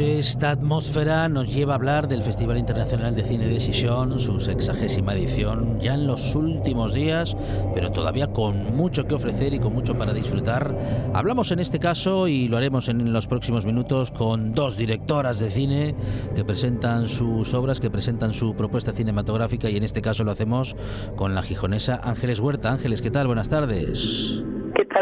Esta 0.00 0.50
atmósfera 0.50 1.28
nos 1.28 1.46
lleva 1.52 1.72
a 1.72 1.76
hablar 1.76 2.08
del 2.08 2.22
Festival 2.22 2.58
Internacional 2.58 3.14
de 3.14 3.24
Cine 3.24 3.46
de 3.46 3.58
Sisión, 3.58 4.20
su 4.20 4.38
sexagésima 4.38 5.14
edición, 5.14 5.80
ya 5.80 5.94
en 5.94 6.06
los 6.06 6.34
últimos 6.34 6.94
días, 6.94 7.36
pero 7.74 7.90
todavía 7.90 8.28
con 8.28 8.76
mucho 8.76 9.06
que 9.06 9.14
ofrecer 9.14 9.54
y 9.54 9.58
con 9.58 9.72
mucho 9.72 9.96
para 9.98 10.12
disfrutar. 10.12 10.76
Hablamos 11.14 11.50
en 11.50 11.60
este 11.60 11.78
caso, 11.78 12.28
y 12.28 12.48
lo 12.48 12.56
haremos 12.56 12.88
en 12.88 13.12
los 13.12 13.26
próximos 13.26 13.66
minutos, 13.66 14.10
con 14.10 14.52
dos 14.52 14.76
directoras 14.76 15.38
de 15.38 15.50
cine 15.50 15.94
que 16.34 16.44
presentan 16.44 17.08
sus 17.08 17.52
obras, 17.54 17.80
que 17.80 17.90
presentan 17.90 18.32
su 18.34 18.54
propuesta 18.54 18.92
cinematográfica, 18.92 19.68
y 19.68 19.76
en 19.76 19.84
este 19.84 20.02
caso 20.02 20.22
lo 20.22 20.32
hacemos 20.32 20.76
con 21.16 21.34
la 21.34 21.42
gijonesa 21.42 22.00
Ángeles 22.02 22.40
Huerta. 22.40 22.72
Ángeles, 22.72 23.02
¿qué 23.02 23.10
tal? 23.10 23.26
Buenas 23.26 23.48
tardes. 23.48 24.42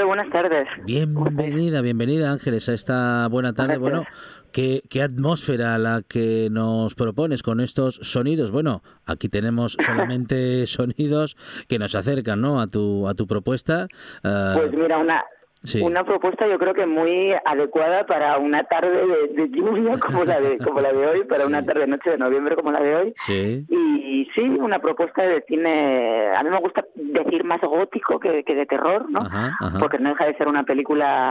Buenas 0.07 0.31
tardes. 0.31 0.69
Bienvenida, 0.85 1.81
bienvenida 1.81 2.31
Ángeles 2.31 2.69
a 2.69 2.75
esta 2.75 3.29
buena 3.29 3.55
tarde. 3.55 3.79
Bueno, 3.79 4.05
¿Qué, 4.53 4.83
¿Qué, 4.89 5.03
atmósfera 5.03 5.77
la 5.79 6.03
que 6.09 6.49
nos 6.51 6.95
propones 6.95 7.43
con 7.43 7.61
estos 7.61 7.97
sonidos? 8.03 8.51
Bueno, 8.51 8.83
aquí 9.05 9.29
tenemos 9.29 9.77
solamente 9.87 10.67
sonidos 10.67 11.37
que 11.69 11.79
nos 11.79 11.95
acercan 11.95 12.41
¿no? 12.41 12.61
a, 12.61 12.67
tu, 12.67 13.09
a 13.09 13.15
tu 13.15 13.27
propuesta. 13.27 13.89
Uh, 14.25 14.55
pues 14.59 14.73
mira, 14.73 14.99
una, 14.99 15.23
Una 15.83 16.05
propuesta 16.05 16.47
yo 16.47 16.59
creo 16.59 16.75
que 16.75 16.87
muy 16.87 17.33
adecuada 17.45 18.07
para 18.07 18.39
una 18.39 18.65
tarde 18.65 19.07
de, 19.35 19.49
lluvia 19.51 19.99
como 20.01 20.25
la 20.25 20.41
de 20.41 20.59
como 20.59 20.81
la 20.81 20.93
de 20.93 21.07
hoy, 21.07 21.25
para 21.25 21.47
una 21.47 21.65
tarde 21.65 21.87
noche 21.87 22.11
de 22.11 22.19
noviembre 22.19 22.57
como 22.57 22.73
la 22.73 22.81
de 22.81 22.95
hoy. 22.95 23.15
Sí. 23.27 23.67
Y 23.69 24.29
sí, 24.35 24.43
una 24.43 24.79
propuesta 24.79 25.23
de 25.23 25.43
cine, 25.49 26.35
a 26.37 26.43
mí 26.43 26.51
me 26.51 26.61
gusta 26.61 26.85
decir 26.95 27.45
más 27.45 27.61
gótico 27.61 28.19
que, 28.21 28.45
que 28.45 28.55
de 28.55 28.67
terror, 28.67 29.11
¿no? 29.11 29.21
Ajá, 29.21 29.57
ajá. 29.61 29.79
Porque 29.79 29.99
no 29.99 30.11
deja 30.11 30.27
de 30.27 30.37
ser 30.37 30.49
una 30.49 30.65
película 30.65 31.31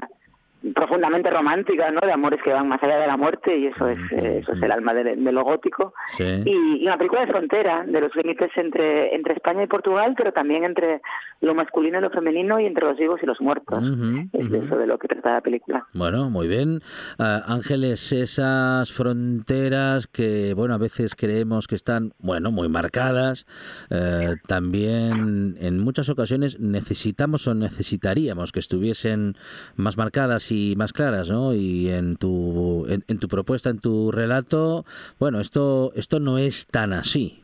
profundamente 0.73 1.29
romántica, 1.29 1.91
¿no? 1.91 2.01
De 2.01 2.11
amores 2.11 2.41
que 2.43 2.51
van 2.51 2.67
más 2.67 2.81
allá 2.81 2.97
de 2.97 3.07
la 3.07 3.17
muerte 3.17 3.55
y 3.57 3.67
eso 3.67 3.87
es 3.87 3.99
eso 4.11 4.51
es 4.53 4.63
el 4.63 4.71
alma 4.71 4.93
de, 4.93 5.15
de 5.15 5.31
lo 5.31 5.43
gótico. 5.43 5.93
Sí. 6.07 6.23
Y, 6.23 6.83
y, 6.83 6.87
una 6.87 6.97
película 6.97 7.21
de 7.21 7.27
frontera, 7.27 7.83
de 7.85 8.01
los 8.01 8.15
límites 8.15 8.51
entre 8.55 9.15
entre 9.15 9.33
España 9.33 9.63
y 9.63 9.67
Portugal, 9.67 10.13
pero 10.17 10.31
también 10.31 10.63
entre 10.63 11.01
lo 11.41 11.53
masculino 11.53 11.99
y 11.99 12.01
lo 12.01 12.09
femenino 12.09 12.59
y 12.59 12.65
entre 12.65 12.85
los 12.85 12.97
vivos 12.97 13.19
y 13.21 13.25
los 13.25 13.39
muertos. 13.41 13.83
Uh 13.83 13.95
-huh, 13.95 14.29
es 14.33 14.63
eso 14.63 14.77
de 14.77 14.87
lo 14.87 14.97
que 14.97 15.07
trata 15.07 15.33
la 15.33 15.41
película. 15.41 15.85
Bueno, 15.93 16.29
muy 16.29 16.47
bien. 16.47 16.81
Uh, 17.19 17.41
Ángeles, 17.45 18.11
esas 18.11 18.91
fronteras 18.91 20.07
que, 20.07 20.53
bueno, 20.55 20.73
a 20.73 20.77
veces 20.77 21.15
creemos 21.15 21.67
que 21.67 21.75
están, 21.75 22.13
bueno, 22.19 22.51
muy 22.51 22.69
marcadas, 22.69 23.45
uh, 23.91 24.35
también 24.47 25.55
en 25.59 25.79
muchas 25.79 26.09
ocasiones 26.09 26.59
necesitamos 26.59 27.47
o 27.47 27.53
necesitaríamos 27.53 28.51
que 28.51 28.59
estuviesen 28.59 29.35
más 29.75 29.97
marcadas 29.97 30.44
y 30.51 30.75
más 30.75 30.93
claras, 30.93 31.29
¿no? 31.29 31.53
Y 31.53 31.89
en 31.89 32.15
tu, 32.17 32.85
en, 32.87 33.03
en 33.07 33.19
tu 33.19 33.27
propuesta, 33.27 33.69
en 33.69 33.79
tu 33.79 34.11
relato, 34.11 34.85
bueno, 35.19 35.39
esto, 35.39 35.91
esto 35.95 36.19
no 36.19 36.37
es 36.37 36.67
tan 36.67 36.93
así. 36.93 37.43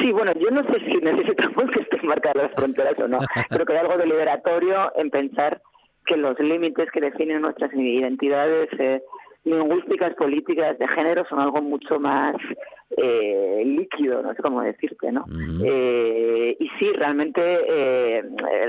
Sí, 0.00 0.10
bueno, 0.10 0.32
yo 0.34 0.50
no 0.50 0.62
sé 0.64 0.80
si 0.80 0.96
necesitamos 0.98 1.70
que 1.74 1.80
estén 1.80 2.06
marcadas 2.06 2.48
las 2.48 2.52
fronteras 2.54 2.98
o 2.98 3.08
no. 3.08 3.18
Creo 3.48 3.66
que 3.66 3.72
hay 3.72 3.78
algo 3.80 3.98
deliberatorio 3.98 4.92
en 4.96 5.10
pensar 5.10 5.60
que 6.06 6.16
los 6.16 6.38
límites 6.38 6.90
que 6.90 7.00
definen 7.00 7.42
nuestras 7.42 7.72
identidades 7.74 8.68
eh, 8.78 9.02
lingüísticas, 9.44 10.14
políticas, 10.14 10.78
de 10.78 10.88
género 10.88 11.24
son 11.28 11.40
algo 11.40 11.60
mucho 11.60 12.00
más 12.00 12.36
eh, 12.96 13.62
líquido, 13.64 14.22
no 14.22 14.34
sé 14.34 14.42
cómo 14.42 14.60
decirte, 14.62 15.10
¿no? 15.12 15.22
Uh 15.22 15.30
-huh. 15.32 15.62
eh, 15.64 16.56
y 16.58 16.68
sí, 16.78 16.92
realmente 16.92 17.40
eh, 17.42 18.22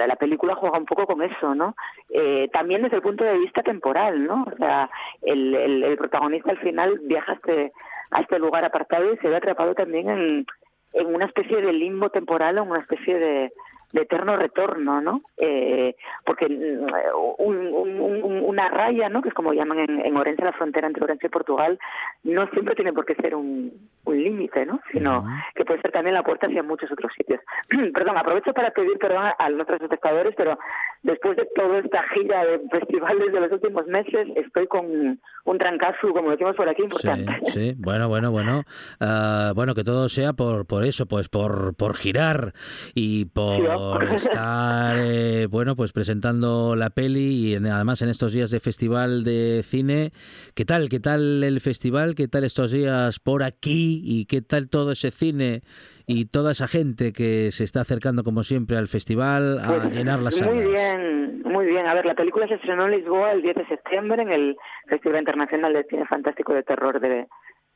la 0.08 0.16
película 0.16 0.56
juega 0.56 0.78
un 0.78 0.86
poco 0.86 1.06
con 1.06 1.22
eso, 1.22 1.56
¿no? 1.56 1.76
Eh, 2.10 2.50
también 2.54 2.82
desde 2.84 2.98
el 2.98 3.02
punto 3.02 3.24
de 3.24 3.38
vista 3.38 3.64
temporal, 3.64 4.26
¿no? 4.26 4.46
O 4.52 4.58
sea, 4.58 4.90
el, 5.22 5.54
el, 5.56 5.84
el 5.84 5.98
protagonista 5.98 6.52
al 6.52 6.60
final 6.60 7.00
viaja 7.04 7.34
a 7.34 7.36
este, 7.36 7.72
a 8.12 8.22
este 8.22 8.40
lugar 8.40 8.64
apartado 8.66 9.14
y 9.14 9.18
se 9.18 9.28
ve 9.28 9.36
atrapado 9.36 9.74
también 9.76 10.10
en, 10.10 10.46
en 10.94 11.16
una 11.16 11.26
especie 11.26 11.62
de 11.62 11.74
limbo 11.74 12.10
temporal 12.10 12.58
o 12.58 12.64
una 12.64 12.80
especie 12.80 13.18
de, 13.18 13.52
de 13.94 14.02
eterno 14.02 14.36
retorno, 14.36 15.00
¿no? 15.02 15.22
Eh, 15.38 15.96
porque 16.26 16.46
un, 16.46 17.68
un, 17.68 18.02
un, 18.02 18.44
una 18.44 18.68
raya, 18.70 19.08
¿no? 19.08 19.22
Que 19.22 19.30
es 19.30 19.36
como 19.36 19.54
llaman 19.54 19.80
en, 19.80 20.06
en, 20.06 20.18
Orense, 20.18 20.44
la 20.44 20.52
frontera 20.52 20.88
entre 20.88 21.04
Orense 21.04 21.28
y 21.28 21.30
Portugal, 21.30 21.80
no 22.24 22.48
siempre 22.48 22.76
tiene 22.76 22.92
por 22.92 23.06
qué 23.06 23.16
ser 23.16 23.36
un, 23.36 23.72
un 24.06 24.24
límite, 24.24 24.66
¿no? 24.66 24.82
Sino 24.92 25.20
uh 25.20 25.24
-huh. 25.24 25.44
que 25.56 25.64
puede 25.64 25.82
ser 25.82 25.92
también 25.92 26.16
la 26.16 26.24
puerta 26.24 26.48
hacia 26.48 26.64
muchos 26.64 26.92
otros 26.92 27.12
sitios. 27.16 27.40
perdón, 27.94 28.18
aprovecho 28.18 28.52
para 28.54 28.72
pedir 28.72 28.98
perdón 28.98 29.32
a 29.38 29.50
nuestros 29.52 29.80
espectadores, 29.82 30.34
pero 30.36 30.58
después 31.04 31.38
de 31.38 31.48
toda 31.56 31.80
esta 31.80 32.02
gira 32.14 32.46
de 32.46 32.60
festivales 32.72 33.32
de 33.32 33.40
los 33.40 33.52
últimos 33.52 33.86
meses, 33.86 34.28
estoy 34.36 34.66
con 34.68 35.20
un 35.46 35.58
trancazo, 35.58 36.14
como 36.14 36.32
decimos 36.32 36.56
por 36.56 36.68
aquí, 36.68 36.82
importante. 36.82 37.32
Sí, 37.46 37.72
sí. 37.72 37.76
bueno, 37.78 38.08
bueno, 38.10 38.32
bueno. 38.32 38.64
Uh, 39.00 39.54
bueno, 39.54 39.76
que 39.76 39.84
todo 39.84 40.10
sea 40.10 40.34
por, 40.34 40.66
por 40.66 40.84
eso, 40.84 41.06
pues 41.06 41.30
por, 41.30 41.76
por 41.76 41.96
girar 41.96 42.54
y 42.96 43.26
por... 43.26 43.58
Sí, 43.58 43.64
por 43.92 44.04
estar 44.04 44.98
eh, 45.00 45.48
bueno 45.50 45.76
pues 45.76 45.92
presentando 45.94 46.76
la 46.76 46.90
peli 46.90 47.50
y 47.50 47.56
en, 47.56 47.68
además 47.68 48.02
en 48.02 48.10
estos 48.10 48.34
días 48.34 48.52
de 48.52 48.60
festival 48.60 49.24
de 49.24 49.64
cine 49.64 50.12
qué 50.56 50.66
tal 50.66 50.90
qué 50.90 51.00
tal 51.00 51.44
el 51.44 51.60
festival 51.60 52.16
qué 52.16 52.28
tal 52.28 52.44
estos 52.44 52.72
días 52.72 53.20
por 53.20 53.44
aquí 53.44 54.02
y 54.04 54.26
qué 54.26 54.42
tal 54.42 54.70
todo 54.70 54.92
ese 54.92 55.12
cine 55.12 55.62
y 56.06 56.26
toda 56.26 56.52
esa 56.52 56.68
gente 56.68 57.14
que 57.14 57.52
se 57.52 57.64
está 57.64 57.82
acercando 57.82 58.24
como 58.24 58.44
siempre 58.44 58.78
al 58.78 58.88
festival 58.88 59.60
a 59.60 59.68
pues, 59.68 59.96
llenar 59.96 60.20
las 60.20 60.36
salas. 60.36 60.54
Muy 60.54 60.66
bien, 60.66 61.42
muy 61.44 61.66
bien. 61.66 61.88
A 61.88 61.94
ver, 61.94 62.06
la 62.06 62.14
película 62.14 62.46
se 62.48 62.56
estrenó 62.56 62.88
en 62.88 62.92
Lisboa 62.92 63.32
el 63.32 63.42
10 63.42 63.56
de 63.56 63.68
septiembre 63.68 64.22
en 64.22 64.30
el 64.30 64.58
Festival 64.88 65.20
Internacional 65.20 65.72
de 65.72 65.86
Cine 65.86 66.06
Fantástico 66.06 66.54
de 66.54 66.64
Terror 66.64 67.00
de, 67.00 67.28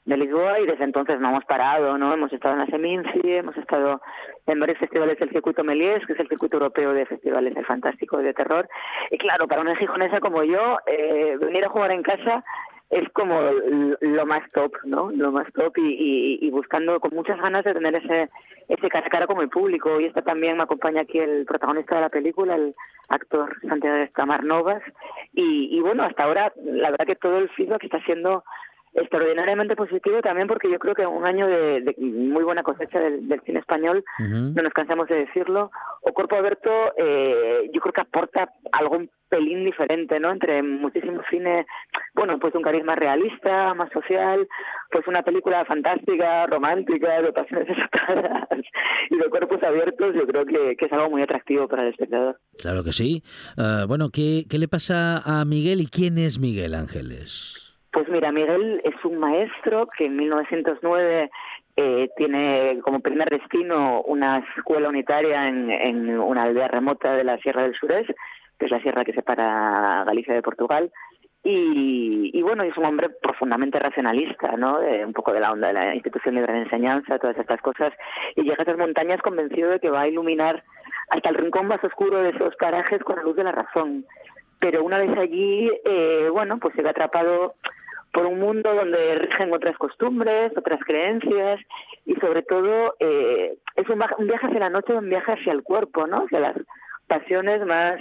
de 0.07 0.15
Lisboa 0.15 0.59
y 0.59 0.65
desde 0.65 0.85
entonces 0.85 1.19
no 1.19 1.29
hemos 1.29 1.43
parado, 1.43 1.97
¿no? 1.97 2.13
Hemos 2.13 2.31
estado 2.31 2.53
en 2.53 2.61
la 2.61 2.67
Seminci, 2.67 3.19
hemos 3.23 3.57
estado 3.57 4.01
en 4.45 4.59
varios 4.59 4.79
festivales 4.79 5.19
del 5.19 5.29
circuito 5.29 5.65
Melies, 5.65 6.05
que 6.07 6.13
es 6.13 6.19
el 6.19 6.29
circuito 6.29 6.55
europeo 6.55 6.93
de 6.93 7.05
festivales 7.05 7.53
de 7.53 7.63
fantástico 7.65 8.21
y 8.21 8.23
de 8.23 8.33
terror. 8.33 8.69
Y 9.11 9.17
claro, 9.17 9.47
para 9.49 9.61
una 9.61 9.75
gijonesa 9.75 10.21
como 10.21 10.43
yo, 10.45 10.77
eh, 10.87 11.37
venir 11.41 11.65
a 11.65 11.69
jugar 11.69 11.91
en 11.91 12.03
casa 12.03 12.43
es 12.89 13.09
como 13.09 13.41
lo 13.99 14.25
más 14.25 14.49
top, 14.53 14.71
¿no? 14.85 15.11
Lo 15.11 15.33
más 15.33 15.51
top 15.51 15.77
y, 15.77 15.81
y, 15.81 16.47
y, 16.47 16.51
buscando 16.51 17.01
con 17.01 17.13
muchas 17.13 17.37
ganas 17.41 17.65
de 17.65 17.73
tener 17.73 17.95
ese 17.95 18.29
ese 18.69 18.89
cara 18.89 19.07
a 19.07 19.09
cara 19.09 19.27
con 19.27 19.41
el 19.41 19.49
público. 19.49 19.99
Y 19.99 20.05
esta 20.05 20.21
también 20.21 20.55
me 20.55 20.63
acompaña 20.63 21.01
aquí 21.01 21.19
el 21.19 21.45
protagonista 21.45 21.95
de 21.95 22.01
la 22.01 22.09
película, 22.09 22.55
el 22.55 22.75
actor 23.09 23.53
Santiago 23.67 23.97
Estamar 23.97 24.45
Novas. 24.45 24.81
Y, 25.33 25.67
y 25.77 25.81
bueno, 25.81 26.03
hasta 26.03 26.23
ahora 26.23 26.53
la 26.63 26.91
verdad 26.91 27.05
que 27.05 27.17
todo 27.17 27.39
el 27.39 27.49
feedback 27.49 27.83
está 27.83 27.99
siendo 28.05 28.45
extraordinariamente 28.97 29.75
positivo 29.75 30.21
también 30.21 30.47
porque 30.47 30.69
yo 30.69 30.79
creo 30.79 30.95
que 30.95 31.05
un 31.05 31.25
año 31.25 31.47
de, 31.47 31.95
muy 31.99 32.43
buena 32.43 32.63
cosecha 32.63 32.99
del, 32.99 33.41
cine 33.45 33.59
español, 33.59 34.03
no 34.19 34.61
nos 34.61 34.73
cansamos 34.73 35.07
de 35.07 35.25
decirlo, 35.25 35.71
o 36.01 36.13
Corpo 36.13 36.35
Aberto 36.35 36.71
eh, 36.97 37.69
yo 37.73 37.79
creo 37.81 37.93
que 37.93 38.01
aporta 38.01 38.49
algo 38.71 38.97
un 38.97 39.09
pelín 39.29 39.65
diferente, 39.65 40.19
¿no? 40.19 40.31
Entre 40.31 40.63
muchísimo 40.63 41.21
cine, 41.29 41.65
bueno, 42.15 42.39
pues 42.39 42.55
un 42.55 42.63
carisma 42.63 42.95
realista, 42.95 43.73
más 43.73 43.91
social, 43.91 44.47
pues 44.91 45.05
una 45.07 45.21
película 45.21 45.63
fantástica, 45.65 46.47
romántica, 46.47 47.21
de 47.21 47.33
pasiones 47.33 47.67
desatadas 47.77 48.47
y 49.09 49.17
de 49.17 49.29
cuerpos 49.29 49.61
abiertos, 49.61 50.15
yo 50.15 50.25
creo 50.25 50.45
que, 50.45 50.75
es 50.79 50.93
algo 50.93 51.09
muy 51.09 51.21
atractivo 51.21 51.67
para 51.67 51.83
el 51.83 51.89
espectador. 51.89 52.39
Claro 52.57 52.83
que 52.83 52.93
sí. 52.93 53.21
Ah, 53.57 53.85
bueno, 53.87 54.09
¿qué, 54.11 54.45
¿qué 54.49 54.57
le 54.57 54.67
pasa 54.67 55.17
a 55.17 55.45
Miguel 55.45 55.81
y 55.81 55.87
quién 55.87 56.17
es 56.17 56.39
Miguel 56.39 56.73
Ángeles? 56.73 57.66
Pues 57.97 58.09
mira, 58.09 58.31
Miguel 58.31 58.79
es 58.83 58.93
un 59.05 59.17
maestro 59.17 59.87
que 59.87 60.05
en 60.05 60.17
1909 60.17 61.31
eh, 61.77 62.09
tiene 62.15 62.77
como 62.83 62.99
primer 62.99 63.27
destino 63.27 64.03
una 64.03 64.45
escuela 64.55 64.89
unitaria 64.89 65.47
en, 65.47 66.19
una 66.19 66.43
aldea 66.43 66.67
remota 66.67 67.15
de 67.15 67.23
la 67.23 67.39
Sierra 67.39 67.63
del 67.63 67.73
Surés, 67.73 68.05
que 68.59 68.65
es 68.65 68.71
la 68.71 68.81
sierra 68.81 69.03
que 69.03 69.13
separa 69.13 70.03
Galicia 70.05 70.35
de 70.35 70.43
Portugal. 70.43 70.91
Y, 71.43 72.39
bueno, 72.43 72.61
es 72.61 72.77
un 72.77 72.85
hombre 72.85 73.09
profundamente 73.09 73.79
racionalista, 73.79 74.55
¿no? 74.57 74.77
un 74.79 75.13
poco 75.13 75.33
de 75.33 75.39
la 75.39 75.51
onda 75.51 75.69
de 75.69 75.73
la 75.73 75.95
institución 75.95 76.35
libre 76.35 76.53
de 76.53 76.63
enseñanza, 76.65 77.17
todas 77.17 77.39
estas 77.39 77.61
cosas. 77.63 77.93
Y 78.35 78.43
llega 78.43 78.57
a 78.59 78.61
esas 78.61 78.77
montañas 78.77 79.23
convencido 79.23 79.71
de 79.71 79.79
que 79.79 79.89
va 79.89 80.01
a 80.01 80.07
iluminar 80.07 80.63
hasta 81.09 81.29
el 81.29 81.35
rincón 81.35 81.65
más 81.65 81.83
oscuro 81.83 82.21
de 82.21 82.29
esos 82.29 82.55
parajes 82.57 83.03
con 83.03 83.15
la 83.15 83.23
luz 83.23 83.35
de 83.35 83.43
la 83.45 83.53
razón. 83.53 84.05
Pero 84.59 84.83
una 84.83 84.99
vez 84.99 85.17
allí, 85.17 85.71
eh, 85.83 86.29
bueno, 86.31 86.59
pues 86.59 86.75
se 86.75 86.83
ve 86.83 86.89
atrapado 86.89 87.55
por 88.13 88.25
un 88.25 88.39
mundo 88.39 88.73
donde 88.73 89.15
rigen 89.15 89.53
otras 89.53 89.77
costumbres, 89.77 90.51
otras 90.57 90.79
creencias 90.85 91.59
y 92.05 92.15
sobre 92.15 92.41
todo 92.43 92.95
eh, 92.99 93.57
es 93.75 93.89
un, 93.89 93.99
viaje 94.27 94.47
hacia 94.47 94.59
la 94.59 94.69
noche, 94.69 94.93
un 94.93 95.09
viaje 95.09 95.33
hacia 95.33 95.53
el 95.53 95.63
cuerpo, 95.63 96.07
¿no? 96.07 96.25
Hacia 96.25 96.39
las 96.39 96.55
pasiones 97.07 97.65
más 97.65 97.99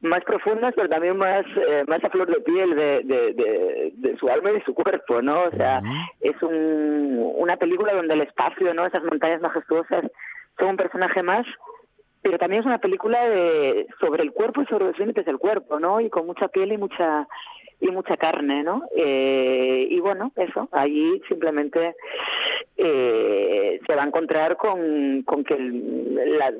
más 0.00 0.24
profundas, 0.24 0.74
pero 0.74 0.88
también 0.88 1.16
más 1.16 1.44
eh, 1.56 1.84
más 1.86 2.02
a 2.02 2.10
flor 2.10 2.28
de 2.28 2.40
piel 2.40 2.74
de, 2.74 3.92
de, 3.94 4.16
su 4.18 4.28
alma 4.28 4.50
y 4.50 4.54
de 4.54 4.64
su 4.64 4.74
cuerpo, 4.74 5.22
¿no? 5.22 5.44
O 5.44 5.50
sea, 5.52 5.80
es 6.20 6.42
un, 6.42 7.32
una 7.36 7.56
película 7.56 7.94
donde 7.94 8.14
el 8.14 8.22
espacio, 8.22 8.74
¿no? 8.74 8.86
Esas 8.86 9.04
montañas 9.04 9.40
majestuosas 9.40 10.04
son 10.58 10.68
un 10.70 10.76
personaje 10.76 11.22
más, 11.22 11.46
pero 12.22 12.38
también 12.38 12.60
es 12.60 12.66
una 12.66 12.78
película 12.78 13.28
de 13.28 13.86
sobre 14.00 14.22
el 14.22 14.32
cuerpo 14.32 14.62
y 14.62 14.66
sobre 14.66 14.86
los 14.86 14.98
límites 14.98 15.24
del 15.24 15.38
cuerpo, 15.38 15.78
¿no? 15.78 16.00
Y 16.00 16.10
con 16.10 16.26
mucha 16.26 16.48
piel 16.48 16.72
y 16.72 16.78
mucha 16.78 17.26
y 17.82 17.90
mucha 17.90 18.16
carne, 18.16 18.62
¿no? 18.62 18.84
Eh, 18.96 19.88
y 19.90 19.98
bueno, 19.98 20.32
eso, 20.36 20.68
allí 20.70 21.20
simplemente 21.28 21.96
eh, 22.76 23.80
se 23.84 23.94
va 23.94 24.04
a 24.04 24.06
encontrar 24.06 24.56
con, 24.56 25.22
con 25.24 25.42
que 25.42 25.58
la, 25.58 26.52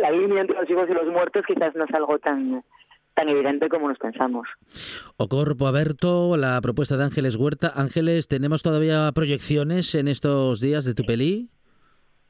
la 0.00 0.10
línea 0.10 0.40
entre 0.40 0.56
los 0.56 0.66
vivos 0.66 0.88
y 0.88 0.94
los 0.94 1.06
muertos 1.06 1.44
quizás 1.46 1.74
no 1.74 1.84
es 1.84 1.94
algo 1.94 2.18
tan 2.18 2.64
tan 3.14 3.28
evidente 3.28 3.68
como 3.68 3.88
nos 3.88 3.98
pensamos. 3.98 4.48
O 5.18 5.28
Corpo 5.28 5.66
Aberto, 5.66 6.36
la 6.38 6.58
propuesta 6.62 6.96
de 6.96 7.04
Ángeles 7.04 7.36
Huerta. 7.36 7.70
Ángeles, 7.74 8.28
¿tenemos 8.28 8.62
todavía 8.62 9.10
proyecciones 9.14 9.94
en 9.94 10.08
estos 10.08 10.60
días 10.60 10.86
de 10.86 10.94
tu 10.94 11.04
peli? 11.04 11.50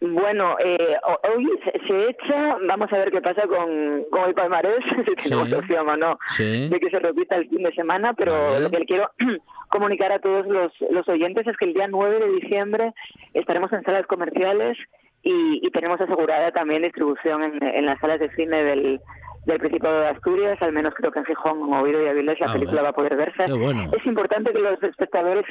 Bueno, 0.01 0.57
eh, 0.59 0.97
hoy 1.35 1.47
se, 1.87 2.09
echa, 2.09 2.57
vamos 2.67 2.91
a 2.91 2.97
ver 2.97 3.11
qué 3.11 3.21
pasa 3.21 3.43
con, 3.47 4.05
con 4.11 4.29
el 4.29 4.35
palmarés, 4.35 4.83
si 5.07 5.15
tenemos 5.17 5.53
opción 5.53 5.89
o 5.89 5.97
no, 5.97 6.19
de 6.39 6.79
que 6.81 6.91
se 6.91 6.99
repita 6.99 7.37
el 7.37 7.49
fin 7.51 7.63
de 7.63 7.73
semana, 7.73 8.15
pero 8.15 8.59
lo 8.59 8.71
que 8.71 8.79
le 8.79 8.87
quiero 8.87 9.11
comunicar 9.69 10.11
a 10.11 10.19
todos 10.21 10.47
los, 10.47 10.73
los 10.91 11.07
oyentes 11.07 11.47
es 11.47 11.57
que 11.59 11.67
el 11.67 11.75
día 11.75 11.87
9 11.87 12.19
de 12.19 12.33
diciembre 12.33 12.95
estaremos 13.35 13.71
en 13.75 13.83
salas 13.83 14.07
comerciales 14.07 14.79
y, 15.23 15.61
y 15.67 15.71
tenemos 15.71 16.01
asegurada 16.01 16.51
también 16.51 16.81
distribución 16.81 17.43
en, 17.43 17.63
en 17.63 17.85
las 17.85 18.01
salas 18.01 18.21
de 18.21 18.31
cine 18.31 18.65
del, 18.65 19.01
del 19.45 19.59
Principado 19.59 20.01
de 20.01 20.09
Asturias, 20.09 20.61
al 20.63 20.73
menos 20.73 20.95
creo 20.95 21.13
que 21.13 21.19
en 21.19 21.25
Gijón, 21.25 21.73
Oviedo 21.73 22.03
y 22.03 22.09
Avilés 22.09 22.41
la 22.41 22.49
ah, 22.49 22.53
película 22.53 22.83
va 22.83 22.89
a 22.91 22.95
poder 22.95 23.17
verse. 23.17 23.45
Es 23.45 24.07
importante 24.07 24.53
que 24.53 24.59
los 24.59 24.83
espectadores 24.83 25.45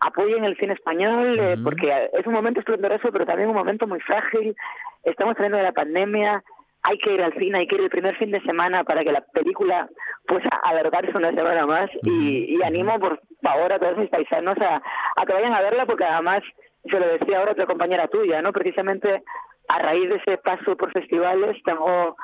apoyen 0.00 0.44
el 0.44 0.56
cine 0.56 0.74
español, 0.74 1.38
eh, 1.38 1.56
porque 1.62 2.10
es 2.12 2.26
un 2.26 2.32
momento 2.32 2.60
esplendoroso, 2.60 3.10
pero 3.12 3.26
también 3.26 3.50
un 3.50 3.56
momento 3.56 3.86
muy 3.86 4.00
frágil. 4.00 4.56
Estamos 5.04 5.34
saliendo 5.34 5.58
de 5.58 5.64
la 5.64 5.72
pandemia, 5.72 6.42
hay 6.82 6.98
que 6.98 7.12
ir 7.12 7.22
al 7.22 7.34
cine, 7.34 7.58
hay 7.58 7.66
que 7.66 7.74
ir 7.76 7.82
el 7.82 7.90
primer 7.90 8.16
fin 8.16 8.30
de 8.30 8.40
semana 8.40 8.84
para 8.84 9.04
que 9.04 9.12
la 9.12 9.20
película 9.20 9.88
pueda 10.26 10.48
alargarse 10.62 11.16
una 11.16 11.30
semana 11.32 11.66
más. 11.66 11.90
y, 12.02 12.62
animo, 12.62 12.98
por 12.98 13.20
favor, 13.42 13.72
a 13.72 13.78
todos 13.78 13.98
mis 13.98 14.10
paisanos 14.10 14.56
a, 14.58 14.82
a 15.16 15.26
que 15.26 15.32
vayan 15.32 15.52
a 15.52 15.60
verla, 15.60 15.86
porque 15.86 16.04
además, 16.04 16.42
se 16.84 16.98
lo 16.98 17.06
decía 17.06 17.38
ahora 17.38 17.52
otra 17.52 17.66
compañera 17.66 18.08
tuya, 18.08 18.40
¿no? 18.40 18.52
Precisamente 18.52 19.22
a 19.68 19.78
raíz 19.78 20.08
de 20.08 20.16
ese 20.16 20.38
paso 20.38 20.76
por 20.76 20.92
festivales, 20.92 21.62
tengo 21.64 22.16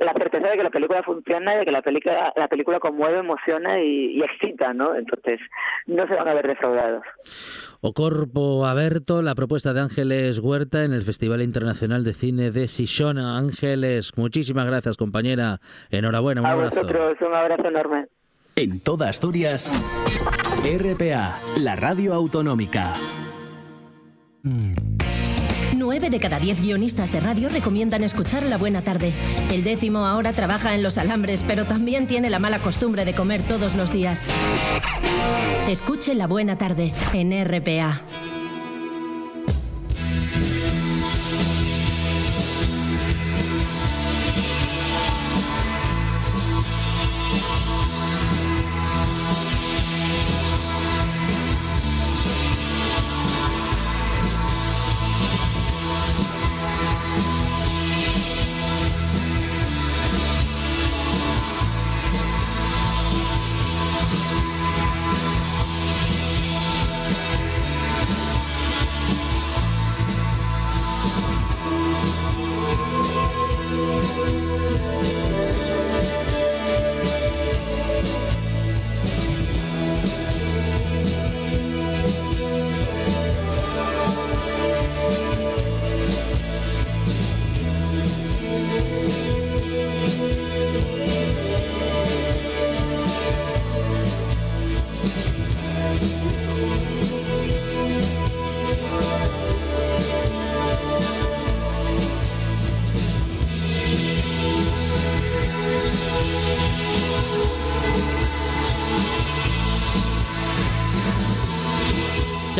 la 0.00 0.12
certeza 0.12 0.48
de 0.48 0.56
que 0.56 0.62
la 0.62 0.70
película 0.70 1.02
funciona 1.02 1.54
y 1.54 1.58
de 1.58 1.64
que 1.64 1.72
la 1.72 1.82
película 1.82 2.32
la 2.36 2.48
película 2.48 2.80
conmueve, 2.80 3.18
emociona 3.18 3.80
y, 3.80 4.22
excita, 4.22 4.72
¿no? 4.72 4.94
Entonces 4.94 5.40
no 5.86 6.06
se 6.06 6.14
van 6.14 6.28
a 6.28 6.34
ver 6.34 6.46
defraudados. 6.46 7.02
O 7.80 7.92
Corpo 7.92 8.66
Aberto, 8.66 9.22
la 9.22 9.34
propuesta 9.34 9.72
de 9.72 9.80
Ángeles 9.80 10.40
Huerta 10.40 10.84
en 10.84 10.92
el 10.92 11.02
Festival 11.02 11.42
Internacional 11.42 12.04
de 12.04 12.14
Cine 12.14 12.50
de 12.50 12.68
Sishona. 12.68 13.38
Ángeles, 13.38 14.12
muchísimas 14.16 14.66
gracias, 14.66 14.96
compañera. 14.96 15.60
Enhorabuena, 15.90 16.40
un 16.40 16.46
a 16.46 16.52
abrazo. 16.52 16.82
vosotros, 16.82 17.16
un 17.20 17.34
abrazo 17.34 17.68
enorme. 17.68 18.06
En 18.56 18.82
toda 18.82 19.08
Asturias, 19.08 19.70
RPA, 20.64 21.38
la 21.62 21.76
radio 21.76 22.14
autonómica. 22.14 22.94
9 25.88 26.10
de 26.10 26.20
cada 26.20 26.38
10 26.38 26.60
guionistas 26.60 27.10
de 27.12 27.18
radio 27.18 27.48
recomiendan 27.48 28.04
escuchar 28.04 28.42
La 28.42 28.58
Buena 28.58 28.82
Tarde. 28.82 29.10
El 29.50 29.64
décimo 29.64 30.00
ahora 30.00 30.34
trabaja 30.34 30.74
en 30.74 30.82
los 30.82 30.98
alambres, 30.98 31.46
pero 31.48 31.64
también 31.64 32.06
tiene 32.06 32.28
la 32.28 32.38
mala 32.38 32.58
costumbre 32.58 33.06
de 33.06 33.14
comer 33.14 33.40
todos 33.40 33.74
los 33.74 33.90
días. 33.90 34.26
Escuche 35.66 36.14
La 36.14 36.26
Buena 36.26 36.58
Tarde 36.58 36.92
en 37.14 37.32
RPA. 37.42 38.02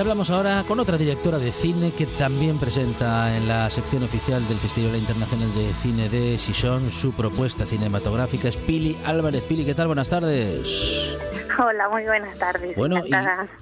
Hablamos 0.08 0.30
ahora 0.30 0.64
con 0.66 0.80
otra 0.80 0.96
directora 0.96 1.38
de 1.38 1.52
cine 1.52 1.92
que 1.92 2.06
también 2.06 2.58
presenta 2.58 3.36
en 3.36 3.46
la 3.46 3.68
sección 3.68 4.02
oficial 4.04 4.40
del 4.48 4.56
Festival 4.56 4.96
Internacional 4.96 5.52
de 5.54 5.70
Cine 5.82 6.08
de 6.08 6.38
Sison 6.38 6.90
su 6.90 7.14
propuesta 7.14 7.66
cinematográfica. 7.66 8.48
Es 8.48 8.56
Pili 8.56 8.96
Álvarez. 9.04 9.42
Pili, 9.42 9.66
¿qué 9.66 9.74
tal? 9.74 9.88
Buenas 9.88 10.08
tardes. 10.08 11.14
Hola, 11.58 11.90
muy 11.90 12.04
buenas 12.04 12.38
tardes. 12.38 12.74
Bueno, 12.74 13.02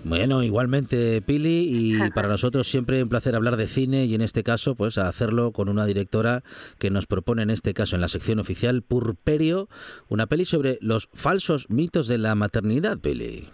bueno, 0.05 0.45
igualmente 0.45 1.21
Pili 1.21 1.67
y 1.69 2.11
para 2.13 2.29
nosotros 2.29 2.69
siempre 2.69 3.03
un 3.03 3.09
placer 3.09 3.35
hablar 3.35 3.57
de 3.57 3.67
cine 3.67 4.05
y 4.05 4.15
en 4.15 4.21
este 4.21 4.45
caso 4.45 4.77
pues 4.77 4.99
hacerlo 4.99 5.51
con 5.51 5.69
una 5.69 5.85
directora 5.85 6.43
que 6.79 6.91
nos 6.91 7.09
propone 7.09 7.43
en 7.43 7.51
este 7.51 7.75
caso 7.75 7.97
en 7.97 8.03
la 8.03 8.09
sección 8.09 8.39
oficial 8.39 8.83
Purperio, 8.83 9.67
una 10.09 10.29
peli 10.29 10.45
sobre 10.45 10.79
los 10.81 11.09
falsos 11.13 11.69
mitos 11.71 12.07
de 12.07 12.19
la 12.19 12.37
maternidad, 12.37 12.99
Pili. 12.99 13.51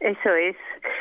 Eso 0.00 0.34
es. 0.34 0.56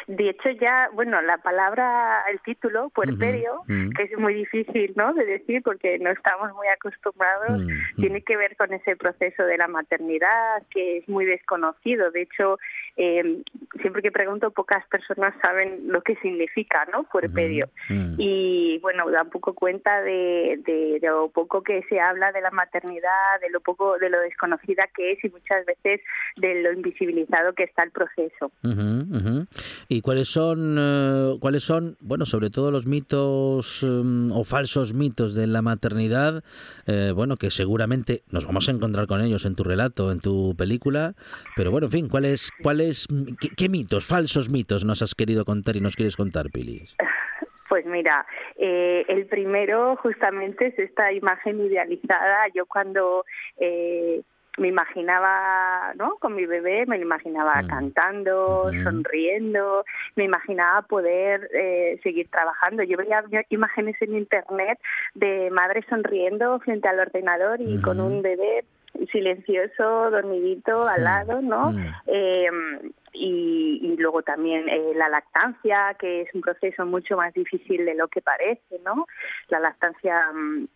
De 0.08 0.30
hecho, 0.30 0.50
ya, 0.50 0.90
bueno, 0.94 1.22
la 1.22 1.38
palabra, 1.38 2.24
el 2.30 2.40
título, 2.42 2.90
puerperio, 2.90 3.64
que 3.68 4.04
es 4.04 4.18
muy 4.18 4.34
difícil, 4.34 4.94
¿no?, 4.96 5.14
de 5.14 5.26
decir 5.26 5.62
porque 5.64 5.98
no 6.00 6.10
estamos 6.10 6.54
muy 6.54 6.68
acostumbrados, 6.68 7.62
tiene 7.98 8.22
que 8.22 8.36
ver 8.36 8.56
con 8.58 8.74
ese 8.74 8.96
proceso 8.96 9.44
de 9.44 9.58
la 9.58 9.68
maternidad 9.68 10.64
que 10.70 10.98
es 10.98 11.10
muy 11.10 11.26
desconocido. 11.26 12.12
De 12.12 12.24
hecho, 12.24 12.58
eh, 12.98 13.42
siempre 13.82 14.02
que 14.02 14.12
pregunto, 14.12 14.52
pocas 14.52 14.86
personas 14.88 15.34
saben 15.42 15.88
lo 15.88 16.02
que 16.02 16.16
significa, 16.18 16.86
¿no?, 16.92 17.04
puerperio. 17.04 17.70
Y, 18.18 18.80
bueno, 18.82 19.10
da 19.10 19.24
un 19.24 19.30
poco 19.30 19.54
cuenta 19.54 20.02
de, 20.02 20.60
de, 20.66 21.00
de 21.00 21.08
lo 21.08 21.30
poco 21.30 21.64
que 21.64 21.84
se 21.90 22.00
habla 22.00 22.32
de 22.32 22.42
la 22.42 22.52
maternidad, 22.52 23.40
de 23.42 23.50
lo 23.50 23.62
poco, 23.62 23.98
de 23.98 24.10
lo 24.10 24.20
desconocida 24.20 24.88
que 24.96 25.14
es 25.14 25.24
y 25.24 25.30
muchas 25.30 25.66
veces 25.66 26.02
de 26.38 26.62
lo 26.62 26.74
invisibilizado 26.74 27.54
que 27.54 27.64
está 27.64 27.84
el 27.84 27.92
proceso. 27.92 28.52
¿Y 29.88 30.02
cuáles 30.02 30.28
son, 30.28 30.78
eh, 30.80 31.38
cuáles 31.40 31.64
son, 31.64 31.98
bueno, 32.00 32.26
sobre 32.26 32.50
todo 32.50 32.72
los 32.72 32.86
mitos 32.86 33.84
em, 33.84 34.32
o 34.32 34.44
falsos 34.44 34.94
mitos 34.94 35.34
de 35.36 35.48
la 35.48 35.62
maternidad, 35.62 36.44
eh, 36.88 37.12
bueno, 37.14 37.38
que 37.38 37.52
seguramente 37.52 38.24
nos 38.32 38.46
vamos 38.46 38.68
a 38.68 38.72
encontrar 38.72 39.08
con 39.08 39.22
ellos 39.22 39.46
en 39.46 39.56
tu 39.56 39.64
relato, 39.64 40.12
en 40.12 40.20
tu 40.20 40.56
película, 40.56 41.16
pero 41.56 41.72
bueno, 41.72 41.88
en 41.88 41.92
fin, 41.92 42.10
¿cuáles, 42.10 42.52
cuáles, 42.62 43.08
qué, 43.58 43.63
mitos, 43.70 44.06
falsos 44.06 44.50
mitos 44.50 44.86
nos 44.86 45.02
has 45.02 45.16
querido 45.16 45.46
contar 45.46 45.76
y 45.76 45.82
nos 45.82 45.96
quieres 45.96 46.16
contar, 46.16 46.50
Pilis? 46.52 46.96
Pues 47.70 47.88
mira, 47.88 48.24
eh, 48.56 49.04
el 49.08 49.26
primero 49.26 49.96
justamente 49.96 50.68
es 50.68 50.78
esta 50.78 51.12
imagen 51.12 51.60
idealizada. 51.60 52.46
Yo 52.54 52.68
cuando 52.68 53.26
eh, 53.58 54.22
me 54.58 54.68
imaginaba, 54.68 55.94
¿no? 55.96 56.18
Con 56.18 56.36
mi 56.36 56.46
bebé, 56.46 56.86
me 56.86 56.98
imaginaba 56.98 57.62
mm. 57.62 57.68
cantando, 57.68 58.72
sonriendo, 58.84 59.86
me 60.16 60.26
imaginaba 60.26 60.84
poder 60.84 61.50
eh, 61.54 62.00
seguir 62.04 62.30
trabajando. 62.30 62.84
Yo 62.84 62.98
veía 62.98 63.24
imágenes 63.50 63.96
en 64.02 64.18
internet 64.18 64.80
de 65.16 65.50
madres 65.50 65.86
sonriendo 65.90 66.60
frente 66.60 66.88
al 66.88 67.00
ordenador 67.00 67.60
y 67.60 67.82
con 67.82 68.00
un 68.00 68.22
bebé 68.22 68.66
silencioso, 69.12 70.12
dormidito 70.12 70.88
al 70.88 71.04
lado, 71.04 71.42
¿no? 71.42 71.74
Eh, 72.08 72.50
y, 73.14 73.80
y, 73.82 73.98
luego 73.98 74.24
también 74.24 74.68
eh, 74.70 74.94
la 74.96 75.08
lactancia, 75.08 75.96
que 76.00 76.22
es 76.22 76.34
un 76.34 76.42
proceso 76.42 76.86
mucho 76.86 77.16
más 77.16 77.34
difícil 77.34 77.86
de 77.86 77.94
lo 77.94 78.08
que 78.08 78.22
parece, 78.22 78.80
¿no? 78.84 79.06
La 79.50 79.60
lactancia 79.60 80.32
mm, 80.34 80.68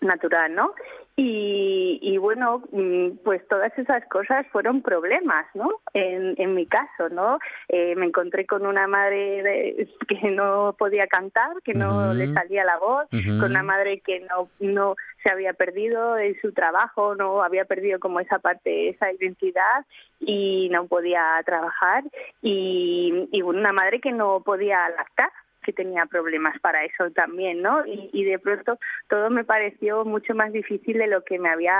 natural, 0.00 0.54
¿no? 0.54 0.74
Y, 1.16 2.00
y, 2.02 2.18
bueno, 2.18 2.64
mm, 2.72 3.18
pues 3.22 3.46
todas 3.46 3.76
esas 3.78 4.04
cosas 4.06 4.44
fueron 4.48 4.82
problemas, 4.82 5.46
¿no? 5.54 5.70
En, 5.92 6.34
en 6.38 6.54
mi 6.54 6.66
caso, 6.66 7.08
¿no? 7.08 7.38
Eh, 7.68 7.94
me 7.94 8.06
encontré 8.06 8.46
con 8.46 8.66
una 8.66 8.88
madre 8.88 9.86
que 10.08 10.32
no 10.32 10.74
podía 10.76 11.06
cantar, 11.06 11.62
que 11.62 11.72
no 11.72 12.12
le 12.12 12.32
salía 12.32 12.64
la 12.64 12.78
voz, 12.78 13.06
con 13.10 13.50
una 13.50 13.62
madre 13.62 14.00
que 14.00 14.20
no, 14.20 14.48
no 14.58 14.96
se 15.22 15.30
había 15.30 15.52
perdido 15.52 16.18
en 16.18 16.38
su 16.40 16.52
trabajo, 16.52 17.14
no 17.14 17.44
había 17.44 17.64
perdido 17.64 18.00
como 18.00 18.18
esa 18.18 18.40
parte, 18.40 18.88
esa 18.88 19.12
identidad 19.12 19.86
y 20.18 20.68
no 20.72 20.86
podía 20.86 21.40
trabajar 21.44 22.02
y, 22.42 23.28
y 23.30 23.42
una 23.42 23.72
madre 23.72 24.00
que 24.00 24.12
no 24.12 24.42
podía 24.44 24.88
lactar 24.90 25.30
que 25.64 25.72
tenía 25.72 26.06
problemas 26.06 26.58
para 26.60 26.84
eso 26.84 27.10
también, 27.10 27.62
¿no? 27.62 27.82
Y, 27.86 28.24
de 28.24 28.38
pronto 28.38 28.78
todo 29.08 29.30
me 29.30 29.44
pareció 29.44 30.04
mucho 30.04 30.34
más 30.34 30.52
difícil 30.52 30.98
de 30.98 31.06
lo 31.06 31.22
que 31.24 31.38
me 31.38 31.48
había 31.48 31.74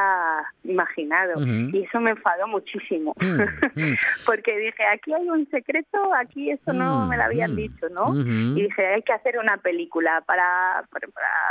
imaginado. 0.64 1.40
Y 1.40 1.84
eso 1.84 2.00
me 2.00 2.10
enfadó 2.10 2.46
muchísimo. 2.48 3.14
Mm, 3.16 3.40
mm. 3.74 3.96
Porque 4.26 4.56
dije, 4.58 4.84
aquí 4.92 5.12
hay 5.12 5.28
un 5.28 5.48
secreto, 5.50 6.12
aquí 6.14 6.50
esto 6.50 6.72
no 6.72 7.06
mm, 7.06 7.08
me 7.08 7.16
lo 7.16 7.22
habían 7.24 7.56
dicho, 7.56 7.88
¿no? 7.90 8.14
Y 8.14 8.62
dije, 8.62 8.86
hay 8.86 9.02
que 9.02 9.12
hacer 9.12 9.38
una 9.38 9.56
película 9.58 10.22
para, 10.26 10.84
para, 10.90 11.08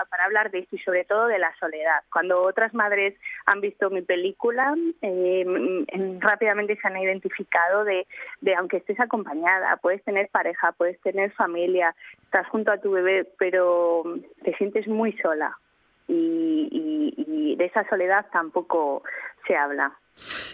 para, 0.09 0.25
hablar 0.25 0.51
de 0.51 0.59
esto 0.59 0.75
y 0.75 0.79
sobre 0.79 1.03
todo 1.05 1.27
de 1.27 1.39
la 1.39 1.53
soledad. 1.59 2.01
Cuando 2.11 2.41
otras 2.41 2.73
madres 2.73 3.15
han 3.45 3.61
visto 3.61 3.89
mi 3.89 4.01
película, 4.01 4.73
eh, 5.01 5.45
rápidamente 6.19 6.77
se 6.77 6.87
han 6.87 6.97
identificado 6.97 7.83
de, 7.83 8.07
de, 8.41 8.55
aunque 8.55 8.77
estés 8.77 8.99
acompañada, 8.99 9.77
puedes 9.77 10.03
tener 10.03 10.29
pareja, 10.29 10.71
puedes 10.71 10.99
tener 11.01 11.31
familia, 11.33 11.93
estás 12.33 12.49
junto 12.49 12.71
a 12.71 12.79
tu 12.79 12.89
bebé, 12.89 13.29
pero 13.37 14.03
te 14.43 14.55
sientes 14.55 14.87
muy 14.87 15.13
sola 15.19 15.55
y, 16.07 17.13
y 17.15 17.55
de 17.55 17.65
esa 17.65 17.87
soledad 17.87 18.25
tampoco 18.31 19.03
se 19.45 19.55
habla. 19.55 19.95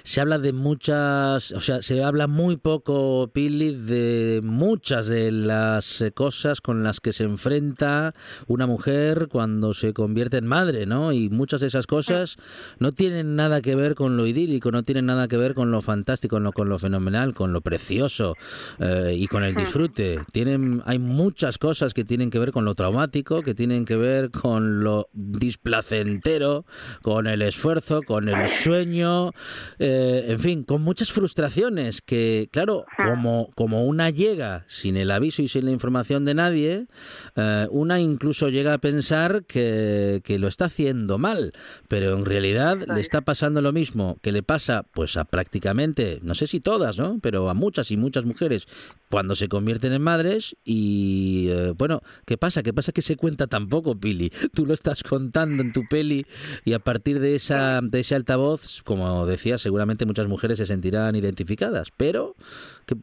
Se 0.04 0.22
habla 0.22 0.39
de 0.39 0.54
muchas, 0.54 1.51
o 1.51 1.62
sea, 1.62 1.82
se 1.82 2.04
habla 2.04 2.28
muy 2.28 2.58
poco, 2.58 3.30
Pili, 3.34 3.75
de 3.75 4.42
muchas 4.44 5.08
de 5.08 5.32
las 5.32 6.01
eh, 6.01 6.12
cosas 6.12 6.62
con 6.62 6.84
las 6.84 7.00
que 7.00 7.13
se 7.13 7.24
enfrenta 7.24 8.16
una 8.48 8.66
mujer 8.66 9.28
cuando 9.30 9.74
se 9.74 9.94
convierte 9.94 10.38
en 10.38 10.48
madre, 10.48 10.86
¿no? 10.86 11.12
Y 11.12 11.30
muchas 11.30 11.62
de 11.62 11.68
esas 11.68 11.88
cosas 11.88 12.38
no 12.80 12.92
tienen 12.92 13.36
nada 13.36 13.62
que 13.62 13.75
ver 13.75 13.96
con 13.96 14.18
lo 14.18 14.25
idílico, 14.25 14.72
no 14.72 14.84
tienen 14.84 15.06
nada 15.06 15.28
que 15.28 15.38
ver 15.38 15.54
con 15.54 15.72
lo 15.72 15.82
fantástico, 15.82 16.38
con 16.38 16.44
lo, 16.44 16.51
con 16.51 16.70
lo 16.70 16.80
fenomenal, 16.80 17.34
con 17.34 17.54
lo 17.54 17.62
precioso 17.62 18.36
eh, 18.80 19.16
y 19.18 19.28
con 19.28 19.44
el 19.44 19.56
disfrute. 19.56 20.20
Tienen, 20.32 20.82
hay 20.86 21.00
muchas 21.00 21.58
cosas 21.58 21.94
que 21.94 22.06
tienen 22.06 22.30
que 22.30 22.39
ver 22.39 22.51
con 22.51 22.66
lo 22.66 22.75
traumático, 22.75 23.42
que 23.42 23.54
tienen 23.54 23.86
que 23.86 23.96
ver 23.96 24.32
con 24.32 24.84
lo 24.84 25.10
displacentero, 25.13 26.66
con 27.01 27.28
el 27.28 27.42
esfuerzo, 27.42 28.01
con 28.01 28.30
el 28.30 28.48
sueño 28.48 29.32
eh, 29.79 30.25
en 30.27 30.39
fin, 30.39 30.63
con 30.63 30.82
muchas 30.82 31.12
frustraciones 31.12 32.01
que, 32.01 32.50
claro, 32.51 32.86
como, 32.98 33.50
como 33.56 33.86
una 33.86 34.10
llega 34.10 34.65
sin 34.68 34.98
el 34.98 35.12
aviso 35.12 35.41
y 35.41 35.48
sin 35.48 35.65
la 35.65 35.72
información 35.72 36.25
de 36.25 36.34
nadie, 36.34 36.88
eh, 37.36 37.68
una 37.72 38.00
incluso 38.00 38.50
llega 38.50 38.74
a 38.74 38.77
pensar 38.77 39.46
que, 39.46 40.22
que, 40.24 40.39
lo 40.39 40.48
está 40.48 40.65
haciendo 40.65 41.18
mal, 41.18 41.53
pero 41.88 42.15
en 42.15 42.25
realidad 42.25 42.77
le 42.94 43.01
está 43.01 43.22
pasando 43.22 43.62
lo 43.62 43.74
mismo 43.74 44.18
que 44.22 44.32
le 44.32 44.44
pasa 44.44 44.86
pues 44.94 45.18
a 45.18 45.25
prácticamente, 45.25 46.20
no 46.22 46.36
sé 46.36 46.48
si 46.48 46.60
todas, 46.60 46.98
¿no? 46.98 47.20
Pero 47.22 47.50
a 47.50 47.53
muchas 47.53 47.91
y 47.91 47.98
muchas 47.98 48.25
mujeres 48.25 48.68
cuando 49.10 49.36
se 49.36 49.50
convierten 49.50 49.94
en 49.94 50.01
madres 50.01 50.56
y 50.63 51.48
eh, 51.50 51.74
bueno, 51.75 52.01
¿qué 52.25 52.38
pasa? 52.38 52.63
¿Qué 52.63 52.74
pasa 52.74 52.91
que 52.91 53.01
se 53.01 53.15
cuenta 53.15 53.48
tampoco, 53.48 54.00
Pili? 54.00 54.29
Tú 54.53 54.65
lo 54.65 54.74
estás 54.74 55.03
contando 55.03 55.63
en 55.63 55.74
tu 55.74 55.88
peli 55.88 56.25
y 56.63 56.74
a 56.74 56.79
partir 56.79 57.20
de 57.20 57.36
esa 57.36 57.79
de 57.82 58.00
ese 58.00 58.15
altavoz, 58.15 58.82
como 58.84 59.25
decía, 59.25 59.38
seguramente 59.58 60.05
muchas 60.05 60.27
mujeres 60.27 60.58
se 60.58 60.65
sentirán 60.65 61.15
identificadas, 61.15 61.91
pero 61.96 62.36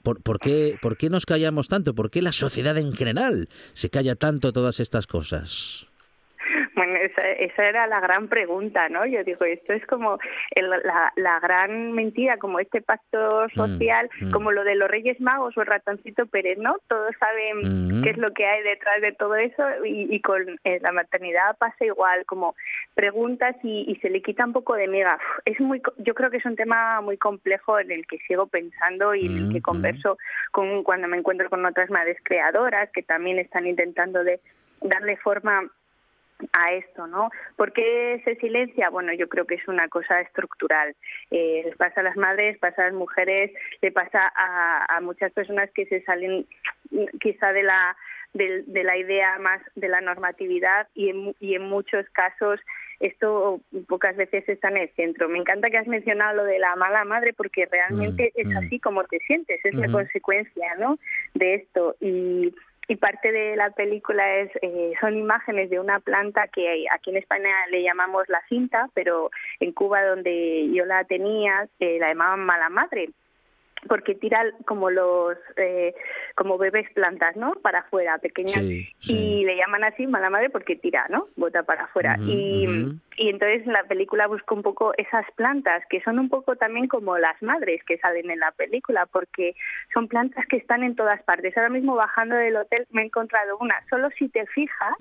por, 0.02 0.23
por, 0.23 0.38
qué, 0.38 0.78
¿por 0.81 0.97
qué 0.97 1.11
nos 1.11 1.26
callamos 1.26 1.69
tanto? 1.69 1.95
¿Por 1.95 2.11
qué 2.11 2.23
la 2.23 2.33
sociedad 2.33 2.76
en 2.78 2.93
general 2.93 3.49
se 3.75 3.90
calla 3.90 4.16
tanto 4.16 4.52
todas 4.52 4.81
estas 4.81 5.07
cosas? 5.07 5.87
Bueno, 6.87 7.05
esa, 7.05 7.28
esa, 7.33 7.69
era 7.69 7.87
la 7.88 7.99
gran 7.99 8.28
pregunta, 8.28 8.88
¿no? 8.88 9.05
Yo 9.07 9.25
digo, 9.25 9.45
esto 9.45 9.73
es 9.73 9.85
como 9.87 10.19
la, 10.55 11.12
la, 11.16 11.40
gran 11.40 11.93
mentira, 11.93 12.37
como 12.37 12.61
este 12.61 12.81
pacto 12.81 13.47
mm, 13.47 13.57
social, 13.57 14.09
mm. 14.21 14.31
como 14.31 14.52
lo 14.52 14.62
de 14.62 14.76
los 14.76 14.88
Reyes 14.88 15.21
Magos 15.21 15.57
o 15.57 15.62
el 15.62 15.66
ratoncito 15.66 16.26
Pérez, 16.26 16.59
¿no? 16.59 16.76
Todos 16.87 17.12
saben 17.19 17.99
mm. 17.99 18.02
qué 18.02 18.11
es 18.11 18.19
lo 18.19 18.33
que 18.33 18.47
hay 18.47 18.62
detrás 18.62 19.00
de 19.00 19.12
todo 19.12 19.35
eso 19.35 19.64
y, 19.85 20.14
y 20.14 20.21
con 20.21 20.43
eh, 20.62 20.78
la 20.81 20.93
maternidad 20.93 21.57
pasa 21.59 21.85
igual, 21.85 22.25
como 22.25 22.55
preguntas 22.95 23.57
y, 23.64 23.85
y, 23.88 23.97
se 23.97 24.09
le 24.09 24.23
quita 24.23 24.45
un 24.45 24.52
poco 24.52 24.75
de 24.75 24.87
mega. 24.87 25.19
Es 25.45 25.59
muy, 25.59 25.83
yo 25.99 26.14
creo 26.14 26.31
que 26.31 26.37
es 26.37 26.47
un 26.47 26.55
tema 26.55 27.00
muy 27.00 27.16
complejo 27.16 27.81
en 27.81 27.90
el 27.90 28.07
que 28.07 28.19
sigo 28.28 28.47
pensando 28.47 29.12
y 29.14 29.26
en 29.26 29.37
el 29.38 29.52
que 29.52 29.61
converso 29.61 30.19
con 30.52 30.85
cuando 30.85 31.09
me 31.09 31.16
encuentro 31.16 31.50
con 31.50 31.66
otras 31.66 31.90
madres 31.90 32.19
creadoras 32.23 32.90
que 32.93 33.02
también 33.02 33.40
están 33.40 33.66
intentando 33.66 34.23
de 34.23 34.40
darle 34.83 35.16
forma 35.16 35.69
a 36.52 36.75
esto, 36.75 37.07
¿no? 37.07 37.31
¿Por 37.57 37.73
qué 37.73 38.21
se 38.25 38.37
silencia? 38.37 38.90
Bueno, 38.90 39.12
yo 39.14 39.28
creo 39.28 39.47
que 39.47 39.55
es 39.55 39.69
una 39.69 39.88
cosa 39.88 40.21
estructural. 40.21 40.95
Eh, 41.31 41.62
les 41.64 41.76
pasa 41.76 42.00
a 42.00 42.05
las 42.05 42.16
madres, 42.16 42.59
pasa 42.59 42.83
a 42.83 42.87
las 42.87 42.95
mujeres, 42.95 43.52
le 43.81 43.93
pasa 43.93 44.33
a, 44.35 44.97
a 44.97 45.00
muchas 45.00 45.33
personas 45.33 45.71
que 45.73 45.87
se 45.87 46.02
salen 46.02 46.47
quizá 47.21 47.52
de 47.52 47.62
la 47.62 47.97
de, 48.35 48.64
de, 48.66 48.85
la 48.85 48.97
idea 48.99 49.38
más 49.38 49.62
de 49.76 49.88
la 49.88 50.00
normatividad 50.00 50.88
y 50.95 51.09
en, 51.09 51.35
y 51.40 51.55
en 51.55 51.62
muchos 51.62 52.07
casos 52.11 52.61
esto 53.00 53.61
pocas 53.88 54.16
veces 54.16 54.49
está 54.49 54.69
en 54.69 54.78
el 54.78 54.90
centro. 54.95 55.28
Me 55.28 55.38
encanta 55.38 55.71
que 55.71 55.78
has 55.78 55.87
mencionado 55.87 56.37
lo 56.37 56.45
de 56.45 56.59
la 56.59 56.76
mala 56.76 57.05
madre 57.05 57.33
porque 57.35 57.66
realmente 57.66 58.33
mm, 58.35 58.40
es 58.40 58.49
mm. 58.49 58.57
así 58.57 58.81
como 58.81 59.05
te 59.05 59.19
sientes, 59.21 59.61
es 59.64 59.75
la 59.75 59.90
consecuencia 59.90 60.75
¿no? 60.78 60.99
de 61.35 61.55
esto. 61.55 61.97
Y 62.00 62.55
y 62.88 62.97
parte 62.97 63.33
de 63.33 63.57
la 63.57 63.71
película 63.71 64.37
es 64.37 64.50
eh, 64.62 64.93
son 65.00 65.16
imágenes 65.16 65.71
de 65.71 65.81
una 65.81 66.00
planta 66.00 66.49
que 66.49 66.87
aquí 66.93 67.11
en 67.11 67.16
España 67.16 67.50
le 67.71 67.83
llamamos 67.83 68.28
la 68.28 68.40
cinta, 68.49 68.88
pero 68.95 69.31
en 69.61 69.73
Cuba 69.73 70.05
donde 70.05 70.69
yo 70.73 70.85
la 70.85 71.05
tenía 71.05 71.69
eh, 71.81 71.99
la 71.99 72.09
llamaban 72.09 72.40
mala 72.40 72.69
madre 72.69 73.11
porque 73.87 74.14
tira 74.14 74.45
como 74.64 74.90
los 74.90 75.37
eh, 75.57 75.95
como 76.35 76.59
bebés 76.59 76.90
plantas 76.93 77.37
no 77.37 77.52
para 77.62 77.81
afuera 77.81 78.19
pequeñas. 78.19 78.62
Y 78.62 79.45
le 79.45 79.57
llaman 79.57 79.85
así 79.85 80.07
mala 80.07 80.31
madre 80.31 80.50
porque 80.50 80.76
tira 80.76 81.07
no 81.09 81.28
bota 81.37 81.62
para 81.62 81.85
afuera. 81.85 82.16
Y, 82.21 82.66
y 83.16 83.28
entonces 83.28 83.66
en 83.66 83.73
la 83.73 83.85
película 83.85 84.26
busco 84.26 84.55
un 84.55 84.62
poco 84.62 84.93
esas 84.97 85.25
plantas 85.37 85.83
que 85.88 86.00
son 86.02 86.19
un 86.19 86.28
poco 86.28 86.57
también 86.57 86.88
como 86.88 87.19
las 87.19 87.40
madres 87.43 87.83
que 87.85 87.99
salen 87.99 88.31
en 88.31 88.40
la 88.40 88.52
película 88.52 89.07
porque 89.07 89.55
son 89.93 90.09
plantas 90.09 90.47
que 90.47 90.57
están 90.57 90.83
en 90.83 90.97
todas 90.97 91.23
partes. 91.23 91.57
Ahora 91.57 91.71
mismo 91.71 91.95
bajando 91.95 92.35
del 92.37 92.57
hotel 92.57 92.87
me 92.90 93.02
he 93.02 93.07
encontrado 93.07 93.57
una. 93.59 93.75
Solo 93.88 94.11
si 94.19 94.28
te 94.28 94.47
fijas 94.47 94.95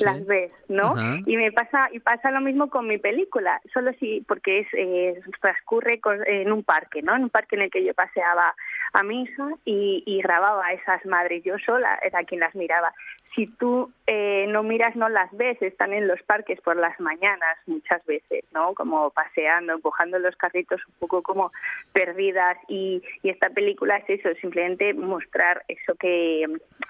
las 0.00 0.26
ves 0.26 0.52
no 0.68 0.94
y 1.26 1.36
me 1.36 1.52
pasa 1.52 1.88
y 1.92 2.00
pasa 2.00 2.30
lo 2.30 2.40
mismo 2.40 2.70
con 2.70 2.86
mi 2.86 2.98
película. 2.98 3.60
Solo 3.72 3.92
si 3.98 4.22
porque 4.22 4.60
es 4.60 4.66
eh, 4.72 5.20
transcurre 5.40 6.00
en 6.26 6.52
un 6.52 6.62
parque 6.62 7.02
no 7.02 7.16
en 7.16 7.24
un 7.24 7.30
parque 7.30 7.56
en 7.56 7.62
el 7.62 7.70
que 7.70 7.84
yo 7.84 7.94
paso 7.94 8.11
paseaba 8.12 8.54
a 8.92 9.02
mi 9.02 9.22
hija 9.22 9.48
y, 9.64 10.20
grababa 10.22 10.66
a 10.66 10.72
esas 10.72 11.04
madres. 11.06 11.42
Yo 11.44 11.58
sola 11.58 11.98
era 12.02 12.24
quien 12.24 12.40
las 12.40 12.54
miraba. 12.54 12.92
Si 13.34 13.46
tú 13.46 13.90
eh, 14.06 14.46
no 14.48 14.62
miras, 14.62 14.94
no 14.94 15.08
las 15.08 15.30
ves. 15.32 15.60
Están 15.62 15.94
en 15.94 16.06
los 16.06 16.22
parques 16.22 16.60
por 16.60 16.76
las 16.76 16.98
mañanas 17.00 17.56
muchas 17.66 18.04
veces, 18.04 18.44
¿no? 18.52 18.74
Como 18.74 19.10
paseando, 19.10 19.72
empujando 19.72 20.18
los 20.18 20.36
carritos 20.36 20.80
un 20.86 20.94
poco 21.00 21.22
como 21.22 21.52
perdidas. 21.92 22.58
Y, 22.68 23.02
esta 23.22 23.48
película 23.50 23.96
es 23.96 24.20
eso, 24.20 24.28
simplemente 24.40 24.92
mostrar 24.92 25.64
eso 25.68 25.94
que, 25.94 26.44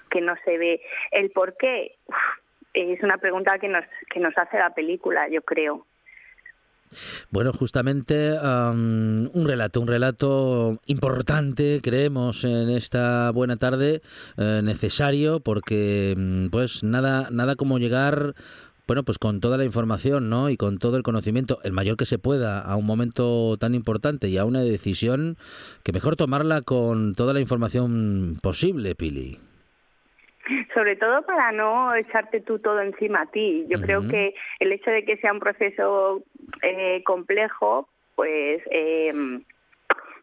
que 0.09 0.21
no 0.21 0.35
se 0.43 0.57
ve. 0.57 0.81
El 1.11 1.31
por 1.31 1.55
qué 1.55 1.95
es 2.73 3.01
una 3.01 3.17
pregunta 3.17 3.59
que 3.59 3.69
nos, 3.69 3.85
que 4.09 4.19
nos 4.19 4.37
hace 4.37 4.57
la 4.57 4.71
película, 4.71 5.27
yo 5.29 5.41
creo. 5.43 5.85
Bueno, 7.31 7.53
justamente 7.53 8.37
un 8.39 9.43
relato, 9.45 9.81
un 9.81 9.87
relato 9.87 10.81
importante, 10.85 11.79
creemos, 11.81 12.43
en 12.43 12.69
esta 12.69 13.31
buena 13.31 13.57
tarde, 13.57 14.01
eh, 14.37 14.61
necesario, 14.63 15.39
porque 15.39 16.15
mm, 16.17 16.47
pues 16.47 16.83
nada, 16.83 17.29
nada 17.31 17.55
como 17.55 17.79
llegar 17.79 18.35
bueno, 18.85 19.03
pues 19.03 19.17
con 19.17 19.39
toda 19.39 19.57
la 19.57 19.63
información, 19.63 20.29
¿no? 20.29 20.49
Y 20.49 20.57
con 20.57 20.77
todo 20.77 20.97
el 20.97 21.03
conocimiento, 21.03 21.59
el 21.63 21.71
mayor 21.71 21.95
que 21.95 22.05
se 22.05 22.19
pueda, 22.19 22.59
a 22.59 22.75
un 22.75 22.85
momento 22.85 23.55
tan 23.57 23.75
importante 23.75 24.27
y 24.27 24.37
a 24.37 24.43
una 24.45 24.61
decisión 24.61 25.37
que 25.83 25.93
mejor 25.93 26.17
tomarla 26.17 26.61
con 26.61 27.15
toda 27.15 27.33
la 27.33 27.39
información 27.39 28.37
posible, 28.41 28.93
Pili 28.95 29.39
sobre 30.73 30.95
todo 30.95 31.25
para 31.25 31.51
no 31.51 31.95
echarte 31.95 32.41
tú 32.41 32.59
todo 32.59 32.81
encima 32.81 33.21
a 33.21 33.31
ti. 33.31 33.65
Yo 33.69 33.79
creo 33.81 34.07
que 34.07 34.33
el 34.59 34.71
hecho 34.71 34.91
de 34.91 35.05
que 35.05 35.17
sea 35.17 35.33
un 35.33 35.39
proceso 35.39 36.23
eh, 36.61 37.01
complejo, 37.03 37.87
pues 38.15 38.61
eh, 38.69 39.13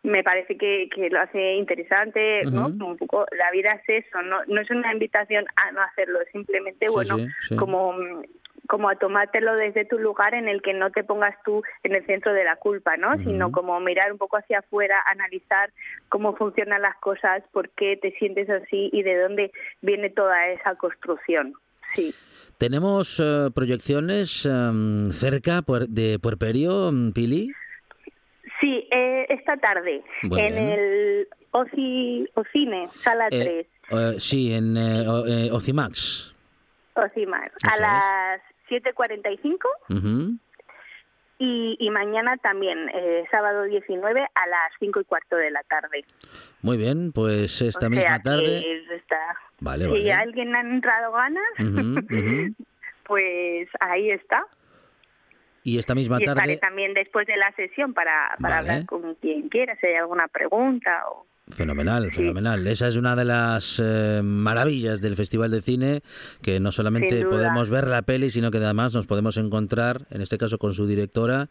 me 0.02 0.22
parece 0.22 0.56
que, 0.56 0.88
que, 0.94 1.10
lo 1.10 1.20
hace 1.20 1.54
interesante, 1.54 2.42
¿no? 2.44 2.66
Un 2.66 2.96
poco 2.96 3.26
la 3.36 3.50
vida 3.50 3.80
es 3.86 4.04
eso, 4.06 4.22
no, 4.22 4.38
no 4.46 4.60
es 4.60 4.70
una 4.70 4.92
invitación 4.92 5.44
a 5.56 5.72
no 5.72 5.82
hacerlo, 5.82 6.18
simplemente, 6.32 6.88
bueno, 6.88 7.16
como 7.58 7.94
como 8.70 8.88
a 8.88 8.94
tomártelo 8.94 9.56
desde 9.56 9.84
tu 9.84 9.98
lugar 9.98 10.32
en 10.32 10.48
el 10.48 10.62
que 10.62 10.72
no 10.72 10.92
te 10.92 11.02
pongas 11.02 11.34
tú 11.44 11.60
en 11.82 11.92
el 11.92 12.06
centro 12.06 12.32
de 12.32 12.44
la 12.44 12.54
culpa, 12.54 12.96
¿no? 12.96 13.16
Sino 13.18 13.50
como 13.50 13.80
mirar 13.80 14.12
un 14.12 14.18
poco 14.18 14.36
hacia 14.36 14.60
afuera, 14.60 14.94
analizar 15.10 15.72
cómo 16.08 16.36
funcionan 16.36 16.80
las 16.80 16.94
cosas, 16.98 17.42
por 17.50 17.68
qué 17.70 17.98
te 18.00 18.12
sientes 18.12 18.48
así 18.48 18.88
y 18.92 19.02
de 19.02 19.22
dónde 19.22 19.50
viene 19.82 20.08
toda 20.08 20.50
esa 20.50 20.76
construcción. 20.76 21.54
Sí. 21.94 22.14
¿Tenemos 22.58 23.18
eh, 23.18 23.50
proyecciones 23.52 24.46
em, 24.46 25.10
cerca 25.10 25.62
de 25.88 26.20
Puerperio, 26.20 26.92
Pili? 27.12 27.50
Sí, 28.60 28.86
eh, 28.92 29.26
esta 29.30 29.56
tarde 29.56 30.04
en 30.22 30.56
el 30.56 31.28
Oci, 31.50 32.24
Ocine, 32.34 32.86
sala 33.02 33.26
3. 33.30 33.66
Eh, 33.90 34.14
sí, 34.18 34.52
en 34.52 34.76
Ocimax. 34.76 36.36
Ocimax, 36.94 37.52
a 37.64 37.80
las 37.80 38.40
7.45. 38.70 40.38
Y, 41.42 41.76
y, 41.80 41.88
mañana 41.88 42.36
también, 42.36 42.90
eh, 42.92 43.24
sábado 43.30 43.62
19 43.64 44.20
a 44.20 44.46
las 44.46 44.72
5 44.78 45.00
y 45.00 45.04
cuarto 45.04 45.36
de 45.36 45.50
la 45.50 45.62
tarde. 45.62 46.04
Muy 46.60 46.76
bien, 46.76 47.12
pues 47.12 47.62
esta 47.62 47.88
misma 47.88 48.20
tarde. 48.20 48.62
Vale, 49.58 49.90
si 49.90 50.10
alguien 50.10 50.54
ha 50.54 50.60
entrado 50.60 51.12
ganas, 51.12 51.42
pues 53.04 53.68
ahí 53.80 54.10
está. 54.10 54.46
Y 55.64 55.78
esta 55.78 55.94
misma 55.94 56.18
y 56.20 56.26
tarde. 56.26 56.58
También 56.58 56.92
después 56.92 57.26
de 57.26 57.36
la 57.38 57.50
sesión 57.52 57.94
para, 57.94 58.36
para 58.40 58.58
hablar 58.58 58.84
con 58.84 59.14
quien 59.14 59.48
quiera, 59.48 59.76
si 59.76 59.86
hay 59.86 59.94
alguna 59.94 60.28
pregunta 60.28 61.04
o. 61.08 61.26
Fenomenal, 61.52 62.10
fenomenal. 62.12 62.66
Esa 62.66 62.88
es 62.88 62.96
una 62.96 63.16
de 63.16 63.24
las 63.24 63.80
eh, 63.82 64.20
maravillas 64.24 65.00
del 65.00 65.16
Festival 65.16 65.50
de 65.50 65.62
Cine, 65.62 66.02
que 66.42 66.60
no 66.60 66.72
solamente 66.72 67.24
podemos 67.26 67.70
ver 67.70 67.86
la 67.86 68.02
peli, 68.02 68.30
sino 68.30 68.50
que 68.50 68.58
además 68.58 68.94
nos 68.94 69.06
podemos 69.06 69.36
encontrar, 69.36 70.06
en 70.10 70.22
este 70.22 70.38
caso 70.38 70.58
con 70.58 70.74
su 70.74 70.86
directora, 70.86 71.50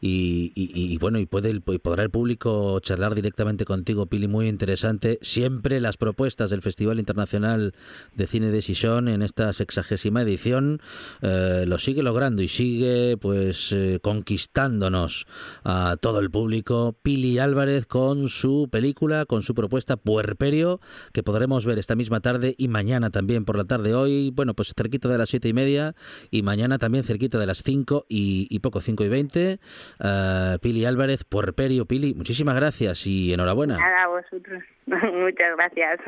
y, 0.00 0.96
bueno, 0.98 1.18
y 1.18 1.26
puede 1.26 1.60
podrá 1.60 2.02
el 2.02 2.10
público 2.10 2.78
charlar 2.80 3.14
directamente 3.14 3.64
contigo, 3.64 4.06
Pili, 4.06 4.28
muy 4.28 4.48
interesante. 4.48 5.18
Siempre 5.22 5.80
las 5.80 5.96
propuestas 5.96 6.50
del 6.50 6.62
Festival 6.62 6.98
Internacional 6.98 7.74
de 8.14 8.26
Cine 8.26 8.50
de 8.50 8.62
Sison 8.62 9.08
en 9.08 9.22
esta 9.22 9.52
sexagésima 9.52 10.22
edición 10.22 10.80
eh, 11.22 11.64
lo 11.66 11.78
sigue 11.78 12.02
logrando 12.02 12.42
y 12.42 12.48
sigue 12.48 13.16
pues 13.16 13.72
eh, 13.72 13.98
conquistándonos 14.02 15.26
a 15.64 15.96
todo 16.00 16.20
el 16.20 16.30
público. 16.30 16.96
Pili 17.02 17.38
Álvarez 17.38 17.86
con 17.86 18.28
su 18.28 18.68
película, 18.70 19.24
con 19.26 19.37
su 19.42 19.54
propuesta 19.54 19.96
Puerperio, 19.96 20.80
que 21.12 21.22
podremos 21.22 21.66
ver 21.66 21.78
esta 21.78 21.94
misma 21.94 22.20
tarde 22.20 22.54
y 22.58 22.68
mañana 22.68 23.10
también 23.10 23.44
por 23.44 23.56
la 23.56 23.64
tarde. 23.64 23.94
Hoy, 23.94 24.30
bueno, 24.34 24.54
pues 24.54 24.72
cerquita 24.76 25.08
de 25.08 25.18
las 25.18 25.28
siete 25.28 25.48
y 25.48 25.52
media 25.52 25.94
y 26.30 26.42
mañana 26.42 26.78
también 26.78 27.04
cerquita 27.04 27.38
de 27.38 27.46
las 27.46 27.62
cinco 27.62 28.06
y, 28.08 28.58
poco, 28.60 28.80
cinco 28.80 29.04
y 29.04 29.08
veinte. 29.08 29.60
Uh, 30.00 30.58
Pili 30.60 30.84
Álvarez, 30.84 31.24
Puerperio. 31.24 31.86
Pili, 31.86 32.14
muchísimas 32.14 32.56
gracias 32.56 33.06
y 33.06 33.32
enhorabuena. 33.32 33.76
Nada, 33.76 34.04
a 34.04 34.08
vosotros. 34.08 34.62
Muchas 34.86 35.56
gracias. 35.56 36.00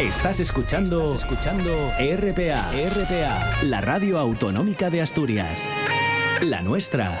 Estás 0.00 0.40
escuchando, 0.40 1.14
escuchando 1.14 1.70
RPA, 1.98 2.62
RPA, 2.72 3.64
la 3.64 3.80
radio 3.80 4.18
autonómica 4.18 4.90
de 4.90 5.02
Asturias. 5.02 5.70
La 6.40 6.62
nuestra 6.62 7.20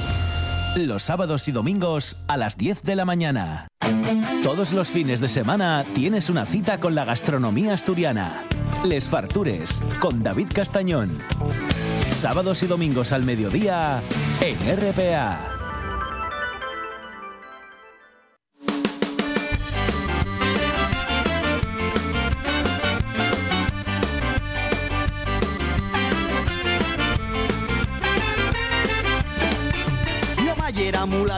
los 0.77 1.03
sábados 1.03 1.47
y 1.47 1.51
domingos 1.51 2.17
a 2.27 2.37
las 2.37 2.57
10 2.57 2.83
de 2.83 2.95
la 2.95 3.05
mañana. 3.05 3.67
Todos 4.43 4.71
los 4.71 4.89
fines 4.89 5.19
de 5.19 5.27
semana 5.27 5.85
tienes 5.93 6.29
una 6.29 6.45
cita 6.45 6.79
con 6.79 6.95
la 6.95 7.05
gastronomía 7.05 7.73
asturiana. 7.73 8.43
Les 8.85 9.07
Fartures, 9.07 9.83
con 9.99 10.23
David 10.23 10.47
Castañón. 10.53 11.17
Sábados 12.11 12.63
y 12.63 12.67
domingos 12.67 13.11
al 13.11 13.23
mediodía 13.23 14.01
en 14.41 14.57
RPA. 14.77 15.50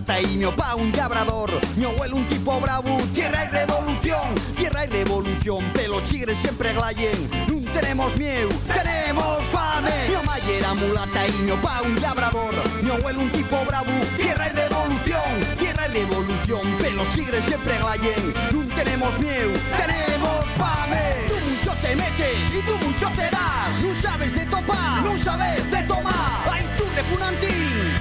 Mulata 0.03 0.21
y 0.21 0.37
mi 0.37 0.45
opa 0.45 0.75
un 0.75 0.91
labrador. 0.91 1.49
Mi 1.77 1.85
abuelo 1.85 2.17
un 2.17 2.27
tipo 2.27 2.59
bravo, 2.59 2.97
tierra 3.13 3.45
y 3.45 3.47
revolución, 3.49 4.35
tierra 4.57 4.83
y 4.83 4.87
revolución. 4.87 5.63
Pero 5.73 5.93
los 5.93 6.03
chigres 6.03 6.37
siempre 6.39 6.73
glayen, 6.73 7.29
no 7.47 7.71
tenemos 7.71 8.15
miedo, 8.17 8.49
tenemos 8.67 9.43
fame. 9.45 9.91
Mi 10.09 10.15
mamá 10.15 10.37
era 10.39 10.73
mulata 10.73 11.27
y 11.27 11.31
mi 11.43 11.51
opa 11.51 11.81
un 11.83 12.01
labrador. 12.01 12.53
Mi 12.81 12.89
abuelo 12.89 13.21
un 13.21 13.29
tipo 13.31 13.57
bravo, 13.65 13.91
tierra 14.17 14.47
y 14.47 14.51
revolución, 14.51 15.57
tierra 15.59 15.87
y 15.87 15.91
revolución. 15.91 16.61
Pero 16.79 16.95
los 16.95 17.09
chigres 17.11 17.43
siempre 17.45 17.77
glayen, 17.77 18.33
no 18.51 18.75
tenemos 18.75 19.17
miedo, 19.19 19.51
tenemos 19.77 20.45
fame. 20.57 21.27
Tú 21.27 21.35
mucho 21.49 21.71
te 21.81 21.95
metes 21.95 22.37
y 22.51 22.61
tú 22.65 22.85
mucho 22.85 23.09
te 23.15 23.29
das. 23.29 23.81
No 23.81 24.01
sabes 24.01 24.35
de 24.35 24.45
topar, 24.47 25.01
no 25.03 25.17
sabes 25.17 25.71
de 25.71 25.83
tomar 25.83 26.62
doble 26.93 27.03
punantín, 27.05 27.49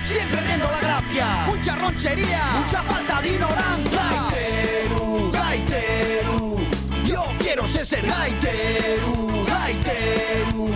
siempre 0.06 0.40
riendo 0.42 0.70
la 0.70 0.80
gracia, 0.80 1.26
mucha 1.46 1.76
ronchería, 1.76 2.42
mucha 2.64 2.82
falta 2.82 3.22
de 3.22 3.28
ignorancia. 3.28 4.02
Gaiteru, 4.30 5.32
gaiteru, 5.32 6.58
yo 7.06 7.24
quiero 7.38 7.66
ser 7.66 7.86
ser 7.86 8.06
gaiteru, 8.06 9.46
gaiteru, 9.46 10.70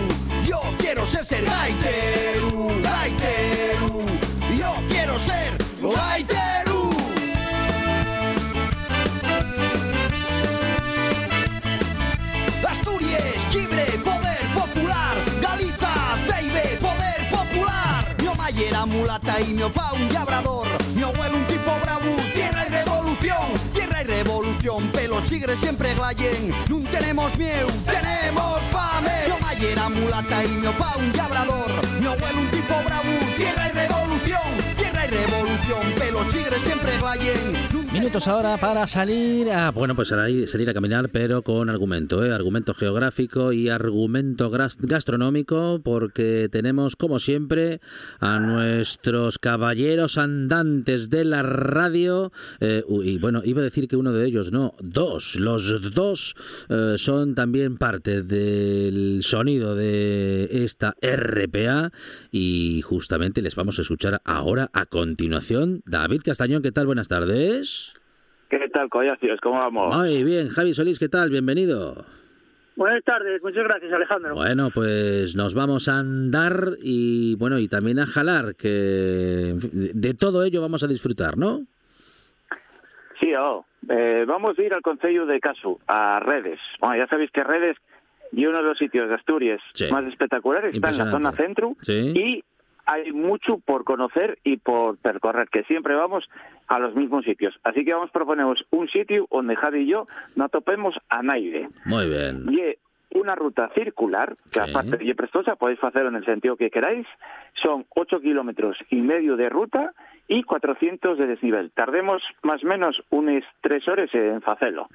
yo 0.45 0.61
quiero 0.79 1.05
ser 1.05 1.25
ser 1.25 1.45
gaiteru, 1.45 2.81
gaiteru, 2.81 4.03
yo 4.57 4.73
quiero 4.89 5.19
ser 5.19 5.57
gaiteru. 5.81 6.46
Y 19.41 19.53
mi 19.53 19.61
opa 19.63 19.91
un 19.93 20.13
labrador. 20.13 20.67
Mi 20.95 21.03
abuelo 21.03 21.37
un 21.37 21.45
tipo 21.45 21.71
bravo, 21.81 22.15
tierra 22.33 22.65
y 22.67 22.69
revolución. 22.69 23.47
Tierra 23.73 24.01
y 24.01 24.05
revolución, 24.05 24.87
pelos 24.91 25.23
chigres 25.25 25.59
siempre 25.59 25.93
glayen. 25.93 26.53
No 26.69 26.79
tenemos 26.89 27.35
miedo, 27.37 27.67
tenemos 27.85 28.61
fame. 28.71 29.11
Mayer 29.41 29.71
era 29.71 29.89
mulata 29.89 30.43
y 30.43 30.47
mi 30.47 30.67
opa 30.67 30.95
un 30.97 31.15
labrador. 31.15 31.71
Mi 31.99 32.07
abuelo 32.07 32.39
un 32.39 32.51
tipo 32.51 32.73
bravo, 32.85 33.09
tierra 33.35 33.69
y 33.69 33.71
revolución. 33.71 34.41
Tierra 34.77 35.05
y 35.05 35.09
revolución, 35.09 35.93
chigres 36.25 36.61
siempre 36.61 36.97
glayen. 36.99 37.77
Minutos 37.93 38.27
ahora 38.27 38.57
para 38.57 38.85
salir 38.85 39.49
a, 39.49 39.71
bueno, 39.71 39.95
pues 39.95 40.09
salir, 40.09 40.69
a 40.69 40.73
caminar, 40.73 41.09
pero 41.09 41.41
con 41.41 41.69
argumento, 41.69 42.23
¿eh? 42.23 42.31
argumento 42.31 42.73
geográfico 42.73 43.53
y 43.53 43.69
argumento 43.69 44.51
gastronómico, 44.51 45.81
porque 45.83 46.47
tenemos, 46.51 46.95
como 46.95 47.17
siempre, 47.17 47.81
a 48.19 48.39
nuestros 48.39 49.39
caballeros 49.39 50.17
andantes 50.17 51.09
de 51.09 51.23
la 51.23 51.41
radio, 51.41 52.31
eh, 52.59 52.83
y 53.03 53.17
bueno, 53.17 53.41
iba 53.43 53.61
a 53.61 53.65
decir 53.65 53.87
que 53.87 53.95
uno 53.95 54.13
de 54.13 54.27
ellos, 54.27 54.51
no, 54.51 54.75
dos, 54.79 55.35
los 55.35 55.93
dos 55.93 56.35
eh, 56.69 56.95
son 56.97 57.35
también 57.35 57.77
parte 57.77 58.21
del 58.21 59.21
sonido 59.23 59.75
de 59.75 60.49
esta 60.51 60.95
RPA, 61.01 61.91
y 62.31 62.81
justamente 62.83 63.41
les 63.41 63.55
vamos 63.55 63.79
a 63.79 63.81
escuchar 63.81 64.21
ahora 64.23 64.69
a 64.73 64.85
continuación. 64.85 65.81
Castañón, 66.23 66.61
¿qué 66.61 66.71
tal? 66.71 66.85
Buenas 66.85 67.07
tardes. 67.09 67.93
¿Qué 68.49 68.69
tal, 68.71 68.87
collacios? 68.89 69.39
¿Cómo 69.41 69.59
vamos? 69.59 69.95
Muy 69.97 70.23
bien, 70.23 70.47
Javi 70.49 70.73
Solís, 70.73 70.99
¿qué 70.99 71.09
tal? 71.09 71.29
Bienvenido. 71.29 72.05
Buenas 72.77 73.03
tardes, 73.03 73.41
muchas 73.43 73.63
gracias 73.65 73.91
Alejandro. 73.91 74.35
Bueno, 74.35 74.69
pues 74.73 75.35
nos 75.35 75.53
vamos 75.53 75.89
a 75.89 75.99
andar 75.99 76.69
y 76.81 77.35
bueno, 77.35 77.59
y 77.59 77.67
también 77.67 77.99
a 77.99 78.05
jalar, 78.05 78.55
que 78.55 79.55
de 79.73 80.13
todo 80.13 80.43
ello 80.43 80.61
vamos 80.61 80.83
a 80.83 80.87
disfrutar, 80.87 81.37
¿no? 81.37 81.65
Sí, 83.19 83.33
oh. 83.37 83.65
Eh, 83.89 84.25
vamos 84.27 84.57
a 84.57 84.61
ir 84.61 84.73
al 84.73 84.81
Concello 84.81 85.25
de 85.25 85.39
Casu, 85.39 85.79
a 85.87 86.19
Redes. 86.21 86.59
Bueno, 86.79 86.97
ya 86.97 87.07
sabéis 87.07 87.31
que 87.31 87.43
Redes 87.43 87.75
y 88.31 88.45
uno 88.45 88.59
de 88.59 88.63
los 88.63 88.77
sitios 88.77 89.09
de 89.09 89.15
Asturias 89.15 89.59
Sí. 89.73 89.85
más 89.91 90.05
espectaculares 90.05 90.73
está 90.73 90.89
en 90.89 90.97
la 90.99 91.11
zona 91.11 91.31
centro 91.33 91.75
Sí. 91.81 92.13
y 92.15 92.43
hay 92.87 93.11
mucho 93.11 93.59
por 93.59 93.83
conocer 93.83 94.39
y 94.43 94.57
por 94.57 94.97
percorrer, 94.97 95.49
que 95.49 95.63
siempre 95.63 95.93
vamos 95.93 96.27
a 96.67 96.79
los 96.79 96.95
mismos 96.95 97.25
sitios. 97.25 97.53
Así 97.63 97.85
que 97.85 97.93
vamos 97.93 98.09
a 98.09 98.13
proponeros 98.13 98.65
un 98.71 98.87
sitio 98.89 99.27
donde 99.29 99.55
Javi 99.55 99.81
y 99.81 99.87
yo 99.87 100.05
nos 100.35 100.49
topemos 100.49 100.95
a 101.09 101.21
Naide. 101.21 101.69
Muy 101.85 102.07
bien. 102.07 102.45
Y 102.49 102.75
una 103.17 103.35
ruta 103.35 103.69
circular, 103.73 104.35
que 104.51 104.61
Sí. 104.61 104.69
aparte 104.69 104.97
de 104.97 105.15
prestosa, 105.15 105.55
podéis 105.55 105.83
hacerlo 105.83 106.09
en 106.09 106.15
el 106.15 106.25
sentido 106.25 106.55
que 106.55 106.69
queráis. 106.69 107.05
Son 107.61 107.85
8 107.95 108.19
kilómetros 108.21 108.77
y 108.89 108.97
medio 108.97 109.35
de 109.37 109.49
ruta 109.49 109.93
y 110.27 110.43
400 110.43 111.17
de 111.17 111.27
desnivel. 111.27 111.71
Tardemos 111.71 112.21
más 112.43 112.63
o 112.63 112.67
menos 112.67 113.01
unas 113.09 113.43
3 113.61 113.87
horas 113.87 114.09
en 114.13 114.41
hacerlo. 114.45 114.87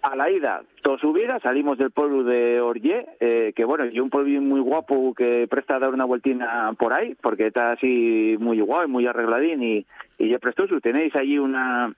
A 0.00 0.14
la 0.14 0.30
ida, 0.30 0.62
toda 0.82 0.98
subida, 0.98 1.40
salimos 1.40 1.76
del 1.76 1.90
pueblo 1.90 2.22
de 2.22 2.60
Orllé, 2.60 3.04
eh, 3.18 3.52
que 3.56 3.64
bueno, 3.64 3.84
y 3.84 3.98
un 3.98 4.10
pueblo 4.10 4.40
muy 4.40 4.60
guapo 4.60 5.12
que 5.12 5.48
presta 5.50 5.76
a 5.76 5.78
dar 5.80 5.92
una 5.92 6.04
vueltina 6.04 6.72
por 6.78 6.92
ahí, 6.92 7.16
porque 7.20 7.48
está 7.48 7.72
así 7.72 8.36
muy 8.38 8.60
guay, 8.60 8.86
muy 8.86 9.06
arregladín 9.06 9.62
y, 9.62 9.86
y 10.18 10.38
prestoso. 10.38 10.80
Tenéis 10.80 11.16
allí 11.16 11.38
una, 11.38 11.92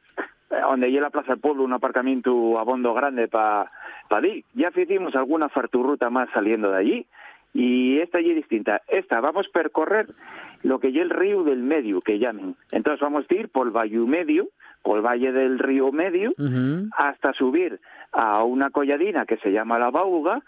donde 0.50 0.86
hay 0.86 0.92
la 0.98 1.10
plaza 1.10 1.32
del 1.32 1.40
pueblo, 1.40 1.62
un 1.62 1.74
aparcamiento 1.74 2.58
a 2.58 2.64
bondo 2.64 2.94
grande 2.94 3.28
para 3.28 3.70
pa 4.08 4.26
ir. 4.26 4.44
Ya 4.54 4.70
hicimos 4.74 5.14
alguna 5.14 5.48
farturruta 5.48 6.10
más 6.10 6.28
saliendo 6.30 6.70
de 6.70 6.78
allí 6.78 7.06
y 7.54 7.98
esta 7.98 8.18
allí 8.18 8.30
es 8.30 8.36
distinta. 8.36 8.82
Esta 8.88 9.20
vamos 9.20 9.46
a 9.46 9.52
percorrer 9.52 10.06
lo 10.62 10.78
que 10.78 10.88
es 10.88 10.96
el 10.96 11.10
río 11.10 11.42
del 11.44 11.62
medio, 11.62 12.00
que 12.00 12.18
llamen. 12.18 12.56
Entonces 12.72 13.00
vamos 13.00 13.24
a 13.28 13.34
ir 13.34 13.48
por 13.48 13.66
el 13.66 13.72
Valle 13.72 13.98
Medio, 13.98 14.48
por 14.82 14.98
el 14.98 15.04
Valle 15.04 15.32
del 15.32 15.58
Río 15.58 15.92
Medio, 15.92 16.32
hasta 16.96 17.32
subir 17.32 17.80
a 18.12 18.42
una 18.44 18.70
colladina 18.70 19.24
que 19.26 19.36
se 19.38 19.52
llama 19.52 19.78
la 19.78 19.90
Bauga 19.90 20.42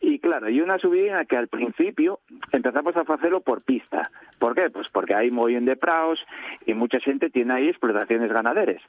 y 0.00 0.20
claro, 0.20 0.46
hay 0.46 0.60
una 0.60 0.78
subidina 0.78 1.24
que 1.24 1.36
al 1.36 1.48
principio 1.48 2.20
empezamos 2.52 2.96
a 2.96 3.00
hacerlo 3.00 3.40
por 3.40 3.62
pista. 3.62 4.10
¿Por 4.38 4.54
qué? 4.54 4.70
Pues 4.70 4.86
porque 4.92 5.14
hay 5.14 5.30
mogollón 5.30 5.64
de 5.64 5.76
praos 5.76 6.20
y 6.66 6.74
mucha 6.74 7.00
gente 7.00 7.30
tiene 7.30 7.54
ahí 7.54 7.68
explotaciones 7.68 8.32
ganaderas. 8.32 8.80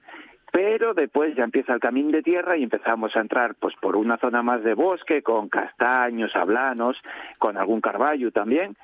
Pero 0.51 0.93
después 0.93 1.35
ya 1.35 1.43
empieza 1.43 1.73
el 1.73 1.79
camino 1.79 2.12
de 2.12 2.23
tierra 2.23 2.57
y 2.57 2.63
empezamos 2.63 3.15
a 3.15 3.21
entrar 3.21 3.55
pues 3.55 3.75
por 3.81 3.95
una 3.95 4.17
zona 4.17 4.41
más 4.41 4.63
de 4.63 4.73
bosque 4.73 5.21
con 5.21 5.49
castaños, 5.49 6.35
hablanos, 6.35 6.97
con 7.38 7.57
algún 7.57 7.81
carballo 7.81 8.31
también. 8.31 8.75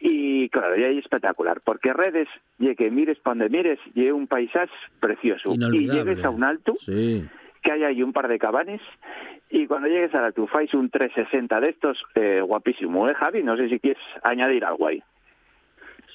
Y 0.00 0.48
claro, 0.48 0.76
y 0.78 0.84
ahí 0.84 0.98
espectacular, 0.98 1.60
porque 1.62 1.92
redes, 1.92 2.28
y 2.58 2.74
que 2.74 2.90
mires 2.90 3.18
para 3.18 3.36
donde 3.38 3.56
mires, 3.56 3.78
y 3.94 4.10
un 4.10 4.26
paisaje 4.26 4.72
precioso. 4.98 5.52
Y 5.72 5.88
llegues 5.88 6.24
a 6.24 6.30
un 6.30 6.44
alto, 6.44 6.74
Sí. 6.78 7.28
que 7.62 7.72
hay 7.72 7.84
ahí 7.84 8.02
un 8.02 8.12
par 8.12 8.28
de 8.28 8.38
cabanes 8.38 8.80
y 9.50 9.66
cuando 9.66 9.88
llegues 9.88 10.14
a 10.14 10.22
la 10.22 10.32
tufáis 10.32 10.72
un 10.74 10.88
360 10.88 11.60
de 11.60 11.68
estos, 11.68 12.02
eh, 12.14 12.40
guapísimo, 12.40 13.08
¿eh, 13.10 13.14
Javi? 13.14 13.42
No 13.42 13.56
sé 13.56 13.68
si 13.68 13.78
quieres 13.78 14.02
añadir 14.22 14.64
algo 14.64 14.86
ahí. 14.86 15.02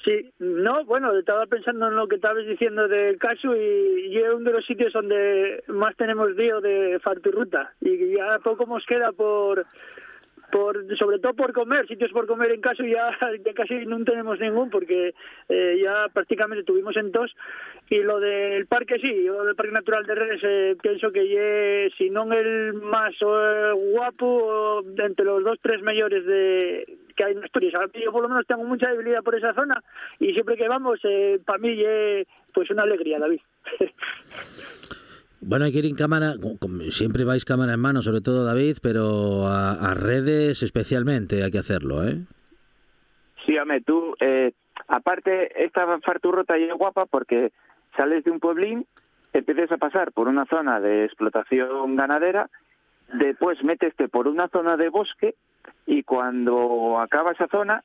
Sí, 0.06 0.30
no, 0.38 0.84
bueno, 0.84 1.12
estaba 1.18 1.46
pensando 1.46 1.88
en 1.88 1.96
lo 1.96 2.06
que 2.06 2.14
estabas 2.14 2.46
diciendo 2.46 2.86
del 2.86 3.18
caso 3.18 3.56
y, 3.56 4.06
y 4.06 4.18
es 4.18 4.32
uno 4.32 4.50
de 4.50 4.52
los 4.52 4.64
sitios 4.64 4.92
donde 4.92 5.64
más 5.66 5.96
tenemos 5.96 6.30
lío 6.36 6.60
de 6.60 7.00
farturruta 7.02 7.72
y 7.80 8.14
ya 8.14 8.38
poco 8.38 8.66
nos 8.66 8.86
queda 8.86 9.10
por 9.10 9.66
por 10.52 10.96
sobre 10.96 11.18
todo 11.18 11.34
por 11.34 11.52
comer, 11.52 11.88
sitios 11.88 12.12
por 12.12 12.26
comer 12.26 12.52
en 12.52 12.60
caso 12.60 12.84
ya, 12.84 13.10
casi 13.56 13.84
no 13.84 14.02
tenemos 14.04 14.38
ningún 14.38 14.70
porque 14.70 15.12
eh, 15.48 15.80
ya 15.82 16.06
prácticamente 16.12 16.64
tuvimos 16.64 16.96
en 16.96 17.10
dos. 17.10 17.34
Y 17.90 17.98
lo 17.98 18.20
del 18.20 18.66
parque 18.66 18.98
sí, 19.00 19.24
lo 19.24 19.44
del 19.44 19.56
Parque 19.56 19.72
Natural 19.72 20.06
de 20.06 20.14
Redes 20.14 20.40
eh, 20.44 20.76
pienso 20.80 21.10
que 21.10 21.26
ye, 21.26 21.90
si 21.98 22.10
no 22.10 22.32
el 22.32 22.74
más 22.74 23.12
eh, 23.20 23.72
guapo 23.74 24.84
entre 24.98 25.24
los 25.24 25.42
dos 25.42 25.58
tres 25.60 25.82
mayores 25.82 26.24
de 26.24 26.96
que 27.16 27.24
hay 27.24 27.32
en 27.32 27.44
Asturias. 27.44 27.72
Yo 27.94 28.12
por 28.12 28.22
lo 28.22 28.28
menos 28.28 28.46
tengo 28.46 28.64
mucha 28.64 28.88
debilidad 28.90 29.22
por 29.22 29.34
esa 29.34 29.54
zona 29.54 29.82
y 30.20 30.32
siempre 30.32 30.56
que 30.56 30.68
vamos, 30.68 31.00
eh, 31.04 31.40
para 31.44 31.58
mí 31.58 31.80
es 31.82 32.26
pues 32.52 32.70
una 32.70 32.82
alegría, 32.82 33.18
David. 33.18 33.40
Bueno, 35.40 35.64
hay 35.64 35.72
que 35.72 35.78
ir 35.78 35.86
en 35.86 35.94
cámara, 35.94 36.34
siempre 36.90 37.24
vais 37.24 37.44
cámara 37.44 37.74
en 37.74 37.80
mano, 37.80 38.02
sobre 38.02 38.20
todo 38.20 38.44
David, 38.44 38.78
pero 38.82 39.46
a, 39.46 39.72
a 39.72 39.94
redes 39.94 40.62
especialmente 40.62 41.44
hay 41.44 41.50
que 41.50 41.58
hacerlo, 41.58 42.06
¿eh? 42.06 42.24
Sí, 43.44 43.56
hombre, 43.58 43.80
tú, 43.80 44.16
eh, 44.18 44.52
aparte, 44.88 45.64
esta 45.64 45.86
farturrota 46.00 46.58
ya 46.58 46.66
es 46.66 46.74
guapa 46.74 47.06
porque 47.06 47.52
sales 47.96 48.24
de 48.24 48.30
un 48.32 48.40
pueblín, 48.40 48.86
empiezas 49.32 49.70
a 49.70 49.76
pasar 49.76 50.10
por 50.12 50.26
una 50.26 50.46
zona 50.46 50.80
de 50.80 51.04
explotación 51.04 51.94
ganadera, 51.94 52.50
después 53.12 53.62
meteste 53.62 54.08
por 54.08 54.28
una 54.28 54.48
zona 54.48 54.76
de 54.76 54.88
bosque 54.88 55.34
y 55.86 56.02
cuando 56.02 56.98
acaba 57.00 57.32
esa 57.32 57.48
zona 57.48 57.82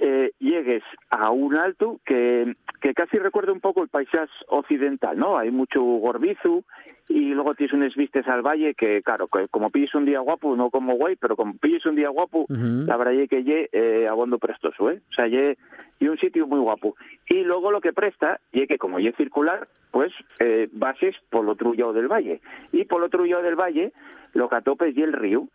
eh, 0.00 0.32
llegues 0.38 0.82
a 1.10 1.30
un 1.30 1.54
alto 1.56 2.00
que, 2.04 2.56
que 2.80 2.94
casi 2.94 3.18
recuerda 3.18 3.52
un 3.52 3.60
poco 3.60 3.82
el 3.82 3.88
paisaje 3.88 4.32
occidental, 4.48 5.18
¿no? 5.18 5.38
Hay 5.38 5.50
mucho 5.50 5.82
gorbizu 5.82 6.64
y 7.08 7.34
luego 7.34 7.54
tienes 7.54 7.74
unas 7.74 7.94
vistas 7.94 8.26
al 8.28 8.40
valle 8.40 8.74
que, 8.74 9.02
claro, 9.02 9.28
que 9.28 9.48
como 9.48 9.70
pilles 9.70 9.94
un 9.94 10.06
día 10.06 10.20
guapo, 10.20 10.56
no 10.56 10.70
como 10.70 10.94
guay, 10.94 11.16
pero 11.16 11.36
como 11.36 11.54
pilles 11.56 11.84
un 11.84 11.96
día 11.96 12.08
guapo, 12.08 12.46
Ujú. 12.48 12.86
la 12.86 12.96
verdad 12.96 13.14
es 13.14 13.28
que 13.28 13.44
lle 13.44 13.68
eh, 13.72 14.08
abondo 14.08 14.38
prestoso, 14.38 14.90
¿eh? 14.90 15.00
O 15.10 15.12
sea, 15.12 15.26
lle, 15.26 15.58
y 15.98 16.08
un 16.08 16.16
sitio 16.18 16.46
muy 16.46 16.60
guapo. 16.60 16.96
Y 17.28 17.42
luego 17.42 17.70
lo 17.70 17.80
que 17.80 17.92
presta, 17.92 18.40
y 18.52 18.66
que 18.66 18.78
como 18.78 18.98
lle 18.98 19.12
circular, 19.12 19.68
pues 19.90 20.12
eh, 20.38 20.68
bases 20.72 21.14
por 21.30 21.44
lo 21.44 21.52
otro 21.52 21.74
lado 21.74 21.92
del 21.92 22.08
valle. 22.08 22.40
Y 22.72 22.84
por 22.84 23.00
lo 23.00 23.06
otro 23.06 23.24
lado 23.24 23.42
del 23.42 23.56
valle, 23.56 23.92
lo 24.32 24.48
que 24.48 24.56
atopes 24.56 24.96
y 24.96 25.02
el 25.02 25.12
río. 25.12 25.48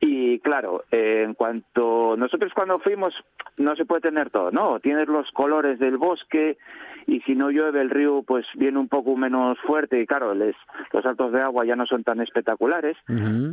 Y 0.00 0.38
claro, 0.40 0.84
eh, 0.90 1.24
en 1.26 1.34
cuanto 1.34 2.16
nosotros 2.16 2.52
cuando 2.54 2.78
fuimos 2.78 3.14
no 3.58 3.76
se 3.76 3.84
puede 3.84 4.00
tener 4.00 4.30
todo, 4.30 4.50
¿no? 4.50 4.80
Tienes 4.80 5.08
los 5.08 5.30
colores 5.32 5.78
del 5.78 5.98
bosque 5.98 6.56
y 7.06 7.20
si 7.20 7.34
no 7.34 7.50
llueve 7.50 7.82
el 7.82 7.90
río 7.90 8.22
pues 8.22 8.46
viene 8.54 8.78
un 8.78 8.88
poco 8.88 9.14
menos 9.16 9.58
fuerte 9.60 10.00
y 10.00 10.06
claro, 10.06 10.34
les, 10.34 10.56
los 10.92 11.02
saltos 11.02 11.32
de 11.32 11.42
agua 11.42 11.66
ya 11.66 11.76
no 11.76 11.84
son 11.84 12.02
tan 12.02 12.20
espectaculares, 12.20 12.96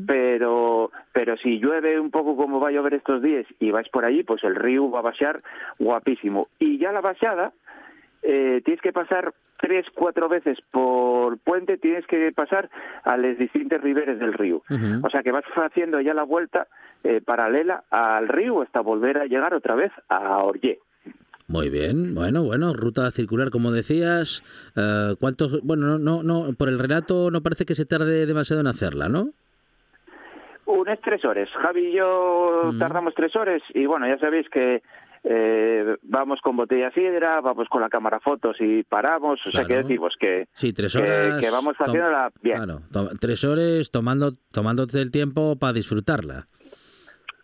pero 0.06 0.92
pero 1.12 1.36
si 1.38 1.60
llueve 1.60 2.00
un 2.00 2.12
poco 2.12 2.38
como 2.38 2.60
va 2.62 2.70
a 2.70 2.72
llover 2.72 2.94
estos 2.94 3.22
días 3.22 3.46
y 3.60 3.72
vais 3.72 3.90
por 3.90 4.06
allí, 4.06 4.24
pues 4.24 4.44
el 4.44 4.56
río 4.56 4.90
va 4.90 5.00
a 5.00 5.04
baixar 5.04 5.42
guapísimo. 5.80 6.48
Y 6.60 6.78
ya 6.78 6.92
la 6.92 7.02
baixada 7.02 7.52
eh, 8.24 8.62
tienes 8.64 8.82
que 8.82 8.94
pasar 8.94 9.34
tres, 9.60 9.86
cuatro 9.94 10.30
veces 10.30 10.58
por 10.72 11.38
puente, 11.40 11.78
tienes 11.78 12.06
que 12.08 12.32
pasar 12.32 12.70
a 13.04 13.18
las 13.18 13.38
distintas 13.38 13.82
riberes 13.82 14.20
del 14.20 14.34
río. 14.34 14.64
O 15.04 15.10
sea 15.10 15.24
que 15.24 15.32
vas 15.32 15.46
haciendo 15.56 16.00
ya 16.02 16.14
la 16.14 16.24
vuelta 16.24 16.68
eh, 17.04 17.22
paralela 17.22 17.84
al 17.90 18.28
río 18.28 18.62
hasta 18.62 18.82
volver 18.82 19.18
a 19.18 19.26
llegar 19.26 19.54
otra 19.54 19.76
vez 19.76 19.92
a 20.10 20.44
Orllé. 20.44 20.80
Muy 21.48 21.70
bien, 21.70 22.14
bueno, 22.14 22.44
bueno, 22.44 22.74
ruta 22.74 23.10
circular, 23.12 23.52
como 23.52 23.72
decías. 23.72 24.44
Eh, 24.76 25.16
¿Cuántos? 25.20 25.62
Bueno, 25.64 25.98
no, 25.98 26.22
no, 26.22 26.54
por 26.58 26.68
el 26.68 26.78
relato 26.78 27.32
no 27.32 27.42
parece 27.42 27.66
que 27.66 27.76
se 27.76 27.86
tarde 27.86 28.26
demasiado 28.26 28.60
en 28.60 28.68
hacerla, 28.68 29.08
¿no? 29.08 29.30
Unas 30.66 31.00
tres 31.00 31.24
horas. 31.24 31.48
Javi 31.62 31.88
y 31.88 31.94
yo 31.94 32.72
tardamos 32.78 33.14
tres 33.16 33.34
horas 33.38 33.62
y 33.74 33.86
bueno, 33.86 34.06
ya 34.06 34.18
sabéis 34.20 34.50
que 34.50 34.82
eh, 35.24 35.98
vamos 36.04 36.40
con 36.42 36.56
botella 36.56 36.92
sidra, 36.92 37.42
vamos 37.42 37.68
con 37.70 37.82
la 37.82 37.90
cámara 37.90 38.20
fotos 38.20 38.58
y 38.60 38.84
paramos, 38.84 39.40
o 39.46 39.52
sea 39.52 39.66
que 39.66 39.78
decimos 39.78 40.16
que, 40.20 40.48
sí, 40.54 40.74
tres 40.74 40.96
horas, 40.96 41.40
que, 41.40 41.50
vamos 41.50 41.76
haciéndola 41.78 42.32
bien. 42.42 42.58
Claro, 42.58 42.82
tres 43.20 43.44
horas 43.44 43.92
tomando, 43.92 44.32
tomándote 44.52 45.02
el 45.02 45.12
tiempo 45.12 45.58
para 45.58 45.74
disfrutarla. 45.74 46.48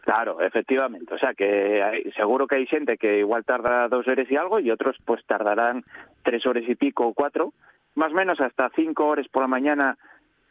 Claro, 0.03 0.41
efectivamente. 0.41 1.13
O 1.13 1.17
sea 1.17 1.33
que 1.33 2.11
seguro 2.17 2.45
que 2.45 2.55
hay 2.57 2.67
gente 2.67 2.97
que 2.97 3.19
igual 3.19 3.45
tarda 3.45 3.87
dos 3.87 4.05
horas 4.05 4.29
y 4.29 4.35
algo 4.35 4.59
y 4.59 4.69
otros 4.69 4.97
pues 5.05 5.25
tardarán 5.25 5.83
tres 6.23 6.45
horas 6.45 6.63
y 6.67 6.75
pico 6.75 7.07
o 7.07 7.13
cuatro, 7.13 7.53
más 7.95 8.11
o 8.11 8.15
menos 8.15 8.41
hasta 8.41 8.69
cinco 8.75 9.07
horas 9.07 9.27
por 9.29 9.43
la 9.43 9.47
mañana 9.47 9.97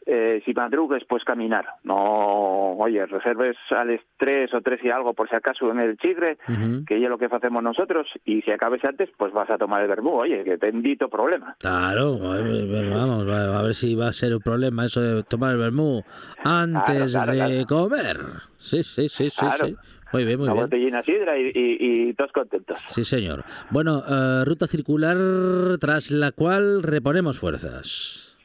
eh, 0.06 0.42
si 0.44 0.52
madrugues, 0.52 1.04
pues 1.08 1.24
caminar. 1.24 1.66
No, 1.84 2.72
oye, 2.72 3.04
reserves 3.06 3.56
a 3.70 3.84
las 3.84 4.00
tres 4.16 4.52
o 4.54 4.60
tres 4.60 4.80
y 4.82 4.90
algo 4.90 5.14
por 5.14 5.28
si 5.28 5.36
acaso 5.36 5.70
en 5.70 5.80
el 5.80 5.96
chigre, 5.98 6.38
que 6.86 6.96
es 6.96 7.08
lo 7.08 7.18
que 7.18 7.26
hacemos 7.26 7.62
nosotros, 7.62 8.06
y 8.24 8.42
si 8.42 8.50
acabes 8.50 8.84
antes, 8.84 9.10
pues 9.16 9.32
vas 9.32 9.50
a 9.50 9.58
tomar 9.58 9.82
el 9.82 9.88
vermú. 9.88 10.10
Oye, 10.12 10.44
que 10.44 10.56
bendito 10.56 11.08
problema. 11.08 11.56
Claro, 11.60 12.18
vamos, 12.18 13.28
a 13.28 13.62
ver 13.62 13.74
si 13.74 13.94
va 13.94 14.08
a 14.08 14.12
ser 14.12 14.34
un 14.34 14.40
problema 14.40 14.84
eso 14.84 15.00
de 15.00 15.22
tomar 15.22 15.52
el 15.52 15.58
vermú 15.58 16.02
antes 16.44 17.12
de 17.12 17.64
comer. 17.68 18.16
Sí, 18.58 18.82
sí, 18.82 19.08
sí, 19.08 19.30
sí, 19.30 19.46
sí. 19.60 19.76
Muy 20.12 20.24
bien, 20.26 20.38
muy 20.38 20.44
Una 20.44 20.54
bien. 20.54 20.66
botellina 20.66 21.02
sidra 21.02 21.38
y, 21.38 21.52
y, 21.54 22.14
todos 22.14 22.32
contentos. 22.32 22.78
Sí, 22.88 23.02
señor. 23.02 23.44
Bueno, 23.70 24.02
eh, 24.06 24.44
ruta 24.44 24.66
circular 24.66 25.16
tras 25.80 26.10
la 26.10 26.32
cual 26.32 26.82
reponemos 26.82 27.38
fuerzas. 27.38 28.36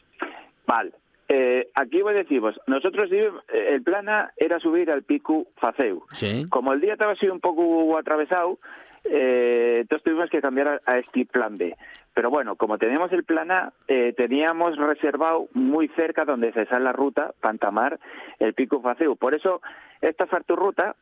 Vale. 0.65 0.93
Eh, 1.29 1.69
aquí 1.75 2.01
voy 2.01 2.13
a 2.13 2.17
deciros, 2.17 2.59
nosotros 2.67 3.09
eh, 3.11 3.29
el 3.49 3.83
plan 3.83 4.07
A 4.07 4.31
era 4.37 4.59
subir 4.59 4.89
al 4.89 5.03
pico 5.03 5.47
Faceu. 5.57 6.03
Como 6.49 6.73
el 6.73 6.79
día 6.79 6.93
estaba 6.93 7.13
así 7.13 7.27
un 7.27 7.41
poco 7.41 7.97
atravesado, 7.97 8.59
eh, 9.03 9.79
entonces 9.81 10.03
tuvimos 10.03 10.29
que 10.29 10.41
cambiar 10.41 10.81
a, 10.85 10.97
este 10.97 11.25
plan 11.25 11.57
B. 11.57 11.75
Pero 12.13 12.29
bueno, 12.29 12.55
como 12.55 12.77
teníamos 12.77 13.11
el 13.11 13.23
plan 13.23 13.51
A, 13.51 13.73
eh, 13.87 14.13
teníamos 14.15 14.77
reservado 14.77 15.47
muy 15.53 15.87
cerca 15.89 16.25
donde 16.25 16.51
se 16.53 16.65
sale 16.65 16.85
la 16.85 16.93
ruta, 16.93 17.33
Pantamar, 17.41 17.99
el 18.39 18.53
pico 18.53 18.81
Faceu. 18.81 19.15
Por 19.15 19.33
eso, 19.33 19.61
esta 20.01 20.25
ruta 20.47 20.95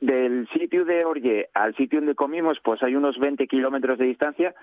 del 0.00 0.48
sitio 0.52 0.84
de 0.84 1.04
Orje 1.04 1.48
al 1.54 1.74
sitio 1.76 2.00
donde 2.00 2.14
comimos, 2.14 2.58
pues 2.62 2.82
hay 2.82 2.94
unos 2.94 3.18
20 3.18 3.46
kilómetros 3.46 3.98
de 3.98 4.06
distancia, 4.06 4.54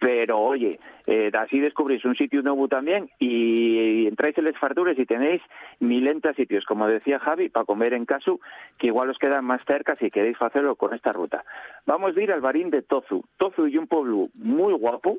pero 0.00 0.38
oye, 0.38 0.80
eh, 1.06 1.30
así 1.34 1.60
descubrís 1.60 2.04
un 2.06 2.16
sitio 2.16 2.40
nuevo 2.40 2.68
también 2.68 3.10
y, 3.18 4.06
entráis 4.06 4.36
en 4.38 4.46
las 4.46 4.56
farturas 4.56 4.98
y 4.98 5.04
tenéis 5.04 5.42
milenta 5.78 6.32
sitios, 6.32 6.64
como 6.64 6.88
decía 6.88 7.18
Javi, 7.18 7.50
para 7.50 7.66
comer 7.66 7.92
en 7.92 8.06
caso, 8.06 8.40
que 8.78 8.86
igual 8.86 9.10
os 9.10 9.18
quedan 9.18 9.44
más 9.44 9.60
cerca 9.66 9.96
si 9.96 10.10
queréis 10.10 10.40
hacerlo 10.40 10.74
con 10.76 10.94
esta 10.94 11.12
ruta. 11.12 11.44
Vamos 11.84 12.16
a 12.16 12.20
ir 12.20 12.32
al 12.32 12.40
barín 12.40 12.70
de 12.70 12.80
Tozu. 12.80 13.22
Tozu 13.36 13.66
y 13.66 13.76
un 13.76 13.86
pueblo 13.88 14.28
muy 14.34 14.72
guapo, 14.72 15.18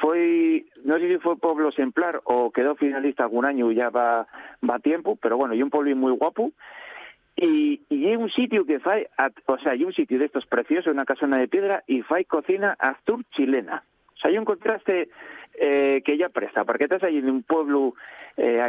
fue, 0.00 0.66
no 0.84 0.98
sé 0.98 1.08
si 1.08 1.18
fue 1.18 1.36
pueblo 1.36 1.70
ejemplar 1.70 2.20
o 2.24 2.52
quedó 2.52 2.76
finalista 2.76 3.24
algún 3.24 3.44
año 3.44 3.72
y 3.72 3.74
ya 3.74 3.90
va, 3.90 4.28
va 4.68 4.78
tiempo, 4.78 5.18
pero 5.20 5.36
bueno, 5.36 5.54
y 5.54 5.62
un 5.62 5.70
pueblo 5.70 5.94
muy 5.96 6.12
guapo. 6.12 6.52
Y, 7.34 7.80
hay 7.90 8.16
un 8.16 8.30
sitio 8.30 8.64
que 8.66 8.78
fai, 8.78 9.06
o 9.46 9.58
sea, 9.58 9.72
hay 9.72 9.84
un 9.84 9.92
sitio 9.92 10.18
de 10.18 10.26
estos 10.26 10.46
preciosos, 10.46 10.92
una 10.92 11.04
casona 11.04 11.38
de 11.38 11.48
piedra, 11.48 11.82
y 11.88 12.02
fai 12.02 12.24
cocina 12.24 12.76
astur 12.78 13.24
chilena 13.34 13.82
sea, 14.22 14.30
hay 14.30 14.38
un 14.38 14.44
contraste 14.44 15.08
eh, 15.54 16.02
que 16.04 16.16
ya 16.16 16.28
presta, 16.28 16.64
porque 16.64 16.84
estás 16.84 17.02
allí 17.02 17.18
en 17.18 17.30
un 17.30 17.42
pueblo 17.42 17.94
eh, 18.36 18.62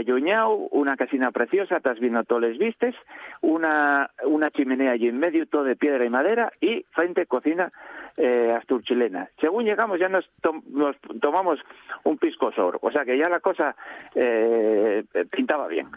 una 0.71 0.97
casina 0.97 1.31
preciosa, 1.31 1.77
estás 1.77 1.99
viendo 1.99 2.23
todos 2.23 2.41
los 2.41 2.57
vistes, 2.57 2.95
una, 3.41 4.09
una 4.25 4.49
chimenea 4.49 4.91
allí 4.91 5.07
en 5.07 5.19
medio, 5.19 5.45
todo 5.47 5.63
de 5.63 5.75
piedra 5.75 6.05
y 6.05 6.09
madera, 6.09 6.51
y 6.59 6.85
frente 6.91 7.25
cocina 7.25 7.71
eh, 8.17 8.53
asturchilena. 8.57 9.29
Según 9.39 9.65
llegamos 9.65 9.99
ya 9.99 10.09
nos, 10.09 10.29
nos 10.69 10.97
tomamos 11.21 11.59
un 12.03 12.17
pisco 12.17 12.51
sor, 12.51 12.79
o 12.81 12.91
sea 12.91 13.05
que 13.05 13.17
ya 13.17 13.29
la 13.29 13.39
cosa 13.39 13.75
eh, 14.15 15.03
pintaba 15.31 15.67
bien. 15.67 15.87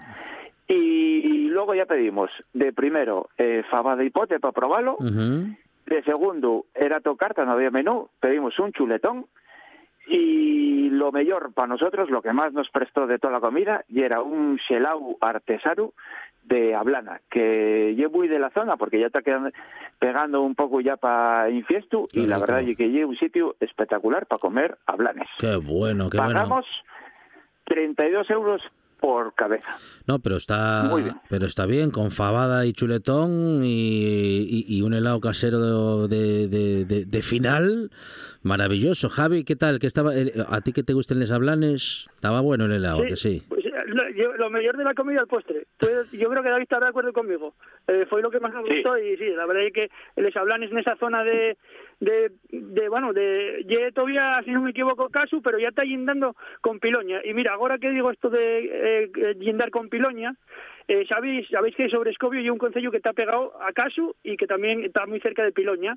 Y, 0.69 1.49
luego 1.49 1.75
ya 1.75 1.87
pedimos, 1.87 2.31
de 2.53 2.73
primero, 2.73 3.31
eh, 3.39 3.63
fabada 3.71 4.05
y 4.05 4.11
pote 4.11 4.41
para 4.41 4.53
probarlo, 4.53 4.97
de 4.99 6.03
segundo, 6.03 6.67
era 6.75 7.01
tocarta, 7.01 7.45
no 7.45 7.53
había 7.53 7.71
menú, 7.71 8.09
pedimos 8.21 8.59
un 8.59 8.73
chuletón, 8.73 9.27
y 10.07 10.89
lo 10.91 11.13
mejor 11.13 11.53
para 11.53 11.69
nosotros, 11.69 12.11
lo 12.11 12.23
que 12.23 12.33
más 12.33 12.53
nos 12.53 12.71
prestó 12.71 13.07
de 13.07 13.19
toda 13.19 13.35
la 13.35 13.41
comida, 13.41 13.85
y 13.89 14.03
era 14.03 14.23
un 14.23 14.59
xelau 14.67 15.17
artesano 15.21 15.93
de 16.45 16.75
Ablana, 16.75 17.21
que 17.29 17.95
yo 17.97 18.09
muy 18.09 18.29
de 18.29 18.39
la 18.39 18.51
zona 18.51 18.77
porque 18.77 19.01
ya 19.01 19.07
está 19.07 19.23
quedando, 19.23 19.51
pegando 19.99 20.43
un 20.43 20.55
poco 20.55 20.81
ya 20.81 20.97
para 20.97 21.51
infiesto 21.51 22.07
y 22.13 22.27
la 22.27 22.39
verdad 22.39 22.61
es 22.61 22.77
que 22.77 22.89
llevo 22.89 23.11
un 23.11 23.17
sitio 23.17 23.57
espectacular 23.59 24.27
para 24.27 24.39
comer 24.39 24.79
ablanes. 24.87 25.29
Qué 25.39 25.57
bueno, 25.57 26.09
qué 26.09 26.19
Pagamos 26.19 26.65
32 27.65 28.31
euros 28.31 28.63
por 29.01 29.35
cabeza. 29.35 29.77
No, 30.07 30.19
pero 30.19 30.37
está, 30.37 30.91
pero 31.29 31.47
está 31.47 31.67
bien, 31.67 31.91
con 31.91 32.11
fabada 32.11 32.67
y 32.67 32.73
chuletón 32.73 33.63
y, 33.65 34.83
un 34.83 34.95
helado 34.95 35.21
casero 35.21 36.09
de, 36.09 36.49
de, 36.49 37.23
final, 37.23 37.91
maravilloso. 38.43 39.09
Javi, 39.09 39.45
¿qué 39.45 39.57
tal? 39.57 39.79
¿Qué 39.79 39.87
estaba, 39.87 40.13
¿A 40.49 40.61
ti 40.61 40.73
que 40.73 40.83
te 40.83 40.93
gusten 40.93 41.21
los 41.21 41.31
hablanes? 41.31 42.07
Estaba 42.15 42.41
bueno 42.41 42.67
el 42.67 42.73
helado, 42.73 43.03
que 43.07 43.17
sí. 43.17 43.43
Pues, 43.49 43.67
lo, 44.39 44.51
mejor 44.51 44.77
de 44.77 44.85
la 44.85 44.95
comida 44.95 45.21
el 45.21 45.27
postre. 45.27 45.67
yo 46.13 46.29
creo 46.29 46.43
que 46.43 46.49
David 46.49 46.63
estará 46.63 46.87
de 46.87 46.91
acuerdo 46.91 47.13
conmigo. 47.13 47.55
Eh, 47.87 48.07
fue 48.09 48.23
lo 48.23 48.31
que 48.31 48.41
más 48.41 48.53
me 48.53 48.61
gustó 48.61 48.99
y 48.99 49.17
sí, 49.17 49.31
la 49.31 49.47
verdad 49.47 49.67
es 49.67 49.73
que 49.73 49.91
les 50.17 50.37
hablanes 50.37 50.71
en 50.71 50.79
esa 50.79 50.97
zona 50.97 51.23
de, 51.25 51.57
de, 52.01 52.33
de 52.51 52.89
bueno, 52.89 53.13
de 53.13 53.93
todavía, 53.95 54.43
si 54.45 54.51
no 54.51 54.63
me 54.63 54.71
equivoco, 54.71 55.09
caso, 55.09 55.41
pero 55.43 55.59
ya 55.59 55.69
está 55.69 55.85
yendando 55.85 56.37
con 56.61 56.79
Piloña. 56.79 57.21
Y 57.25 57.35
mira, 57.35 57.55
ahora 57.55 57.79
que 57.79 57.91
digo 57.91 58.11
esto 58.11 58.29
de 58.29 59.05
eh, 59.05 59.35
yendar 59.39 59.71
con 59.71 59.89
Piloña, 59.89 60.35
eh, 60.89 61.05
sabéis, 61.09 61.49
sabéis 61.49 61.75
que 61.75 61.89
sobre 61.89 62.11
Escobio 62.11 62.41
hay 62.41 62.51
un 62.51 62.59
concello 62.59 62.91
que 62.91 62.99
está 62.99 63.13
pegado 63.13 63.53
a 63.61 63.73
Casu 63.73 64.15
y 64.23 64.37
que 64.37 64.47
también 64.47 64.85
está 64.85 65.07
muy 65.07 65.21
cerca 65.21 65.43
de 65.43 65.53
Piloña. 65.53 65.97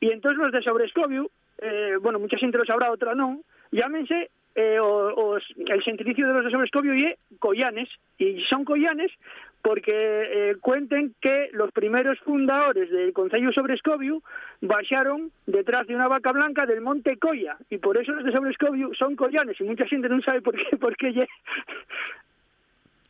Y 0.00 0.10
entonces 0.10 0.38
los 0.38 0.52
de 0.52 0.62
sobre 0.62 0.86
Escobio, 0.86 1.30
eh, 1.58 1.96
bueno, 2.00 2.18
mucha 2.18 2.38
gente 2.38 2.58
lo 2.58 2.64
sabrá, 2.64 2.90
otra 2.92 3.14
no, 3.14 3.42
llámense 3.72 4.30
eh, 4.56 4.78
o, 4.80 5.36
el 5.36 5.82
gentilicio 5.82 6.26
de 6.26 6.32
los 6.32 6.44
de 6.44 6.50
Sobrescobio 6.50 6.94
y 6.94 7.14
collanes, 7.38 7.90
y 8.18 8.42
son 8.48 8.64
collanes 8.64 9.12
porque 9.60 9.92
eh, 9.92 10.56
cuenten 10.60 11.14
que 11.20 11.50
los 11.52 11.72
primeros 11.72 12.18
fundadores 12.20 12.90
del 12.90 13.12
Concello 13.12 13.52
Sobrescobio 13.52 14.22
bajaron 14.62 15.30
detrás 15.46 15.86
de 15.88 15.94
una 15.94 16.08
vaca 16.08 16.32
blanca 16.32 16.64
del 16.64 16.80
Monte 16.80 17.18
Colla, 17.18 17.58
y 17.68 17.76
por 17.76 17.98
eso 17.98 18.12
los 18.12 18.24
de 18.24 18.32
Sobrescobio 18.32 18.90
son 18.98 19.14
collanes, 19.14 19.60
y 19.60 19.64
mucha 19.64 19.86
gente 19.86 20.08
no 20.08 20.22
sabe 20.22 20.40
por 20.40 20.56
qué, 20.56 20.76
por 20.78 20.96
qué 20.96 21.26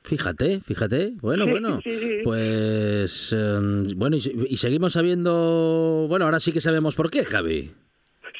Fíjate, 0.02 0.60
fíjate. 0.60 1.12
Bueno, 1.20 1.46
bueno. 1.46 1.80
Pues 2.24 3.32
em, 3.32 3.88
bueno, 3.96 4.16
y, 4.16 4.46
y, 4.48 4.56
seguimos 4.56 4.92
sabiendo. 4.92 6.06
Bueno, 6.08 6.26
ahora 6.26 6.38
sí 6.38 6.52
que 6.52 6.60
sabemos 6.60 6.94
por 6.94 7.10
qué, 7.10 7.24
Javi. 7.24 7.72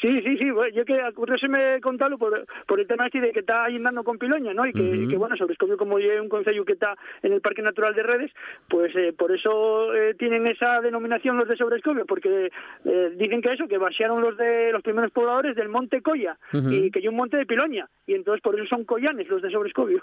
Sí, 0.01 0.21
sí, 0.23 0.37
sí, 0.37 0.47
yo 0.75 0.85
que 0.85 1.01
me 1.49 1.81
contarlo 1.81 2.19
por, 2.19 2.47
por 2.67 2.81
el 2.81 2.87
tema 2.87 3.07
este 3.07 3.21
de 3.21 3.33
que 3.33 3.41
está 3.41 3.69
yendo 3.69 4.05
con 4.05 4.19
Piloña, 4.19 4.53
¿no? 4.53 4.67
Y 4.67 4.73
que, 4.73 5.07
que 5.09 5.17
bueno, 5.17 5.37
Sobrescobio 5.37 5.77
como 5.77 5.99
es 5.99 6.21
un 6.21 6.29
concello 6.29 6.65
que 6.65 6.75
está 6.75 6.95
en 7.23 7.33
el 7.33 7.41
Parque 7.41 7.63
Natural 7.63 7.95
de 7.95 8.03
Redes, 8.03 8.31
pues 8.69 8.95
eh, 8.97 9.15
por 9.17 9.33
eso 9.33 9.95
eh, 9.95 10.15
tienen 10.19 10.47
esa 10.47 10.81
denominación 10.81 11.37
los 11.37 11.49
de 11.49 11.57
Sobrescobio, 11.57 12.05
porque 12.07 12.51
eh, 12.85 13.13
dicen 13.17 13.41
que 13.41 13.53
eso, 13.53 13.69
que 13.69 13.79
vaciaron 13.79 14.21
los 14.21 14.37
de 14.37 14.73
los 14.73 14.83
primeros 14.83 15.13
pobladores 15.13 15.57
del 15.57 15.69
Monte 15.69 16.03
Colla 16.03 16.39
y 16.53 16.91
que 16.91 16.99
hay 16.99 17.09
un 17.09 17.17
monte 17.17 17.37
de 17.37 17.47
Piloña, 17.47 17.89
y 18.07 18.15
entonces 18.15 18.43
por 18.43 18.55
eso 18.59 18.67
son 18.69 18.85
collanes 18.85 19.29
los 19.29 19.43
de 19.43 19.51
Sobrescobio. 19.51 20.03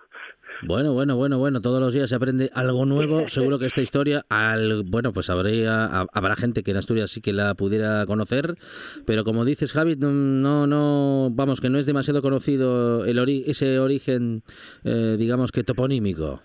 Bueno, 0.63 0.93
bueno, 0.93 1.15
bueno, 1.15 1.37
bueno, 1.37 1.61
todos 1.61 1.79
los 1.79 1.93
días 1.93 2.09
se 2.09 2.15
aprende 2.15 2.49
algo 2.53 2.85
nuevo, 2.85 3.27
seguro 3.27 3.59
que 3.59 3.65
esta 3.65 3.81
historia, 3.81 4.23
al 4.29 4.83
bueno, 4.85 5.13
pues 5.13 5.29
habría, 5.29 5.85
habrá 6.13 6.35
gente 6.35 6.63
que 6.63 6.71
en 6.71 6.77
Asturias 6.77 7.11
sí 7.11 7.21
que 7.21 7.33
la 7.33 7.53
pudiera 7.55 8.05
conocer, 8.05 8.55
pero 9.05 9.23
como 9.23 9.45
dices, 9.45 9.73
Javi, 9.73 9.82
no, 9.85 10.67
no, 10.67 11.29
vamos, 11.31 11.61
que 11.61 11.69
no 11.69 11.79
es 11.79 11.85
demasiado 11.85 12.21
conocido 12.21 13.05
el 13.05 13.19
ese 13.47 13.79
origen, 13.79 14.43
eh, 14.83 15.15
digamos 15.17 15.51
que 15.51 15.63
toponímico. 15.63 16.41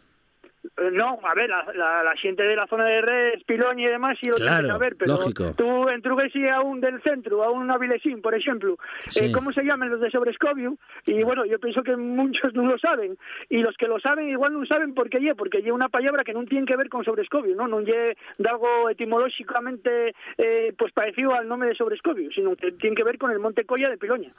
Eh, 0.80 0.90
no, 0.92 1.18
a 1.22 1.34
ver, 1.34 1.48
la, 1.50 1.64
la, 1.74 2.02
la 2.04 2.16
gente 2.16 2.42
de 2.42 2.54
la 2.56 2.66
zona 2.66 2.84
de 2.86 3.00
red, 3.00 3.40
Piloña 3.46 3.84
y 3.84 3.90
demás, 3.90 4.16
sí 4.22 4.28
lo 4.28 4.36
Claro, 4.36 4.78
pero 4.98 5.14
lógico. 5.14 5.52
tú 5.56 5.88
en 5.88 6.02
Truguesi 6.02 6.46
a 6.48 6.60
un 6.60 6.80
del 6.80 7.00
centro, 7.02 7.42
a 7.42 7.50
un 7.50 7.70
Avilesín, 7.70 8.20
por 8.22 8.34
ejemplo, 8.34 8.76
Sí. 9.08 9.26
eh, 9.26 9.32
¿cómo 9.32 9.52
se 9.52 9.62
llaman 9.64 9.90
los 9.90 10.00
de 10.00 10.10
Sobrescobio? 10.10 10.76
Y 11.06 11.22
bueno, 11.22 11.44
yo 11.46 11.58
pienso 11.58 11.82
que 11.82 11.96
muchos 11.96 12.54
no 12.54 12.66
lo 12.66 12.78
saben, 12.78 13.16
y 13.48 13.58
los 13.58 13.76
que 13.76 13.88
lo 13.88 13.98
saben 14.00 14.28
igual 14.28 14.52
no 14.52 14.64
saben 14.66 14.94
por 14.94 15.08
qué 15.10 15.18
lle, 15.20 15.34
porque 15.34 15.62
lle 15.62 15.72
una 15.72 15.88
palabra 15.88 16.24
que 16.24 16.32
no 16.34 16.44
tiene 16.44 16.66
que 16.66 16.76
ver 16.76 16.88
con 16.88 17.04
Sobrescobio, 17.04 17.54
¿no? 17.56 17.66
No 17.68 17.80
lle 17.80 18.16
de 18.38 18.48
algo 18.48 18.88
etimológicamente 18.90 20.14
eh, 20.38 20.72
pues 20.78 20.92
parecido 20.92 21.34
al 21.34 21.48
nombre 21.48 21.68
de 21.70 21.74
Sobrescobio, 21.74 22.30
sino 22.32 22.54
que 22.56 22.72
tiene 22.72 22.94
que 22.96 23.04
ver 23.04 23.18
con 23.18 23.30
el 23.30 23.38
Monte 23.38 23.64
Colla 23.64 23.88
de 23.90 23.98
Piloña. 23.98 24.32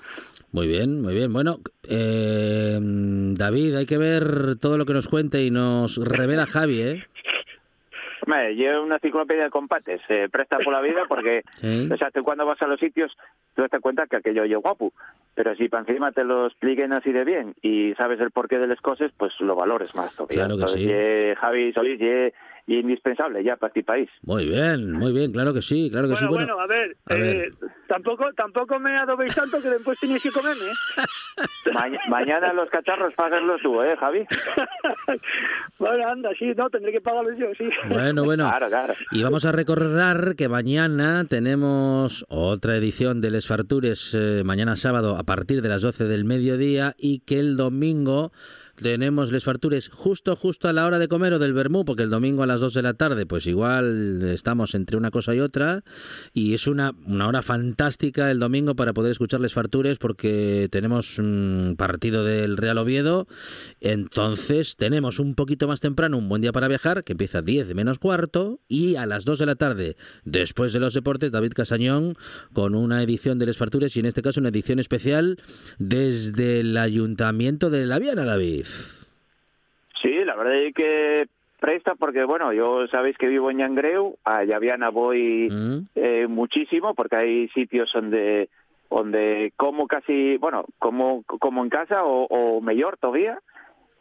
Muy 0.51 0.67
bien, 0.67 1.01
muy 1.01 1.13
bien. 1.13 1.31
Bueno, 1.33 1.59
eh, 1.87 2.77
David, 2.81 3.75
hay 3.75 3.85
que 3.85 3.97
ver 3.97 4.57
todo 4.59 4.77
lo 4.77 4.85
que 4.85 4.93
nos 4.93 5.07
cuente 5.07 5.43
y 5.43 5.51
nos 5.51 5.97
revela 6.29 6.45
Javi, 6.45 6.81
¿eh? 6.81 7.03
Hombre, 8.21 8.53
lleva 8.55 8.81
una 8.81 8.95
enciclopedia 8.95 9.45
de 9.45 9.49
combates, 9.49 10.01
se 10.07 10.27
presta 10.29 10.57
por 10.59 10.73
la 10.73 10.81
vida 10.81 11.03
porque, 11.07 11.41
Sí. 11.55 11.89
o 11.91 11.97
sea, 11.97 12.11
tú 12.11 12.23
cuando 12.23 12.45
vas 12.45 12.61
a 12.61 12.67
los 12.67 12.79
sitios, 12.79 13.15
tú 13.55 13.63
te 13.63 13.69
das 13.69 13.81
cuenta 13.81 14.07
que 14.07 14.17
aquello 14.17 14.43
es 14.43 14.53
guapo, 14.57 14.91
pero 15.35 15.55
si 15.55 15.69
para 15.69 15.83
encima 15.87 16.11
te 16.11 16.23
lo 16.23 16.47
expliquen 16.47 16.91
así 16.93 17.11
de 17.11 17.23
bien 17.23 17.55
y 17.61 17.93
sabes 17.95 18.19
el 18.19 18.31
porqué 18.31 18.59
de 18.59 18.67
las 18.67 18.81
cosas, 18.81 19.11
pues 19.17 19.33
lo 19.39 19.55
valores 19.55 19.95
más 19.95 20.13
todavía. 20.15 20.35
Claro 20.35 20.49
que 20.49 20.53
Entonces, 20.55 20.79
sí. 20.81 20.87
ye 20.87 21.35
Javi 21.39 21.73
Solís, 21.73 21.99
ye, 21.99 22.33
ye 22.69 22.79
indispensable 22.79 23.43
ya 23.43 23.55
para 23.57 23.69
este 23.69 23.83
país. 23.83 24.09
Muy 24.21 24.45
bien, 24.47 24.91
muy 24.93 25.11
bien, 25.11 25.31
claro 25.31 25.53
que 25.53 25.61
sí, 25.61 25.89
claro 25.91 26.07
que 26.07 26.13
Bueno, 26.13 26.27
sí. 26.27 26.33
bueno, 26.33 26.59
a 26.59 26.67
ver, 26.67 26.95
a 27.07 27.13
eh, 27.15 27.17
ver. 27.19 27.49
tampoco 27.87 28.31
tampoco 28.33 28.79
me 28.79 28.95
adobéis 28.97 29.33
tanto 29.35 29.59
que 29.61 29.69
después 29.69 29.99
tenéis 29.99 30.21
que 30.21 30.31
comerme, 30.31 30.65
¿eh? 30.65 31.03
Ma- 31.73 31.89
mañana 32.09 32.53
los 32.53 32.69
cacharros 32.69 33.13
pásenlos 33.15 33.59
tú, 33.61 33.81
¿eh, 33.81 33.95
Javi? 33.99 34.25
bueno, 35.79 36.07
anda, 36.07 36.29
sí, 36.37 36.51
no, 36.55 36.69
tendré 36.69 36.91
que 36.91 37.01
pagarlos 37.01 37.37
yo, 37.37 37.47
sí. 37.57 37.69
Bueno, 37.89 38.23
bueno. 38.23 38.47
Claro, 38.49 38.67
claro. 38.67 38.93
Y 39.11 39.23
vamos 39.23 39.45
a 39.45 39.51
recordar 39.51 40.35
que 40.35 40.47
mañana 40.49 41.25
tenemos 41.29 42.25
otra 42.29 42.75
edición 42.75 43.21
de 43.21 43.31
Les 43.31 43.47
Fartures, 43.47 44.13
eh, 44.17 44.43
mañana 44.45 44.75
sábado 44.75 45.17
a 45.17 45.23
partir 45.23 45.61
de 45.61 45.69
las 45.69 45.81
12 45.81 46.05
del 46.05 46.25
mediodía 46.25 46.93
y 46.97 47.19
que 47.21 47.39
el 47.39 47.57
domingo 47.57 48.31
tenemos 48.81 49.31
Les 49.31 49.43
Fartures 49.43 49.89
justo, 49.89 50.35
justo 50.35 50.67
a 50.67 50.73
la 50.73 50.85
hora 50.85 50.99
de 50.99 51.07
comer 51.07 51.33
o 51.33 51.39
del 51.39 51.53
vermú, 51.53 51.85
porque 51.85 52.03
el 52.03 52.09
domingo 52.09 52.43
a 52.43 52.47
las 52.47 52.59
2 52.59 52.73
de 52.73 52.81
la 52.81 52.93
tarde, 52.93 53.25
pues 53.25 53.45
igual 53.47 54.23
estamos 54.23 54.75
entre 54.75 54.97
una 54.97 55.11
cosa 55.11 55.35
y 55.35 55.39
otra 55.39 55.83
y 56.33 56.53
es 56.53 56.67
una, 56.67 56.93
una 57.05 57.27
hora 57.27 57.41
fantástica 57.41 58.31
el 58.31 58.39
domingo 58.39 58.75
para 58.75 58.93
poder 58.93 59.11
escuchar 59.11 59.41
Les 59.41 59.53
Fartures 59.53 59.97
porque 59.97 60.67
tenemos 60.71 61.17
mm, 61.21 61.73
partido 61.73 62.23
del 62.23 62.57
Real 62.57 62.77
Oviedo, 62.77 63.27
entonces 63.81 64.75
tenemos 64.77 65.19
un 65.19 65.35
poquito 65.35 65.67
más 65.67 65.79
temprano 65.79 66.17
un 66.17 66.29
buen 66.29 66.41
día 66.41 66.51
para 66.51 66.67
viajar, 66.67 67.03
que 67.03 67.13
empieza 67.13 67.39
a 67.39 67.41
10 67.41 67.75
menos 67.75 67.99
cuarto, 67.99 68.59
y 68.67 68.95
a 68.95 69.05
las 69.05 69.25
2 69.25 69.39
de 69.39 69.45
la 69.45 69.55
tarde, 69.55 69.97
después 70.23 70.73
de 70.73 70.79
los 70.79 70.93
deportes, 70.93 71.31
David 71.31 71.53
Casañón 71.53 72.15
con 72.53 72.75
una 72.75 73.03
edición 73.03 73.39
de 73.39 73.45
Les 73.45 73.57
Fartures 73.57 73.95
y 73.95 73.99
en 73.99 74.05
este 74.05 74.21
caso 74.21 74.39
una 74.39 74.49
edición 74.49 74.79
especial 74.79 75.37
desde 75.77 76.61
el 76.61 76.77
Ayuntamiento 76.77 77.69
de 77.69 77.85
La 77.85 77.99
Viana, 77.99 78.25
David. 78.25 78.65
Sí, 80.01 80.23
la 80.23 80.35
verdad 80.35 80.55
es 80.63 80.73
que 80.73 81.27
presta 81.59 81.95
porque, 81.95 82.23
bueno, 82.23 82.53
yo 82.53 82.87
sabéis 82.87 83.17
que 83.17 83.27
vivo 83.27 83.51
en 83.51 83.57
Ñangreu, 83.57 84.17
a 84.23 84.43
Llaviana 84.45 84.89
voy 84.89 85.49
Mm. 85.49 85.87
eh, 85.95 86.27
muchísimo 86.27 86.93
porque 86.93 87.15
hay 87.17 87.47
sitios 87.49 87.91
donde 87.93 88.49
donde 88.89 89.53
como 89.55 89.85
casi, 89.87 90.37
bueno, 90.37 90.65
como 90.79 91.23
como 91.23 91.63
en 91.63 91.69
casa 91.69 92.03
o, 92.03 92.25
o 92.25 92.61
mejor 92.61 92.97
todavía. 92.97 93.39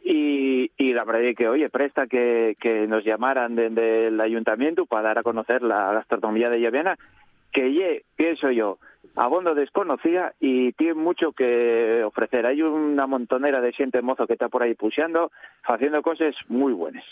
Y, 0.01 0.71
y 0.77 0.93
la 0.93 1.03
verdad 1.03 1.23
es 1.25 1.35
que, 1.35 1.49
oye, 1.49 1.69
presta 1.69 2.07
que, 2.07 2.55
que 2.59 2.87
nos 2.87 3.03
llamaran 3.03 3.55
desde 3.55 4.07
el 4.07 4.19
ayuntamiento 4.21 4.85
para 4.85 5.09
dar 5.09 5.19
a 5.19 5.23
conocer 5.23 5.61
la 5.61 5.91
gastronomía 5.91 6.49
de 6.49 6.61
Llaviana, 6.61 6.97
que 7.51 7.73
ye, 7.73 8.03
pienso 8.15 8.49
yo, 8.49 8.77
abondo 9.15 9.55
desconocía 9.55 10.33
y 10.39 10.73
tiene 10.73 10.93
mucho 10.95 11.31
que 11.31 12.03
ofrecer. 12.03 12.45
Hay 12.45 12.61
una 12.61 13.07
montonera 13.07 13.61
de 13.61 13.73
gente 13.73 14.01
mozo 14.01 14.27
que 14.27 14.33
está 14.33 14.49
por 14.49 14.63
ahí 14.63 14.75
puseando, 14.75 15.31
haciendo 15.63 16.01
cosas 16.01 16.35
muy 16.47 16.73
buenas. 16.73 17.03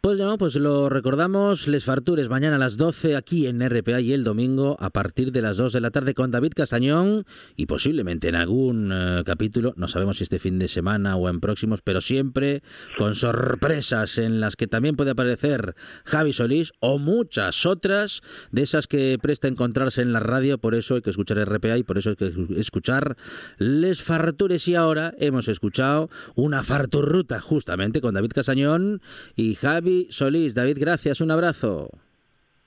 Pues 0.00 0.18
no, 0.18 0.36
pues 0.38 0.56
lo 0.56 0.88
recordamos, 0.88 1.68
Les 1.68 1.84
Fartures, 1.84 2.28
mañana 2.28 2.56
a 2.56 2.58
las 2.58 2.76
12 2.76 3.16
aquí 3.16 3.46
en 3.46 3.66
RPA 3.66 4.00
y 4.00 4.12
el 4.12 4.24
domingo 4.24 4.76
a 4.80 4.90
partir 4.90 5.32
de 5.32 5.42
las 5.42 5.56
2 5.56 5.72
de 5.72 5.80
la 5.80 5.90
tarde 5.90 6.14
con 6.14 6.30
David 6.30 6.52
Castañón 6.54 7.24
y 7.56 7.66
posiblemente 7.66 8.28
en 8.28 8.34
algún 8.34 8.90
eh, 8.92 9.22
capítulo, 9.24 9.74
no 9.76 9.88
sabemos 9.88 10.18
si 10.18 10.24
este 10.24 10.38
fin 10.38 10.58
de 10.58 10.68
semana 10.68 11.16
o 11.16 11.28
en 11.28 11.40
próximos, 11.40 11.82
pero 11.82 12.00
siempre 12.00 12.62
con 12.96 13.14
sorpresas 13.14 14.18
en 14.18 14.40
las 14.40 14.56
que 14.56 14.66
también 14.66 14.96
puede 14.96 15.12
aparecer 15.12 15.74
Javi 16.04 16.32
Solís 16.32 16.72
o 16.80 16.98
muchas 16.98 17.66
otras 17.66 18.22
de 18.50 18.62
esas 18.62 18.86
que 18.86 19.18
presta 19.20 19.48
encontrarse 19.48 20.02
en 20.02 20.12
la 20.12 20.20
radio, 20.20 20.58
por 20.58 20.74
eso 20.74 20.96
hay 20.96 21.02
que 21.02 21.10
escuchar 21.10 21.27
RPA 21.34 21.78
y 21.78 21.82
por 21.82 21.98
eso 21.98 22.10
hay 22.10 22.16
que 22.16 22.32
escuchar 22.56 23.16
Les 23.58 24.02
Fartures 24.02 24.66
y 24.68 24.74
ahora 24.74 25.12
hemos 25.18 25.48
escuchado 25.48 26.10
una 26.34 26.62
farturruta 26.62 27.40
justamente 27.40 28.00
con 28.00 28.14
David 28.14 28.32
Casañón 28.34 29.00
y 29.36 29.54
Javi 29.54 30.06
Solís. 30.10 30.54
David, 30.54 30.78
gracias, 30.80 31.20
un 31.20 31.30
abrazo. 31.30 31.90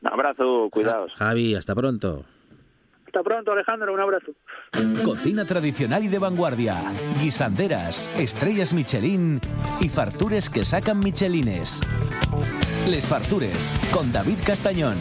Un 0.02 0.08
abrazo, 0.08 0.70
cuidaos. 0.72 1.14
Javi, 1.16 1.56
hasta 1.56 1.76
pronto. 1.76 2.24
Hasta 3.06 3.24
pronto, 3.24 3.52
Alejandro, 3.52 3.94
un 3.94 4.00
abrazo. 4.00 4.32
Cocina 5.04 5.44
tradicional 5.44 6.04
y 6.04 6.08
de 6.08 6.18
vanguardia, 6.18 6.94
guisanderas, 7.20 8.10
estrellas 8.18 8.74
Michelin 8.74 9.42
y 9.82 9.90
fartures 9.90 10.50
que 10.50 10.64
sacan 10.64 11.00
Michelines. 11.00 11.82
Les 12.90 13.06
Fartures 13.06 13.74
con 13.94 14.12
David 14.12 14.38
Castañón. 14.46 14.96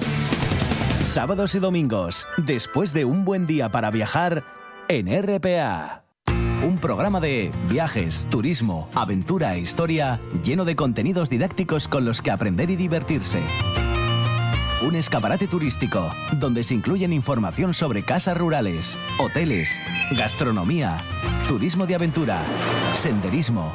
Sábados 1.05 1.55
y 1.55 1.59
domingos, 1.59 2.27
después 2.37 2.93
de 2.93 3.05
un 3.05 3.25
buen 3.25 3.47
día 3.47 3.71
para 3.71 3.91
viajar 3.91 4.45
en 4.89 5.09
RPA. 5.09 6.05
Un 6.63 6.79
programa 6.79 7.21
de 7.21 7.51
viajes, 7.69 8.27
turismo, 8.31 8.89
aventura 8.95 9.57
e 9.57 9.61
historia 9.61 10.21
lleno 10.45 10.65
de 10.65 10.77
contenidos 10.77 11.31
didácticos 11.31 11.89
con 11.89 12.05
los 12.05 12.23
que 12.23 12.31
aprender 12.31 12.71
y 12.71 12.77
divertirse. 12.77 13.41
Un 14.87 14.95
escaparate 14.95 15.49
turístico 15.49 16.11
donde 16.39 16.65
se 16.65 16.75
incluyen 16.75 17.13
información 17.13 17.75
sobre 17.75 18.03
casas 18.03 18.37
rurales, 18.39 18.99
hoteles, 19.19 19.81
gastronomía, 20.17 20.97
turismo 21.49 21.87
de 21.87 21.97
aventura, 21.97 22.41
senderismo, 22.93 23.75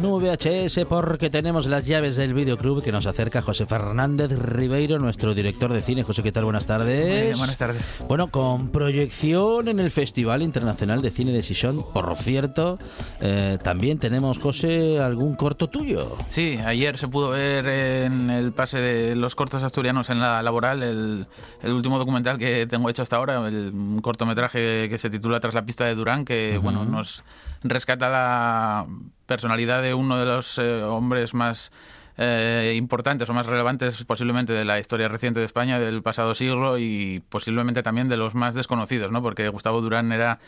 VHS 0.00 0.86
porque 0.88 1.28
tenemos 1.28 1.66
las 1.66 1.84
llaves 1.84 2.16
del 2.16 2.32
videoclub 2.32 2.82
que 2.82 2.90
nos 2.90 3.06
acerca 3.06 3.42
José 3.42 3.66
Fernández 3.66 4.32
Ribeiro, 4.32 4.98
nuestro 4.98 5.34
director 5.34 5.72
de 5.72 5.82
cine. 5.82 6.02
José, 6.02 6.22
¿qué 6.22 6.32
tal? 6.32 6.44
Buenas 6.44 6.66
tardes. 6.66 7.36
buenas 7.36 7.58
tardes. 7.58 7.82
Bueno, 8.08 8.28
con 8.28 8.70
proyección 8.70 9.68
en 9.68 9.78
el 9.78 9.90
Festival 9.90 10.42
Internacional 10.42 11.02
de 11.02 11.10
Cine 11.10 11.32
de 11.32 11.42
Sison, 11.42 11.84
por 11.92 12.16
cierto, 12.16 12.78
eh, 13.20 13.58
también 13.62 13.98
tenemos, 13.98 14.38
José, 14.38 14.98
algún 14.98 15.36
corto 15.36 15.68
tuyo. 15.68 16.16
Sí, 16.28 16.58
ayer 16.64 16.96
se 16.96 17.08
pudo 17.08 17.30
ver 17.30 17.66
en 17.66 18.30
el 18.30 18.52
pase 18.52 18.80
de 18.80 19.14
los 19.16 19.34
cortos 19.34 19.62
asturianos 19.62 20.08
en 20.08 20.20
la 20.20 20.42
laboral 20.42 20.82
el, 20.82 21.26
el 21.62 21.72
último 21.72 21.98
documental 21.98 22.38
que 22.38 22.66
tengo 22.66 22.88
hecho 22.88 23.02
hasta 23.02 23.16
ahora, 23.16 23.46
el, 23.46 23.70
un 23.74 24.00
cortometraje 24.00 24.88
que 24.88 24.98
se 24.98 25.10
titula 25.10 25.40
Tras 25.40 25.54
la 25.54 25.66
pista 25.66 25.84
de 25.84 25.94
Durán, 25.94 26.24
que 26.24 26.58
bueno, 26.58 26.84
nos 26.84 27.22
rescata 27.62 28.08
la 28.08 28.86
personalidad 29.26 29.82
de 29.82 29.94
uno 29.94 30.18
de 30.18 30.24
los 30.26 30.58
eh, 30.58 30.82
hombres 30.82 31.34
más 31.34 31.72
eh, 32.16 32.74
importantes 32.76 33.30
o 33.30 33.32
más 33.32 33.46
relevantes 33.46 34.04
posiblemente 34.04 34.52
de 34.52 34.64
la 34.64 34.78
historia 34.78 35.08
reciente 35.08 35.40
de 35.40 35.46
España 35.46 35.78
del 35.78 36.02
pasado 36.02 36.34
siglo 36.34 36.78
y 36.78 37.22
posiblemente 37.28 37.82
también 37.82 38.08
de 38.08 38.16
los 38.16 38.34
más 38.34 38.54
desconocidos, 38.54 39.10
¿no? 39.10 39.22
Porque 39.22 39.48
Gustavo 39.48 39.80
Durán 39.80 40.12
era 40.12 40.38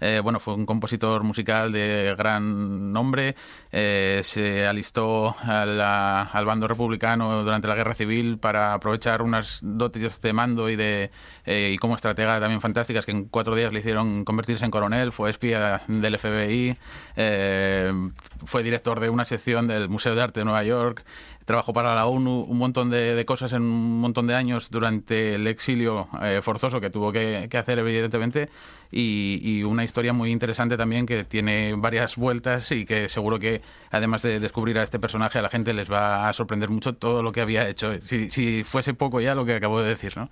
eh, 0.00 0.20
bueno, 0.22 0.40
fue 0.40 0.54
un 0.54 0.66
compositor 0.66 1.22
musical 1.22 1.72
de 1.72 2.14
gran 2.16 2.92
nombre. 2.92 3.36
Eh, 3.70 4.20
se 4.24 4.66
alistó 4.66 5.36
al 5.42 6.46
bando 6.46 6.66
republicano 6.66 7.42
durante 7.44 7.68
la 7.68 7.74
guerra 7.74 7.94
civil 7.94 8.38
para 8.38 8.72
aprovechar 8.72 9.22
unas 9.22 9.60
dotes 9.62 10.20
de 10.20 10.32
mando 10.32 10.70
y 10.70 10.76
de 10.76 11.10
eh, 11.44 11.72
y 11.74 11.78
como 11.78 11.94
estratega 11.94 12.40
también 12.40 12.60
fantásticas 12.60 13.04
que 13.04 13.12
en 13.12 13.24
cuatro 13.26 13.54
días 13.54 13.72
le 13.72 13.80
hicieron 13.80 14.24
convertirse 14.24 14.64
en 14.64 14.70
coronel. 14.70 15.12
Fue 15.12 15.28
espía 15.30 15.82
del 15.86 16.18
FBI. 16.18 16.76
fue 18.44 18.62
director 18.62 19.00
de 19.00 19.10
una 19.10 19.24
sección 19.24 19.68
del 19.68 19.88
Museo 19.88 20.14
de 20.14 20.22
Arte 20.22 20.40
de 20.40 20.44
Nueva 20.44 20.64
York 20.64 21.04
trabajó 21.44 21.72
para 21.72 21.96
la 21.96 22.06
ONU 22.06 22.42
un 22.42 22.58
montón 22.58 22.90
de, 22.90 23.24
cosas 23.26 23.52
en 23.54 23.62
un 23.62 24.00
montón 24.00 24.28
de 24.28 24.36
años 24.36 24.70
durante 24.70 25.34
el 25.34 25.48
exilio 25.48 26.06
forzoso 26.42 26.80
que 26.80 26.90
tuvo 26.90 27.10
que, 27.10 27.48
que 27.50 27.58
hacer, 27.58 27.80
evidentemente, 27.80 28.50
y, 28.90 29.62
una 29.62 29.84
historia 29.84 30.12
muy 30.12 30.30
interesante 30.30 30.76
también 30.76 31.06
que 31.06 31.24
tiene 31.24 31.74
varias 31.76 32.16
vueltas 32.16 32.72
y 32.72 32.84
que 32.84 33.08
seguro 33.08 33.38
que 33.38 33.62
además 33.90 34.22
de 34.22 34.40
descubrir 34.40 34.78
a 34.78 34.82
este 34.82 34.98
personaje 34.98 35.38
a 35.38 35.42
la 35.42 35.48
gente 35.48 35.72
les 35.74 35.90
va 35.90 36.28
a 36.28 36.32
sorprender 36.32 36.70
mucho 36.70 36.94
todo 36.94 37.22
lo 37.22 37.30
que 37.30 37.40
había 37.40 37.68
hecho, 37.68 38.00
si, 38.00 38.30
si 38.30 38.64
fuese 38.64 38.94
poco 38.94 39.20
ya 39.20 39.34
lo 39.34 39.44
que 39.44 39.54
acabo 39.54 39.80
de 39.80 39.90
decir, 39.90 40.16
¿no? 40.16 40.30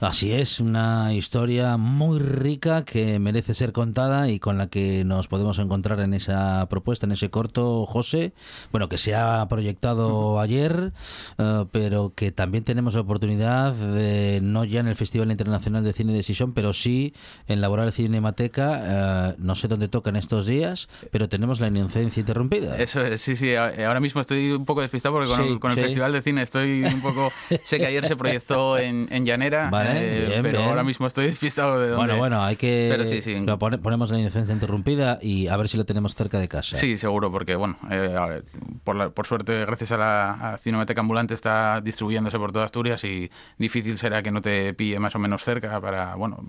Así 0.00 0.32
es, 0.32 0.60
una 0.60 1.12
historia 1.12 1.76
muy 1.76 2.18
rica 2.18 2.84
que 2.84 3.18
merece 3.18 3.54
ser 3.54 3.72
contada 3.72 4.28
y 4.28 4.38
con 4.38 4.58
la 4.58 4.68
que 4.68 5.04
nos 5.04 5.28
podemos 5.28 5.58
encontrar 5.58 6.00
en 6.00 6.14
esa 6.14 6.66
propuesta, 6.68 7.06
en 7.06 7.12
ese 7.12 7.30
corto, 7.30 7.86
José, 7.86 8.32
bueno, 8.72 8.88
que 8.88 8.98
se 8.98 9.14
ha 9.14 9.46
proyectado 9.48 10.40
ayer, 10.40 10.92
eh, 11.38 11.64
pero 11.70 12.12
que 12.14 12.32
también 12.32 12.64
tenemos 12.64 12.94
la 12.94 13.00
oportunidad 13.00 13.72
de, 13.72 14.40
no 14.42 14.64
ya 14.64 14.80
en 14.80 14.88
el 14.88 14.96
Festival 14.96 15.30
Internacional 15.30 15.84
de 15.84 15.92
Cine 15.92 16.12
de 16.12 16.22
Sison, 16.22 16.52
pero 16.52 16.72
sí 16.72 17.14
en 17.46 17.60
la 17.84 17.92
Cinemateca, 17.92 19.30
eh, 19.30 19.34
no 19.38 19.54
sé 19.54 19.68
dónde 19.68 19.88
tocan 19.88 20.16
estos 20.16 20.46
días, 20.46 20.88
pero 21.10 21.28
tenemos 21.28 21.60
la 21.60 21.68
inocencia 21.68 22.20
interrumpida. 22.20 22.76
Eso 22.78 23.00
es, 23.00 23.20
sí, 23.20 23.36
sí. 23.36 23.54
Ahora 23.54 24.00
mismo 24.00 24.20
estoy 24.20 24.52
un 24.52 24.64
poco 24.64 24.80
despistado 24.80 25.14
porque 25.14 25.58
con, 25.58 25.72
el, 25.72 25.78
Festival 25.78 26.12
de 26.12 26.22
Cine 26.22 26.42
estoy 26.42 26.84
un 26.84 27.00
poco. 27.00 27.32
sé 27.62 27.78
que 27.78 27.86
ayer 27.86 28.06
se 28.06 28.16
proyectó 28.16 28.78
en, 28.78 29.08
en 29.10 29.24
Llanera, 29.24 29.70
eh, 29.86 30.40
pero 30.42 30.64
ahora 30.64 30.84
mismo 30.84 31.06
estoy 31.06 31.26
despistado 31.26 31.78
de 31.80 31.88
dónde. 31.88 31.96
Bueno, 31.96 32.18
bueno, 32.18 32.44
hay 32.44 32.56
que. 32.56 32.88
Pero 32.90 33.06
sí, 33.06 33.22
sí. 33.22 33.44
ponemos 33.82 34.10
la 34.10 34.18
inocencia 34.18 34.54
interrumpida 34.54 35.18
y 35.20 35.48
a 35.48 35.56
ver 35.56 35.68
si 35.68 35.76
lo 35.76 35.84
tenemos 35.84 36.14
cerca 36.14 36.38
de 36.38 36.48
casa. 36.48 36.76
Sí, 36.76 36.98
seguro, 36.98 37.30
porque, 37.30 37.56
bueno, 37.56 37.76
eh, 37.90 38.42
por, 38.84 39.12
por 39.12 39.26
suerte, 39.26 39.64
gracias 39.64 39.92
a 39.92 39.96
la 39.96 40.58
Cinemateca 40.62 41.00
Ambulante 41.00 41.34
está 41.34 41.80
distribuyéndose 41.80 42.38
por 42.38 42.52
toda 42.52 42.64
Asturias 42.64 43.04
y 43.04 43.30
difícil 43.58 43.98
será 43.98 44.22
que 44.22 44.30
no 44.30 44.40
te 44.40 44.74
pille 44.74 44.98
más 44.98 45.14
o 45.14 45.18
menos 45.18 45.42
cerca 45.42 45.80
para, 45.80 46.14
bueno, 46.14 46.44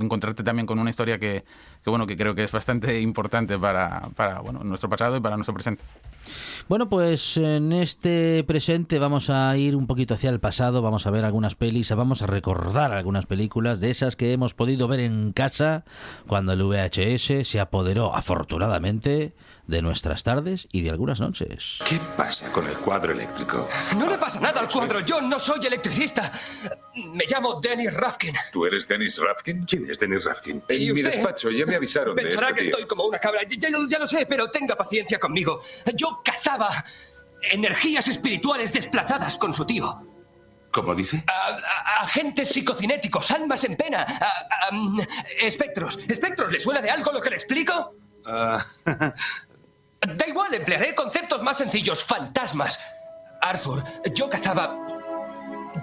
encontrarte 0.00 0.42
también 0.42 0.66
con 0.66 0.78
una 0.80 0.90
historia 0.90 1.18
que, 1.18 1.44
bueno, 1.84 2.06
que 2.06 2.16
creo 2.16 2.34
que 2.34 2.44
es 2.44 2.52
bastante 2.52 3.00
importante 3.02 3.58
para, 3.58 4.10
para 4.16 4.40
bueno, 4.40 4.60
nuestro 4.64 4.88
pasado 4.88 5.16
y 5.16 5.20
para 5.20 5.36
nuestro 5.36 5.54
presente. 5.54 5.82
Bueno, 6.68 6.88
pues 6.88 7.36
en 7.36 7.72
este 7.72 8.44
presente 8.44 8.98
vamos 8.98 9.30
a 9.30 9.56
ir 9.56 9.74
un 9.74 9.86
poquito 9.86 10.14
hacia 10.14 10.30
el 10.30 10.38
pasado, 10.38 10.82
vamos 10.82 11.06
a 11.06 11.10
ver 11.10 11.24
algunas 11.24 11.54
pelis, 11.54 11.90
vamos 11.90 12.22
a 12.22 12.26
recordar 12.26 12.92
algunas 12.92 13.26
películas 13.26 13.80
de 13.80 13.90
esas 13.90 14.14
que 14.14 14.32
hemos 14.32 14.54
podido 14.54 14.86
ver 14.86 15.00
en 15.00 15.32
casa 15.32 15.84
cuando 16.26 16.52
el 16.52 16.62
VHS 16.62 17.48
se 17.48 17.58
apoderó 17.60 18.14
afortunadamente 18.14 19.34
de 19.70 19.82
nuestras 19.82 20.24
tardes 20.24 20.66
y 20.72 20.82
de 20.82 20.90
algunas 20.90 21.20
noches. 21.20 21.78
¿Qué 21.88 22.00
pasa 22.16 22.50
con 22.50 22.66
el 22.66 22.76
cuadro 22.78 23.12
eléctrico? 23.12 23.68
No 23.96 24.08
le 24.08 24.18
pasa 24.18 24.40
nada 24.40 24.60
al 24.60 24.68
cuadro, 24.68 25.00
yo 25.00 25.20
no 25.20 25.38
soy 25.38 25.64
electricista. 25.64 26.32
Me 26.96 27.24
llamo 27.26 27.60
Dennis 27.60 27.94
Rafkin. 27.94 28.34
¿Tú 28.52 28.66
eres 28.66 28.86
Dennis 28.88 29.18
Rafkin? 29.18 29.64
¿Quién 29.64 29.88
es 29.88 29.98
Dennis 30.00 30.24
Rafkin? 30.24 30.64
En 30.68 30.94
mi 30.94 31.02
despacho 31.02 31.50
ya 31.50 31.64
me 31.66 31.76
avisaron 31.76 32.16
de 32.16 32.22
Pensará 32.22 32.48
este 32.48 32.62
que 32.62 32.68
estoy 32.68 32.84
como 32.84 33.04
una 33.04 33.18
cabra, 33.18 33.42
ya, 33.48 33.68
ya 33.88 33.98
lo 33.98 34.06
sé, 34.06 34.26
pero 34.26 34.50
tenga 34.50 34.74
paciencia 34.74 35.20
conmigo. 35.20 35.60
Yo 35.94 36.20
cazaba 36.24 36.84
energías 37.40 38.08
espirituales 38.08 38.72
desplazadas 38.72 39.38
con 39.38 39.54
su 39.54 39.64
tío. 39.64 40.04
¿Cómo 40.72 40.94
dice? 40.94 41.24
agentes 42.00 42.48
psicocinéticos, 42.48 43.30
almas 43.30 43.64
en 43.64 43.76
pena, 43.76 44.06
espectros. 45.40 45.98
¿Espectros? 46.08 46.52
¿Le 46.52 46.58
suena 46.58 46.80
de 46.80 46.90
algo 46.90 47.12
lo 47.12 47.20
que 47.20 47.30
le 47.30 47.36
explico? 47.36 47.94
Ah, 48.24 48.64
Da 50.00 50.26
igual, 50.26 50.54
emplearé 50.54 50.94
conceptos 50.94 51.42
más 51.42 51.58
sencillos. 51.58 52.04
Fantasmas. 52.04 52.80
Arthur, 53.40 53.82
yo 54.14 54.30
cazaba... 54.30 54.76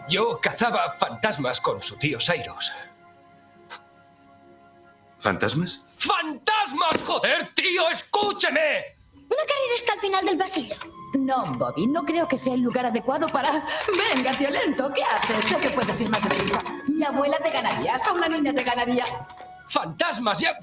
Yo 0.10 0.40
cazaba 0.42 0.92
fantasmas 0.92 1.62
con 1.62 1.82
su 1.82 1.98
tío 1.98 2.20
Cyrus. 2.20 2.72
¿Fantasmas? 5.20 5.82
¡Fantasmas! 5.98 7.02
¡Joder, 7.06 7.54
tío! 7.54 7.90
¡Escúcheme! 7.90 8.98
Una 9.14 9.46
carrera 9.46 9.76
está 9.76 9.94
al 9.94 10.00
final 10.00 10.26
del 10.26 10.38
pasillo. 10.38 10.76
No, 11.14 11.54
Bobby, 11.54 11.88
no 11.88 12.04
creo 12.04 12.28
que 12.28 12.38
sea 12.38 12.54
el 12.54 12.62
lugar 12.62 12.86
adecuado 12.86 13.28
para... 13.28 13.66
Venga, 14.14 14.32
tío 14.38 14.50
lento, 14.50 14.92
¿qué 14.94 15.04
haces? 15.04 15.46
Sé 15.46 15.58
que 15.58 15.70
puedes 15.70 16.00
ir 16.00 16.10
más 16.10 16.22
deprisa. 16.22 16.62
Mi 16.88 17.04
abuela 17.04 17.38
te 17.38 17.50
ganaría, 17.50 17.96
hasta 17.96 18.14
una 18.14 18.28
niña 18.28 18.54
te 18.54 18.64
ganaría. 18.64 19.06
¡Fantasmas! 19.68 20.40
Ya... 20.40 20.58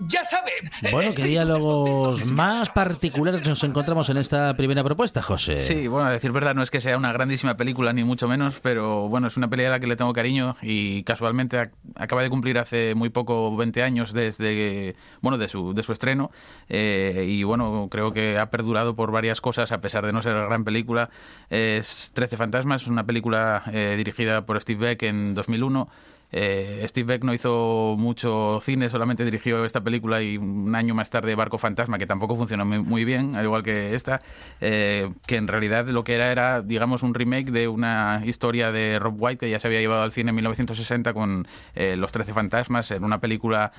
Ya 0.00 0.24
sabe. 0.24 0.50
Bueno, 0.90 1.12
¿qué 1.14 1.24
diálogos 1.24 2.26
más 2.26 2.70
particulares 2.70 3.46
nos 3.46 3.62
encontramos 3.64 4.08
en 4.08 4.16
esta 4.16 4.54
primera 4.56 4.82
propuesta, 4.82 5.22
José? 5.22 5.58
Sí, 5.58 5.86
bueno, 5.88 6.06
a 6.06 6.10
decir 6.10 6.32
verdad, 6.32 6.54
no 6.54 6.62
es 6.62 6.70
que 6.70 6.80
sea 6.80 6.96
una 6.96 7.12
grandísima 7.12 7.56
película, 7.56 7.92
ni 7.92 8.04
mucho 8.04 8.28
menos, 8.28 8.60
pero 8.60 9.08
bueno, 9.08 9.28
es 9.28 9.36
una 9.36 9.48
película 9.48 9.68
a 9.68 9.72
la 9.72 9.80
que 9.80 9.86
le 9.86 9.96
tengo 9.96 10.12
cariño 10.12 10.56
y 10.62 11.02
casualmente 11.04 11.70
acaba 11.94 12.22
de 12.22 12.30
cumplir 12.30 12.58
hace 12.58 12.94
muy 12.94 13.08
poco 13.08 13.56
20 13.56 13.82
años 13.82 14.12
desde, 14.12 14.96
bueno, 15.20 15.38
de 15.38 15.48
su, 15.48 15.74
de 15.74 15.82
su 15.82 15.92
estreno 15.92 16.30
eh, 16.68 17.26
y 17.28 17.42
bueno, 17.44 17.88
creo 17.90 18.12
que 18.12 18.38
ha 18.38 18.50
perdurado 18.50 18.94
por 18.94 19.10
varias 19.10 19.40
cosas, 19.40 19.72
a 19.72 19.80
pesar 19.80 20.04
de 20.04 20.12
no 20.12 20.22
ser 20.22 20.34
gran 20.34 20.64
película. 20.64 21.10
Es 21.50 22.10
13 22.14 22.36
Fantasmas, 22.36 22.86
una 22.86 23.04
película 23.04 23.62
eh, 23.72 23.94
dirigida 23.96 24.44
por 24.44 24.60
Steve 24.60 24.86
Beck 24.86 25.02
en 25.04 25.34
2001 25.34 25.88
eh, 26.36 26.84
Steve 26.88 27.06
Beck 27.06 27.22
no 27.22 27.32
hizo 27.32 27.94
mucho 27.96 28.58
cine, 28.60 28.90
solamente 28.90 29.24
dirigió 29.24 29.64
esta 29.64 29.82
película 29.82 30.20
y 30.20 30.36
un 30.36 30.74
año 30.74 30.92
más 30.92 31.08
tarde 31.08 31.36
Barco 31.36 31.58
Fantasma, 31.58 31.96
que 31.96 32.08
tampoco 32.08 32.34
funcionó 32.34 32.64
muy, 32.64 33.04
bien, 33.04 33.36
al 33.36 33.44
igual 33.44 33.62
que 33.62 33.94
esta, 33.94 34.20
eh, 34.60 35.12
que 35.26 35.36
en 35.36 35.46
realidad 35.46 35.86
lo 35.86 36.02
que 36.02 36.14
era 36.14 36.32
era, 36.32 36.60
digamos, 36.60 37.04
un 37.04 37.14
remake 37.14 37.52
de 37.52 37.68
una 37.68 38.20
historia 38.24 38.72
de 38.72 38.98
Rob 38.98 39.14
White 39.16 39.46
que 39.46 39.50
ya 39.50 39.60
se 39.60 39.68
había 39.68 39.78
llevado 39.78 40.02
al 40.02 40.10
cine 40.10 40.30
en 40.30 40.34
1960 40.34 41.14
con 41.14 41.46
eh, 41.76 41.94
Los 41.94 42.10
Trece 42.10 42.32
Fantasmas, 42.32 42.90
en 42.90 43.04
una 43.04 43.20
película 43.20 43.70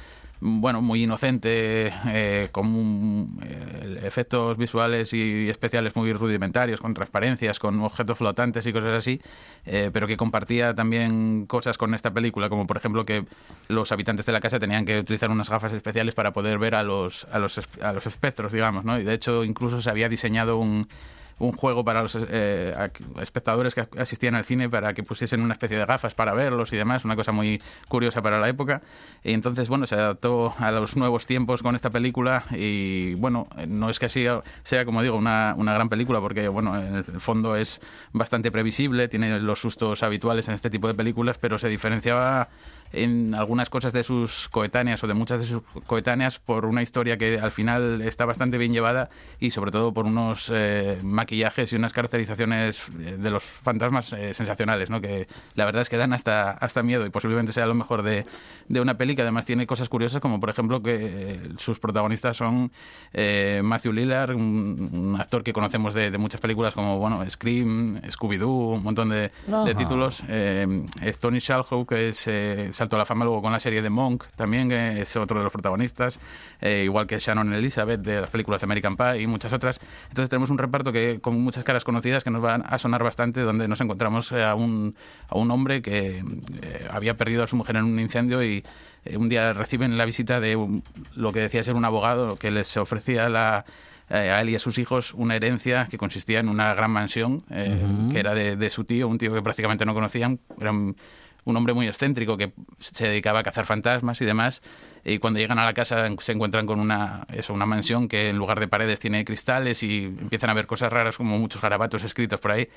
bueno, 0.42 0.82
muy 0.82 1.04
inocente, 1.04 1.94
eh, 2.08 2.50
con 2.52 3.40
eh, 3.42 4.02
efectos 4.04 4.58
visuales 4.58 5.14
y 5.14 5.50
especiales 5.50 5.96
muy 5.96 6.12
rudimentarios, 6.14 6.82
con 6.82 6.94
transparencias, 6.94 7.60
con 7.60 7.82
objetos 7.82 8.18
flotantes 8.18 8.66
y 8.66 8.74
cosas 8.74 8.98
así, 8.98 9.22
eh, 9.66 9.90
pero 9.94 10.08
que 10.08 10.18
compartía 10.18 10.74
también 10.74 11.46
cosas 11.46 11.78
con 11.78 11.94
esta 11.94 12.12
película, 12.12 12.50
como 12.50 12.68
por 12.68 12.78
ejemplo 12.78 13.06
que 13.06 13.26
los 13.70 13.92
habitantes 13.92 14.26
de 14.26 14.34
la 14.34 14.42
casa 14.42 14.60
tenían 14.60 14.86
que 14.86 15.00
utilizar 15.00 15.30
unas 15.30 15.50
gafas 15.50 15.72
especiales 15.74 16.16
para 16.16 16.34
poder 16.34 16.60
ver 16.60 16.76
a 16.76 16.84
los, 16.84 17.26
a 17.32 17.40
los, 17.40 17.60
a 17.82 17.94
los 17.94 18.06
espectros, 18.06 18.52
digamos, 18.52 18.84
¿no? 18.84 19.00
Y 19.00 19.04
de 19.04 19.14
hecho 19.14 19.44
incluso 19.44 19.82
se 19.82 19.90
había 19.90 20.10
diseñado 20.10 20.58
un 20.58 20.88
un 21.40 21.52
juego 21.52 21.84
para 21.84 22.02
los 22.02 22.18
eh, 22.20 22.74
espectadores 23.22 23.76
que 23.76 23.88
asistían 24.00 24.36
al 24.36 24.46
cine 24.46 24.70
para 24.70 24.94
que 24.94 25.04
pusiesen 25.04 25.42
una 25.42 25.54
especie 25.54 25.78
de 25.78 25.86
gafas 25.86 26.14
para 26.14 26.34
verlos 26.34 26.72
y 26.72 26.78
demás, 26.78 27.04
una 27.06 27.16
cosa 27.16 27.32
muy 27.32 27.62
curiosa 27.88 28.22
para 28.22 28.40
la 28.40 28.48
época. 28.48 28.82
Y 29.24 29.34
entonces, 29.34 29.68
bueno, 29.68 29.86
se 29.86 29.96
adaptó 29.96 30.54
a 30.58 30.72
los 30.72 30.96
nuevos 30.96 31.26
tiempos 31.26 31.62
con 31.62 31.76
esta 31.76 31.90
película 31.90 32.44
y, 32.52 33.16
bueno, 33.16 33.48
no 33.68 33.90
es 33.90 34.00
que 34.00 34.10
sea, 34.10 34.44
sea 34.64 34.86
como 34.86 35.02
digo, 35.02 35.18
una, 35.18 35.56
una 35.58 35.74
gran 35.74 35.90
película 35.90 36.22
porque, 36.22 36.48
bueno, 36.48 36.80
en 36.80 36.96
el 36.96 37.22
fondo 37.22 37.56
es 37.56 37.82
bastante 38.14 38.52
previsible, 38.52 39.08
tiene 39.08 39.40
los 39.40 39.60
sustos 39.60 40.04
habituales 40.04 40.48
en 40.48 40.56
este 40.56 40.70
tipo 40.70 40.88
de 40.88 40.94
películas, 40.94 41.38
pero 41.38 41.58
se 41.58 41.68
diferenciaba 41.68 42.50
en 42.96 43.36
algunas 43.36 43.70
cosas 43.70 43.94
de 43.94 44.04
sus 44.04 44.50
coetáneas 44.50 45.04
o 45.04 45.08
de 45.08 45.14
muchas 45.14 45.40
de 45.40 45.46
sus 45.46 45.62
coetáneas 45.86 46.40
por 46.40 46.66
una 46.66 46.82
historia 46.82 47.18
que 47.18 47.40
al 47.40 47.52
final 47.52 48.02
está 48.02 48.26
bastante 48.26 48.58
bien 48.58 48.72
llevada 48.72 49.10
y 49.40 49.52
sobre 49.52 49.72
todo 49.72 49.94
por 49.94 50.06
unos 50.06 50.52
eh, 50.54 51.00
maquillajes 51.04 51.74
y 51.74 51.76
unas 51.76 51.94
caracterizaciones 51.94 52.84
de 52.96 53.30
los 53.30 53.44
fantasmas 53.44 54.14
eh, 54.14 54.34
sensacionales, 54.34 54.90
¿no? 54.90 55.02
que 55.02 55.28
la 55.56 55.66
verdad 55.66 55.82
es 55.82 55.90
que 55.90 55.98
dan 55.98 56.14
hasta, 56.14 56.52
hasta 56.52 56.84
miedo 56.84 57.06
y 57.06 57.10
posiblemente 57.10 57.54
sea 57.54 57.66
lo 57.66 57.76
mejor 57.76 58.04
de, 58.04 58.26
de 58.68 58.82
una 58.82 58.98
peli 58.98 59.16
que 59.16 59.22
además 59.22 59.46
tiene 59.46 59.68
cosas 59.68 59.90
curiosas 59.90 60.22
como 60.22 60.40
por 60.40 60.50
ejemplo 60.50 60.82
que 60.82 60.96
eh, 60.96 61.40
sus 61.58 61.80
protagonistas 61.80 62.38
son 62.38 62.72
Matthew 63.64 63.94
Lillard, 63.94 64.36
un, 64.36 65.18
actor 65.20 65.44
que 65.44 65.54
conocemos 65.54 65.94
de, 65.94 66.16
muchas 66.18 66.42
películas 66.42 66.74
como 66.74 67.00
bueno 67.00 67.28
Scream, 67.30 68.02
Scooby-Doo, 68.02 68.76
un 68.76 68.84
montón 68.84 69.10
de, 69.10 69.32
títulos, 69.78 70.24
Tony 71.20 71.40
Shalhoub 71.40 71.88
que 71.88 72.10
es 72.10 72.28
saltó 72.86 72.96
a 72.98 73.00
la 73.00 73.06
fama 73.06 73.26
luego 73.26 73.42
con 73.42 73.52
la 73.52 73.60
serie 73.60 73.82
de 73.82 73.90
Monk 73.90 74.26
también, 74.36 74.70
que 74.70 75.02
es 75.02 75.16
otro 75.16 75.38
de 75.40 75.44
los 75.44 75.52
protagonistas, 75.52 76.20
igual 76.62 77.08
que 77.08 77.20
Shannon 77.20 77.54
Elizabeth 77.54 78.02
de 78.02 78.22
las 78.22 78.30
películas 78.30 78.62
de 78.62 78.66
American 78.66 78.96
Pie 78.96 79.22
y 79.22 79.28
muchas 79.28 79.54
otras. 79.54 79.80
Entonces 80.10 80.30
tenemos 80.30 80.50
un 80.50 80.58
reparto 80.58 80.92
que 80.92 81.20
con 81.20 81.42
muchas 81.42 81.64
caras 81.64 81.84
conocidas 81.84 82.24
que 82.24 82.32
nos 82.32 82.42
van 82.42 82.64
a 82.68 82.78
sonar 82.78 83.04
bastante, 83.04 83.42
donde 83.42 83.68
nos 83.68 83.82
encontramos 83.82 84.32
a 84.32 84.56
un, 84.56 84.96
a 85.28 85.38
un 85.38 85.52
hombre 85.52 85.82
que 85.82 86.18
eh, 86.20 86.88
había 86.92 87.18
perdido 87.18 87.44
a 87.44 87.48
su 87.48 87.56
mujer 87.56 87.78
en 87.78 87.86
un 87.86 88.00
incendio 88.00 88.44
y 88.44 88.64
eh, 89.06 89.18
un 89.18 89.28
día 89.28 89.54
reciben 89.54 89.98
la 89.98 90.06
visita 90.06 90.40
de 90.40 90.58
lo 91.16 91.32
que 91.32 91.40
decía 91.40 91.64
ser 91.64 91.76
un 91.76 91.86
abogado 91.86 92.36
que 92.36 92.52
les 92.52 92.78
ofrecía 92.78 93.30
la, 93.30 93.66
eh, 94.10 94.30
a 94.32 94.42
él 94.42 94.50
y 94.50 94.56
a 94.56 94.60
sus 94.60 94.78
hijos 94.78 95.14
una 95.14 95.36
herencia 95.36 95.88
que 95.90 95.98
consistía 95.98 96.40
en 96.40 96.50
una 96.50 96.74
gran 96.74 96.92
mansión 96.92 97.42
que 98.12 98.20
era 98.20 98.34
de, 98.34 98.56
de, 98.56 98.70
su 98.70 98.84
tío, 98.84 99.08
un 99.08 99.18
tío 99.18 99.34
que 99.34 99.42
prácticamente 99.42 99.86
no 99.86 99.94
conocían, 99.94 100.40
era 100.60 100.72
un, 100.72 100.96
un 101.46 101.56
hombre 101.56 101.74
muy 101.74 101.88
excéntrico 101.88 102.38
que 102.38 102.54
se 102.80 103.08
dedicaba 103.08 103.40
a 103.40 103.44
cazar 103.44 103.66
fantasmas 103.66 104.20
y 104.22 104.26
demás. 104.26 104.62
Y 105.08 105.20
cuando 105.20 105.40
llegan 105.40 105.60
a 105.60 105.66
la 105.66 105.74
casa 105.74 106.08
se 106.18 106.32
encuentran 106.32 106.66
con 106.66 106.80
una, 106.80 107.28
eso, 107.32 107.54
una 107.54 107.68
mansión 107.68 108.08
que 108.08 108.30
en 108.30 108.38
lugar 108.38 108.60
de 108.60 108.68
paredes 108.68 109.00
tiene 109.00 109.24
cristales 109.24 109.84
y 109.84 110.06
empiezan 110.06 110.50
a 110.50 110.54
ver 110.56 110.66
cosas 110.66 110.92
raras 110.92 111.16
como 111.16 111.38
muchos 111.38 111.62
garabatos 111.62 112.04
escritos 112.04 112.40
por 112.40 112.52
ahí. 112.52 112.68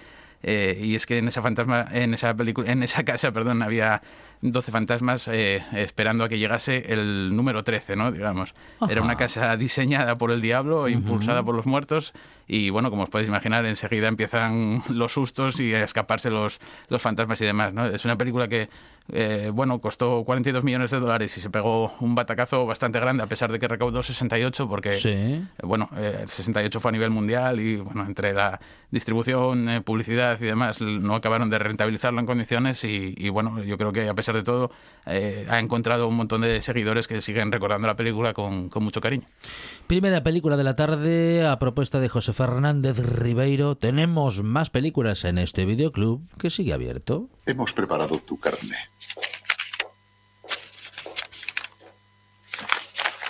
Eh, 0.43 0.79
y 0.81 0.95
es 0.95 1.07
que 1.07 1.19
en 1.19 1.27
esa 1.27 1.43
fantasma, 1.43 1.89
en 1.91 2.15
esa 2.15 2.35
película, 2.35 2.71
en 2.71 2.83
esa 2.83 3.03
casa, 3.03 3.33
perdón, 3.33 3.63
había 3.63 4.03
12 4.43 4.71
fantasmas 4.71 5.27
eh, 5.29 5.65
esperando 5.73 6.23
a 6.25 6.29
que 6.29 6.39
llegase 6.39 6.93
el 6.93 7.35
número 7.35 7.65
13, 7.65 7.97
¿no? 7.97 8.13
Digamos. 8.13 8.53
Era 8.89 9.03
una 9.03 9.17
casa 9.17 9.57
diseñada 9.57 10.19
por 10.19 10.31
el 10.31 10.41
diablo, 10.41 10.89
impulsada 10.89 11.43
por 11.43 11.55
los 11.55 11.67
muertos, 11.67 12.13
y 12.47 12.71
bueno, 12.71 12.91
como 12.91 13.03
os 13.03 13.11
podéis 13.11 13.29
imaginar, 13.29 13.67
enseguida 13.67 14.07
empiezan 14.07 14.83
los 14.91 15.13
sustos 15.13 15.59
y 15.61 15.75
a 15.75 15.83
escaparse 15.83 16.31
los, 16.31 16.61
los 16.89 17.03
fantasmas 17.03 17.41
y 17.41 17.45
demás, 17.47 17.73
¿no? 17.73 17.87
Es 17.87 18.05
una 18.05 18.17
película 18.17 18.49
que 18.49 18.69
eh, 19.11 19.51
bueno, 19.53 19.81
costó 19.81 20.23
42 20.25 20.65
millones 20.65 20.91
de 20.91 21.01
dólares 21.01 21.37
y 21.37 21.41
se 21.41 21.49
pegó 21.49 21.93
un 22.01 22.15
batacazo 22.15 22.67
bastante 22.67 23.01
grande, 23.01 23.23
a 23.23 23.27
pesar 23.27 23.51
de 23.51 23.59
que 23.59 23.67
recaudó 23.67 24.03
68, 24.03 24.69
porque, 24.69 24.99
eh, 25.03 25.43
bueno, 25.63 25.89
eh, 25.97 26.21
el 26.23 26.31
68 26.31 26.79
fue 26.81 26.91
a 26.91 26.93
nivel 26.93 27.11
mundial 27.11 27.61
y, 27.61 27.77
bueno, 27.77 28.05
entre 28.07 28.35
la 28.35 28.61
distribución, 28.91 29.83
publicidad 29.85 30.41
y 30.41 30.45
demás, 30.45 30.81
no 30.81 31.15
acabaron 31.15 31.51
de 31.51 31.59
rentabilizarlo 31.59 32.21
en 32.21 32.27
condiciones 32.27 32.85
y, 32.85 33.29
bueno, 33.29 33.63
yo 33.63 33.77
creo 33.77 33.93
que 33.93 34.09
a 34.09 34.15
pesar 34.15 34.35
de 34.35 34.43
todo 34.43 34.71
ha 35.05 35.59
encontrado 35.59 36.09
un 36.09 36.17
montón 36.17 36.41
de 36.41 36.63
seguidores 36.63 37.07
que 37.07 37.21
siguen 37.21 37.53
recordando 37.53 37.87
la 37.87 37.97
película 37.97 38.33
con, 38.33 38.69
con 38.69 38.85
mucho 38.85 39.01
cariño. 39.01 39.27
Primera 39.87 40.23
película 40.23 40.57
de 40.57 40.65
la 40.65 40.75
tarde 40.75 41.47
a 41.47 41.59
propuesta 41.59 42.01
de 42.01 42.09
José 42.09 42.33
Fernández 42.33 42.99
Ribeiro. 42.99 43.77
Tenemos 43.77 44.43
más 44.43 44.71
películas 44.71 45.25
en 45.25 45.39
este 45.39 45.65
videoclub 45.65 46.27
que 46.39 46.51
sigue 46.51 46.73
abierto. 46.73 47.29
Hemos 47.47 47.73
preparado 47.73 48.19
tu 48.19 48.39
carne. 48.39 48.77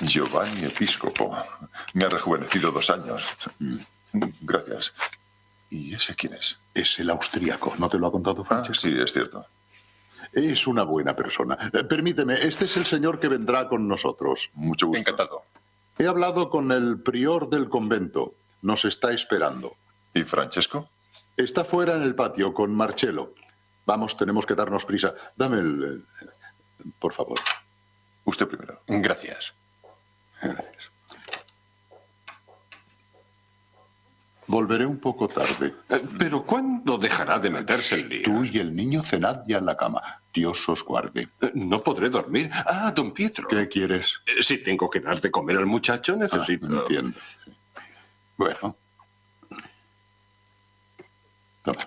Giovanni 0.02 0.64
Episcopo. 0.64 1.36
Me 1.94 2.04
ha 2.04 2.08
rejuvenecido 2.08 2.70
dos 2.70 2.88
años. 2.90 3.26
Gracias. 4.42 4.92
¿Y 5.70 5.94
ese 5.94 6.14
quién 6.14 6.34
es? 6.34 6.58
Es 6.74 6.98
el 6.98 7.10
austríaco. 7.10 7.74
¿No 7.78 7.88
te 7.88 7.98
lo 7.98 8.06
ha 8.06 8.12
contado 8.12 8.42
Francesco? 8.42 8.88
Ah, 8.88 8.90
sí, 8.90 9.00
es 9.00 9.12
cierto. 9.12 9.46
Es 10.32 10.66
una 10.66 10.82
buena 10.82 11.14
persona. 11.14 11.56
Eh, 11.72 11.84
permíteme, 11.84 12.34
este 12.34 12.64
es 12.64 12.76
el 12.76 12.86
señor 12.86 13.20
que 13.20 13.28
vendrá 13.28 13.68
con 13.68 13.86
nosotros. 13.86 14.50
Mucho 14.54 14.86
gusto. 14.86 15.00
Encantado. 15.00 15.42
He 15.98 16.06
hablado 16.06 16.48
con 16.48 16.72
el 16.72 17.00
prior 17.00 17.48
del 17.50 17.68
convento. 17.68 18.34
Nos 18.62 18.84
está 18.84 19.12
esperando. 19.12 19.76
¿Y 20.14 20.22
Francesco? 20.22 20.88
Está 21.36 21.64
fuera 21.64 21.96
en 21.96 22.02
el 22.02 22.14
patio 22.14 22.52
con 22.52 22.74
Marcello. 22.74 23.34
Vamos, 23.86 24.16
tenemos 24.16 24.44
que 24.46 24.54
darnos 24.54 24.84
prisa. 24.84 25.14
Dame 25.36 25.58
el... 25.60 26.04
Por 26.98 27.12
favor. 27.12 27.38
Usted 28.24 28.46
primero. 28.46 28.80
Gracias. 28.86 29.54
Gracias. 30.42 30.90
Volveré 34.48 34.86
un 34.86 34.98
poco 34.98 35.28
tarde. 35.28 35.74
Eh, 35.90 36.02
¿Pero 36.18 36.44
cuándo 36.44 36.96
dejará 36.96 37.38
de 37.38 37.50
meterse 37.50 37.96
el 37.96 38.08
día? 38.08 38.22
Tú 38.24 38.44
y 38.44 38.58
el 38.58 38.74
niño 38.74 39.02
cenad 39.02 39.42
ya 39.46 39.58
en 39.58 39.66
la 39.66 39.76
cama. 39.76 40.02
Dios 40.32 40.66
os 40.70 40.82
guarde. 40.82 41.28
Eh, 41.42 41.52
no 41.54 41.82
podré 41.82 42.08
dormir. 42.08 42.50
Ah, 42.52 42.90
don 42.96 43.12
Pietro. 43.12 43.46
¿Qué 43.46 43.68
quieres? 43.68 44.20
Eh, 44.26 44.42
si 44.42 44.58
tengo 44.58 44.88
que 44.88 45.00
dar 45.00 45.20
de 45.20 45.30
comer 45.30 45.58
al 45.58 45.66
muchacho, 45.66 46.16
necesito... 46.16 46.66
Ah, 46.66 46.80
entiendo. 46.80 47.18
Bueno. 48.38 48.76
Toma. 51.62 51.86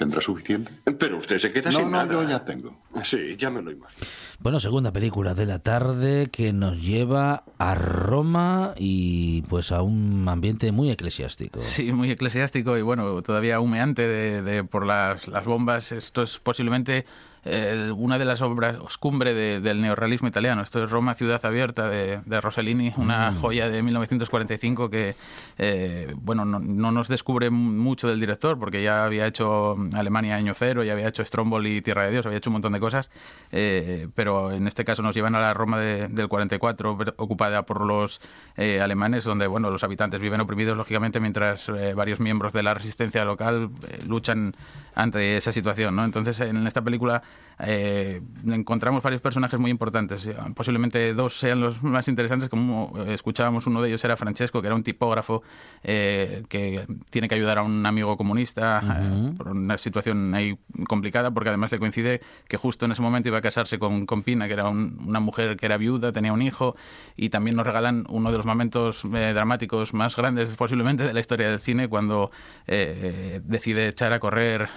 ¿Tendrá 0.00 0.22
suficiente? 0.22 0.72
Pero 0.98 1.18
usted 1.18 1.38
se 1.38 1.52
queda 1.52 1.70
no, 1.70 1.76
sin 1.76 1.90
no, 1.90 1.98
nada. 1.98 2.10
yo 2.10 2.26
ya 2.26 2.42
tengo. 2.42 2.74
Sí, 3.04 3.36
ya 3.36 3.50
me 3.50 3.60
lo 3.60 3.70
imagino. 3.70 4.06
Bueno, 4.38 4.58
segunda 4.58 4.92
película 4.94 5.34
de 5.34 5.44
la 5.44 5.58
tarde 5.58 6.30
que 6.32 6.54
nos 6.54 6.80
lleva 6.80 7.44
a 7.58 7.74
Roma 7.74 8.72
y 8.78 9.42
pues 9.42 9.72
a 9.72 9.82
un 9.82 10.26
ambiente 10.26 10.72
muy 10.72 10.90
eclesiástico. 10.90 11.60
Sí, 11.60 11.92
muy 11.92 12.10
eclesiástico 12.10 12.78
y 12.78 12.80
bueno, 12.80 13.20
todavía 13.20 13.60
humeante 13.60 14.08
de, 14.08 14.64
por 14.64 14.86
las, 14.86 15.28
las 15.28 15.44
bombas. 15.44 15.92
Esto 15.92 16.22
es 16.22 16.38
posiblemente 16.38 17.04
eh, 17.44 17.90
una 17.96 18.18
de 18.18 18.26
las 18.26 18.42
obras 18.42 18.76
cumbre 18.98 19.32
del 19.60 19.80
neorrealismo 19.80 20.28
italiano. 20.28 20.62
Esto 20.62 20.84
es 20.84 20.90
Roma, 20.90 21.14
ciudad 21.14 21.42
abierta 21.44 21.88
de, 21.88 22.40
Rossellini, 22.40 22.92
una 22.96 23.30
mm. 23.30 23.40
joya 23.40 23.70
de 23.70 23.82
1945 23.82 24.90
que, 24.90 25.16
eh, 25.56 26.12
bueno, 26.16 26.44
no, 26.44 26.58
nos 26.60 27.08
descubre 27.08 27.48
mucho 27.50 28.08
del 28.08 28.20
director 28.20 28.58
porque 28.58 28.82
ya 28.82 29.04
había 29.04 29.26
hecho 29.26 29.76
Alemania 29.94 30.36
año 30.36 30.52
cero, 30.54 30.84
ya 30.84 30.92
había 30.92 31.08
hecho 31.08 31.24
Stromboli 31.24 31.76
y 31.76 31.82
Tierra 31.82 32.04
de 32.04 32.12
Dios, 32.12 32.26
había 32.26 32.38
hecho 32.38 32.50
un 32.50 32.54
montón 32.54 32.74
de 32.74 32.80
cosas, 32.80 33.08
eh, 33.52 34.08
pero 34.14 34.52
en 34.52 34.66
este 34.66 34.84
caso 34.84 35.02
nos 35.02 35.14
llevan 35.14 35.34
a 35.34 35.40
la 35.40 35.54
Roma 35.54 35.78
del 35.78 36.28
44, 36.28 36.98
ocupada 37.16 37.64
por 37.64 37.86
los 37.86 38.20
alemanes, 38.56 39.24
donde, 39.24 39.46
bueno, 39.46 39.70
los 39.70 39.82
habitantes 39.82 40.20
viven 40.20 40.40
oprimidos, 40.40 40.76
lógicamente, 40.76 41.20
mientras 41.20 41.70
varios 41.94 42.20
miembros 42.20 42.52
de 42.52 42.62
la 42.62 42.74
resistencia 42.74 43.24
local 43.24 43.70
luchan 44.06 44.54
ante 44.94 45.36
esa 45.36 45.52
situación, 45.52 45.96
¿no? 45.96 46.04
Entonces, 46.04 46.40
en 46.40 46.66
esta 46.66 46.82
película 46.82 47.22
eh, 47.62 48.20
encontramos 48.46 49.02
varios 49.02 49.20
personajes 49.20 49.58
muy 49.58 49.70
importantes. 49.70 50.28
Posiblemente 50.54 51.12
dos 51.14 51.38
sean 51.38 51.60
los 51.60 51.82
más 51.82 52.08
interesantes, 52.08 52.48
como 52.48 52.92
escuchábamos, 53.06 53.66
uno 53.66 53.82
de 53.82 53.88
ellos 53.88 54.04
era 54.04 54.16
Francesco, 54.16 54.60
que 54.60 54.68
era 54.68 54.74
un 54.74 54.82
tipógrafo 54.82 55.42
eh, 55.82 56.42
que 56.48 56.86
tiene 57.10 57.28
que 57.28 57.34
ayudar 57.34 57.58
a 57.58 57.62
un 57.62 57.84
amigo 57.84 58.16
comunista 58.16 58.80
eh, 58.82 59.34
por 59.36 59.48
una 59.48 59.76
situación 59.78 60.34
ahí 60.34 60.58
complicada, 60.88 61.30
porque 61.30 61.50
además 61.50 61.70
le 61.72 61.78
coincide 61.78 62.20
que 62.48 62.56
justo 62.56 62.86
en 62.86 62.92
ese 62.92 63.02
momento 63.02 63.28
iba 63.28 63.38
a 63.38 63.42
casarse 63.42 63.78
con, 63.78 64.06
con 64.06 64.22
Pina, 64.22 64.46
que 64.46 64.54
era 64.54 64.68
una 64.68 65.20
mujer 65.20 65.56
que 65.56 65.66
era 65.66 65.76
viuda, 65.76 66.12
tenía 66.12 66.32
un 66.32 66.42
hijo, 66.42 66.76
y 67.16 67.28
también 67.28 67.56
nos 67.56 67.66
regalan 67.66 68.06
uno 68.08 68.30
de 68.30 68.36
los 68.38 68.46
momentos 68.46 69.02
dramáticos 69.02 69.92
más 69.92 70.16
grandes 70.16 70.54
posiblemente 70.54 71.04
de 71.04 71.12
la 71.12 71.20
historia 71.20 71.50
del 71.50 71.60
cine, 71.60 71.88
cuando 71.88 72.30
decide 72.66 73.88
echar 73.88 74.12
a 74.12 74.20
correr 74.20 74.68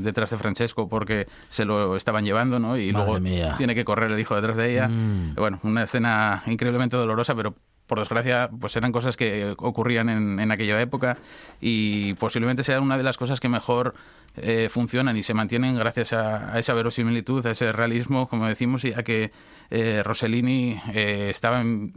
detrás 0.00 0.30
de 0.30 0.38
Francesco 0.38 0.88
porque 0.88 1.26
se 1.48 1.64
lo 1.64 1.95
estaban 1.96 2.24
llevando, 2.24 2.58
¿no? 2.58 2.76
Y 2.76 2.92
luego 2.92 3.18
tiene 3.20 3.74
que 3.74 3.84
correr 3.84 4.10
el 4.10 4.18
hijo 4.18 4.34
detrás 4.34 4.56
de 4.56 4.72
ella. 4.72 4.88
Mm. 4.88 5.34
Bueno, 5.36 5.60
una 5.62 5.84
escena 5.84 6.42
increíblemente 6.46 6.96
dolorosa, 6.96 7.34
pero 7.34 7.54
por 7.86 8.00
desgracia, 8.00 8.50
pues 8.60 8.74
eran 8.76 8.92
cosas 8.92 9.16
que 9.16 9.54
ocurrían 9.58 10.08
en, 10.08 10.40
en 10.40 10.50
aquella 10.50 10.80
época 10.80 11.18
y 11.60 12.14
posiblemente 12.14 12.64
sea 12.64 12.80
una 12.80 12.96
de 12.96 13.04
las 13.04 13.16
cosas 13.16 13.38
que 13.38 13.48
mejor 13.48 13.94
eh, 14.38 14.68
funcionan 14.68 15.16
y 15.16 15.22
se 15.22 15.32
mantienen 15.32 15.76
gracias 15.76 16.12
a, 16.12 16.58
esa 16.58 16.74
verosimilitud, 16.74 17.46
a 17.46 17.52
ese 17.52 17.72
realismo, 17.72 18.26
como 18.28 18.46
decimos, 18.46 18.84
y 18.84 18.92
a 18.92 19.02
que 19.02 19.30
eh, 19.70 20.02
Rossellini 20.04 20.80
eh, 20.94 21.28
estaba 21.30 21.60
en- 21.60 21.92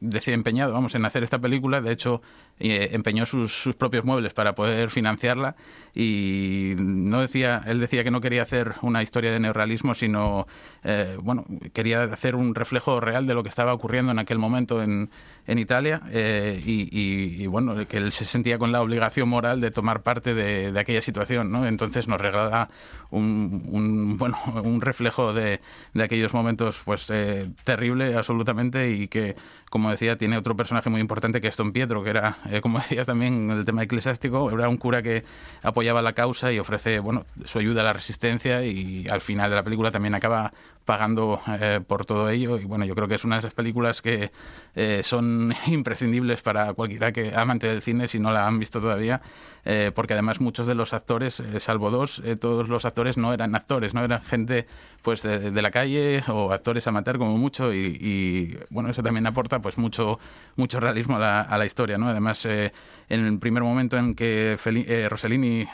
decía, 0.00 0.34
empeñado 0.34 0.72
vamos, 0.72 0.94
en 0.94 1.04
hacer 1.04 1.22
esta 1.24 1.38
película. 1.38 1.80
De 1.80 1.92
hecho, 1.92 2.22
eh, 2.58 2.90
empeñó 2.92 3.26
sus, 3.26 3.52
sus 3.52 3.76
propios 3.76 4.04
muebles 4.04 4.34
para 4.34 4.54
poder 4.54 4.90
financiarla 4.90 5.56
y 5.94 6.74
no 6.76 7.20
decía, 7.20 7.62
él 7.66 7.80
decía 7.80 8.04
que 8.04 8.10
no 8.10 8.20
quería 8.20 8.42
hacer 8.42 8.74
una 8.82 9.02
historia 9.02 9.32
de 9.32 9.40
neorrealismo, 9.40 9.94
sino 9.94 10.46
eh, 10.84 11.16
bueno, 11.22 11.44
quería 11.72 12.02
hacer 12.04 12.34
un 12.36 12.54
reflejo 12.54 13.00
real 13.00 13.26
de 13.26 13.34
lo 13.34 13.42
que 13.42 13.48
estaba 13.48 13.72
ocurriendo 13.74 14.12
en 14.12 14.18
aquel 14.18 14.38
momento 14.38 14.82
en, 14.82 15.10
en 15.48 15.58
Italia 15.58 16.02
eh, 16.12 16.62
y, 16.64 17.46
bueno, 17.46 17.74
que 17.88 17.96
él 17.96 18.12
se 18.12 18.26
sentía 18.26 18.58
con 18.58 18.70
la 18.70 18.82
obligación 18.82 19.30
moral 19.30 19.62
de 19.62 19.70
tomar 19.70 20.02
parte 20.02 20.34
de, 20.34 20.78
aquella 20.78 21.00
situación, 21.00 21.50
¿no? 21.50 21.66
Entonces 21.66 22.06
nos 22.06 22.20
regala 22.20 22.68
un, 23.10 23.64
un, 23.66 24.18
bueno, 24.18 24.36
un 24.62 24.82
reflejo 24.82 25.32
de, 25.32 25.60
de 25.94 26.02
aquellos 26.02 26.34
momentos 26.34 26.80
pues 26.84 27.08
eh, 27.08 27.48
terrible 27.64 28.14
absolutamente 28.14 28.90
y 28.90 29.08
que 29.08 29.36
como 29.70 29.90
decía 29.90 30.18
tiene 30.18 30.36
otro 30.36 30.54
personaje 30.54 30.90
muy 30.90 31.00
importante 31.00 31.40
que 31.40 31.48
es 31.48 31.56
Don 31.56 31.72
Pietro 31.72 32.04
que 32.04 32.10
era 32.10 32.36
eh, 32.50 32.60
como 32.60 32.78
decías 32.80 33.06
también 33.06 33.50
el 33.50 33.64
tema 33.64 33.82
eclesiástico 33.82 34.50
era 34.50 34.68
un 34.68 34.76
cura 34.76 35.02
que 35.02 35.24
apoyaba 35.62 36.02
la 36.02 36.12
causa 36.12 36.52
y 36.52 36.58
ofrece 36.58 37.00
bueno 37.00 37.24
su 37.44 37.58
ayuda 37.58 37.80
a 37.80 37.84
la 37.84 37.92
resistencia 37.94 38.64
y 38.64 39.06
al 39.08 39.22
final 39.22 39.48
de 39.48 39.56
la 39.56 39.62
película 39.62 39.90
también 39.90 40.14
acaba 40.14 40.52
pagando 40.88 41.38
eh, 41.60 41.80
por 41.86 42.06
todo 42.06 42.30
ello. 42.30 42.56
Y 42.58 42.64
bueno 42.64 42.86
yo 42.86 42.94
creo 42.94 43.08
que 43.08 43.16
es 43.16 43.24
una 43.24 43.34
de 43.36 43.40
esas 43.40 43.52
películas 43.52 44.00
que 44.00 44.32
eh, 44.74 45.02
son 45.02 45.52
imprescindibles 45.66 46.40
para 46.40 46.72
cualquiera 46.72 47.12
que 47.12 47.36
amante 47.36 47.66
del 47.66 47.82
cine 47.82 48.08
si 48.08 48.18
no 48.18 48.32
la 48.32 48.46
han 48.46 48.58
visto 48.58 48.80
todavía 48.80 49.20
eh, 49.66 49.92
porque 49.94 50.14
además 50.14 50.40
muchos 50.40 50.66
de 50.66 50.74
los 50.74 50.94
actores 50.94 51.40
eh, 51.40 51.60
salvo 51.60 51.90
dos 51.90 52.22
eh, 52.24 52.36
todos 52.36 52.70
los 52.70 52.86
actores 52.86 53.18
no 53.18 53.34
eran 53.34 53.54
actores 53.54 53.92
no 53.92 54.02
eran 54.02 54.22
gente 54.22 54.66
pues 55.02 55.20
de, 55.20 55.50
de 55.50 55.60
la 55.62 55.70
calle 55.70 56.22
o 56.28 56.52
actores 56.52 56.86
amateur 56.86 57.18
como 57.18 57.36
mucho. 57.36 57.74
Y, 57.74 58.58
bueno 58.70 58.88
eso 58.88 59.02
también 59.02 59.26
aporta 59.26 59.58
pues 59.58 59.76
mucho 59.76 60.18
mucho 60.56 60.80
realismo 60.80 61.16
a 61.16 61.58
la, 61.58 61.66
historia 61.66 61.98
no 61.98 62.08
además 62.08 62.46
en 62.46 62.72
el 63.10 63.38
primer 63.38 63.62
momento 63.62 63.98
en 63.98 64.14
que 64.14 64.56
Feli- 64.58 65.06
Rossellini 65.10 65.66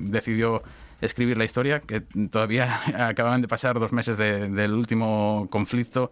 decidió 0.00 0.62
escribir 1.00 1.36
la 1.36 1.44
historia, 1.44 1.80
que 1.80 2.00
todavía 2.30 2.80
acababan 3.08 3.42
de 3.42 3.48
pasar 3.48 3.78
dos 3.78 3.92
meses 3.92 4.16
de- 4.18 4.48
del 4.48 4.72
último 4.72 5.46
conflicto 5.50 6.10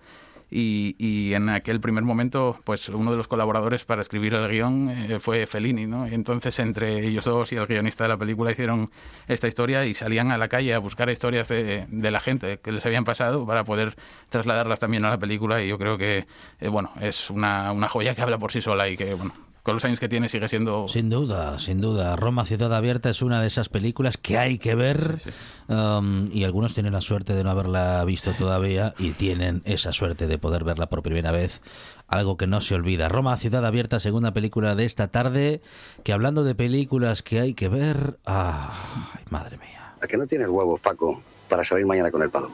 y, 0.51 0.95
y 0.99 1.33
en 1.35 1.49
aquel 1.49 1.81
primer 1.81 2.05
momento, 2.05 2.61
pues 2.65 2.89
uno 2.91 3.11
de 3.11 3.17
los 3.17 3.27
colaboradores 3.27 3.85
para 3.85 4.03
escribir 4.03 4.35
el 4.35 4.49
guion 4.49 4.91
eh, 4.91 5.19
fue 5.19 5.47
Fellini, 5.47 5.87
¿no? 5.87 6.07
Entonces 6.07 6.59
entre 6.61 7.05
ellos 7.05 7.25
dos 7.25 7.51
y 7.53 7.57
el 7.57 7.67
guionista 7.67 8.05
de 8.05 8.09
la 8.09 8.19
película 8.19 8.53
hicieron 8.53 8.91
esta 9.27 9.49
historia 9.49 9.85
y 9.87 9.95
salían 9.95 10.31
a 10.31 10.39
la 10.39 10.47
calle 10.49 10.75
a 10.75 10.79
buscar 10.79 11.09
historias 11.11 11.49
de, 11.49 11.87
de 11.89 12.11
la 12.11 12.21
gente 12.21 12.61
que 12.63 12.71
les 12.71 12.85
habían 12.87 13.05
pasado 13.05 13.45
para 13.47 13.65
poder 13.65 13.97
trasladarlas 14.29 14.79
también 14.79 15.05
a 15.07 15.11
la 15.11 15.19
película 15.19 15.61
y 15.63 15.69
yo 15.69 15.79
creo 15.79 15.99
que, 15.99 16.27
eh, 16.61 16.69
bueno, 16.69 16.91
es 17.01 17.31
una, 17.31 17.73
una 17.73 17.89
joya 17.89 18.15
que 18.15 18.23
habla 18.23 18.39
por 18.39 18.53
sí 18.53 18.61
sola 18.61 18.89
y 18.89 18.97
que, 18.97 19.15
bueno, 19.15 19.33
con 19.65 19.75
los 19.75 19.85
años 19.87 19.99
que 19.99 20.11
tiene 20.11 20.29
sigue 20.29 20.47
siendo 20.47 20.87
Sin 20.89 21.09
duda, 21.09 21.59
sin 21.59 21.81
duda. 21.81 22.17
Roma 22.17 22.45
Ciudad 22.45 22.73
Abierta 22.75 23.09
es 23.09 23.23
una 23.23 23.41
de 23.41 23.47
esas 23.47 23.71
películas 23.71 24.19
que 24.19 24.37
hay 24.37 24.59
que 24.59 24.75
ver 24.75 25.23
um, 25.69 26.29
y 26.31 26.45
algunos 26.45 26.75
tienen 26.75 26.93
la 26.93 27.01
suerte 27.01 27.35
de 27.35 27.43
no 27.43 27.51
haberla 27.51 28.05
visto 28.05 28.33
todavía 28.39 28.93
y 28.99 29.13
tienen 29.13 29.63
esa 29.65 29.93
suerte 29.93 30.27
de 30.27 30.37
poder 30.37 30.65
verla 30.65 30.91
por 30.91 31.03
primera 31.03 31.33
vez. 31.33 31.63
Algo 32.09 32.37
que 32.37 32.47
no 32.47 32.61
se 32.61 32.75
olvida. 32.75 33.09
Roma 33.09 33.35
Ciudad 33.39 33.65
Abierta, 33.65 34.01
segunda 34.01 34.35
película 34.35 34.75
de 34.75 34.85
esta 34.85 35.09
tarde, 35.09 35.63
que 36.05 36.13
hablando 36.13 36.45
de 36.45 36.55
películas 36.55 37.23
que 37.23 37.41
hay 37.41 37.55
que 37.55 37.71
ver... 37.71 38.19
¡Ay, 38.27 39.25
madre 39.31 39.57
mía! 39.57 39.95
¿A 40.03 40.07
que 40.07 40.19
no 40.19 40.27
tienes 40.27 40.49
huevos, 40.49 40.79
Paco, 40.83 41.23
para 41.49 41.65
salir 41.65 41.87
mañana 41.87 42.11
con 42.11 42.23
el 42.23 42.29
palo? 42.29 42.51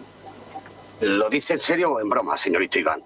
¿Lo 1.00 1.28
dice 1.28 1.54
en 1.54 1.61
serio 1.61 1.90
o 1.90 2.00
en 2.00 2.08
broma, 2.08 2.36
señorito 2.36 2.78
Iván? 2.78 3.02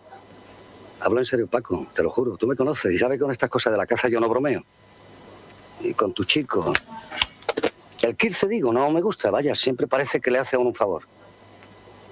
Hablo 1.05 1.21
en 1.21 1.27
serio, 1.27 1.47
Paco, 1.47 1.87
te 1.93 2.03
lo 2.03 2.09
juro. 2.09 2.39
Tú 2.39 2.47
me 2.47 2.57
conoces 2.57 2.91
y 2.91 2.99
sabes 2.99 3.19
que 3.19 3.25
con 3.25 3.31
estas 3.31 3.51
cosas 3.51 3.71
de 3.75 3.77
la 3.77 3.85
caza 3.85 4.09
yo 4.09 4.21
no 4.21 4.29
bromeo. 4.29 4.65
Y 5.81 5.93
con 5.93 6.15
tu 6.15 6.25
chico. 6.25 6.73
El 8.01 8.17
Kirce, 8.17 8.49
digo, 8.49 8.73
no 8.73 8.89
me 8.89 9.03
gusta, 9.03 9.31
vaya, 9.31 9.55
siempre 9.55 9.87
parece 9.87 10.19
que 10.19 10.31
le 10.31 10.39
hace 10.39 10.57
a 10.57 10.59
uno 10.59 10.71
un 10.71 10.75
favor. 10.75 11.03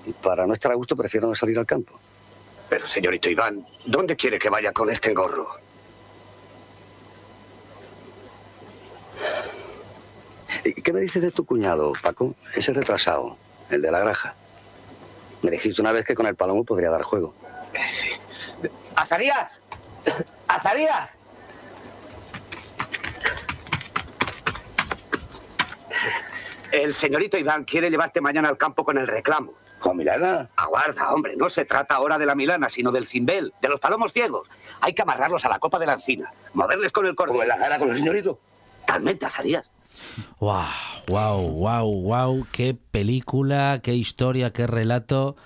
Y 0.05 0.13
para 0.13 0.47
no 0.47 0.53
estar 0.53 0.71
a 0.73 0.75
gusto 0.75 0.95
prefiero 0.95 1.27
no 1.27 1.35
salir 1.35 1.59
al 1.59 1.65
campo. 1.65 1.99
Pero, 2.69 2.87
señorito 2.87 3.31
Iván, 3.31 3.67
¿dónde 3.87 4.15
quiere 4.15 4.39
que 4.39 4.51
vaya 4.51 4.73
con 4.73 4.91
este 4.91 5.09
engorro? 5.09 5.49
¿Y 10.67 10.83
qué 10.83 10.93
me 10.93 11.01
dices 11.01 11.23
de 11.23 11.31
tu 11.31 11.47
cuñado, 11.47 11.95
Paco? 12.03 12.35
Ese 12.55 12.75
retrasado, 12.75 13.39
el 13.71 13.81
de 13.81 13.91
la 13.91 14.01
granja. 14.01 14.35
Me 15.41 15.51
dijiste 15.51 15.81
una 15.81 15.93
vez 15.93 16.05
que 16.05 16.15
con 16.15 16.27
el 16.27 16.37
palomo 16.37 16.63
podría 16.63 16.91
dar 16.91 17.03
juego. 17.05 17.35
Sí. 17.91 18.11
¡Azarías! 18.97 19.51
¡Azarías! 20.49 21.11
El 26.73 26.95
señorito 26.95 27.37
Iván 27.37 27.65
quiere 27.65 27.91
llevarte 27.91 28.21
mañana 28.21 28.49
al 28.49 28.57
campo 28.57 28.85
con 28.85 28.97
el 28.97 29.07
reclamo. 29.07 29.53
¿Con 29.79 29.97
Milana? 29.97 30.49
Aguarda, 30.57 31.13
hombre, 31.13 31.37
no 31.37 31.49
se 31.49 31.65
trata 31.65 31.97
ahora 31.97 32.17
de 32.17 32.25
la 32.25 32.35
Milana, 32.35 32.69
sino 32.69 32.93
del 32.93 33.07
cimbel, 33.07 33.53
de 33.61 33.69
los 33.69 33.81
palomos 33.81 34.13
ciegos. 34.13 34.49
Hay 34.81 34.95
que 34.95 35.03
amarrarlos 35.03 35.45
a 35.45 35.49
la 35.49 35.59
copa 35.59 35.79
de 35.79 35.87
la 35.87 35.95
encina, 35.95 36.33
moverles 36.55 36.93
con 36.93 37.05
el 37.05 37.15
cordón. 37.15 37.35
¿Como 37.35 37.43
en 37.43 37.49
la 37.49 37.59
gana 37.59 37.79
con 37.79 37.91
el 37.91 37.97
señorito? 37.97 38.39
Talmente, 38.87 39.27
Azarías. 39.27 39.71
¡Wow! 40.39 40.63
¡Wow! 41.09 41.51
¡Wow! 41.51 42.03
¡Wow! 42.03 42.47
¡Qué 42.53 42.75
película! 42.75 43.81
¡Qué 43.83 43.93
historia! 43.95 44.53
¡Qué 44.53 44.67
relato! 44.67 45.37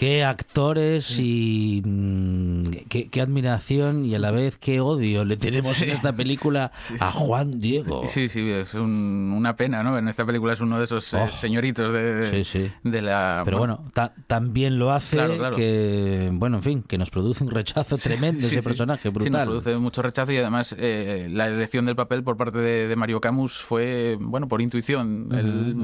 Qué 0.00 0.24
actores 0.24 1.18
y 1.18 1.82
mm, 1.84 2.62
qué, 2.88 3.10
qué 3.10 3.20
admiración 3.20 4.06
y 4.06 4.14
a 4.14 4.18
la 4.18 4.30
vez 4.30 4.56
qué 4.56 4.80
odio 4.80 5.26
le 5.26 5.36
tenemos 5.36 5.76
en 5.82 5.88
Sí. 5.88 5.90
esta 5.90 6.14
película 6.14 6.72
a 7.00 7.12
Juan 7.12 7.60
Diego. 7.60 8.04
Sí, 8.08 8.30
sí, 8.30 8.48
es 8.48 8.72
un- 8.72 9.34
una 9.36 9.56
pena, 9.56 9.82
¿no? 9.82 9.98
En 9.98 10.08
esta 10.08 10.24
película 10.24 10.54
es 10.54 10.60
uno 10.62 10.78
de 10.78 10.86
esos 10.86 11.12
eh, 11.12 11.18
Oh. 11.20 11.28
señoritos 11.30 11.92
de, 11.92 12.14
de- 12.14 12.30
Sí, 12.30 12.44
sí. 12.44 12.72
de 12.82 13.02
la... 13.02 13.42
Pero 13.44 13.58
bueno, 13.58 13.84
ta- 13.92 14.14
también 14.26 14.78
lo 14.78 14.90
hace 14.90 15.16
Claro, 15.18 15.36
claro. 15.36 15.54
que, 15.56 16.30
bueno, 16.32 16.56
en 16.56 16.62
fin, 16.62 16.82
que 16.82 16.96
nos 16.96 17.10
produce 17.10 17.44
un 17.44 17.50
rechazo 17.50 17.98
tremendo 18.02 18.40
Sí, 18.40 18.46
ese 18.46 18.62
sí. 18.62 18.66
personaje, 18.66 19.02
Sí, 19.02 19.08
nos 19.08 19.22
brutal. 19.22 19.48
produce 19.48 19.76
mucho 19.76 20.00
rechazo 20.00 20.32
y 20.32 20.38
además 20.38 20.74
eh, 20.78 21.28
la 21.30 21.46
elección 21.46 21.84
del 21.84 21.96
papel 21.96 22.24
por 22.24 22.38
parte 22.38 22.56
de, 22.58 22.88
de 22.88 22.96
Mario 22.96 23.20
Camus 23.20 23.58
fue, 23.60 24.16
bueno, 24.18 24.48
por 24.48 24.62
intuición. 24.62 25.28
Él 25.32 25.74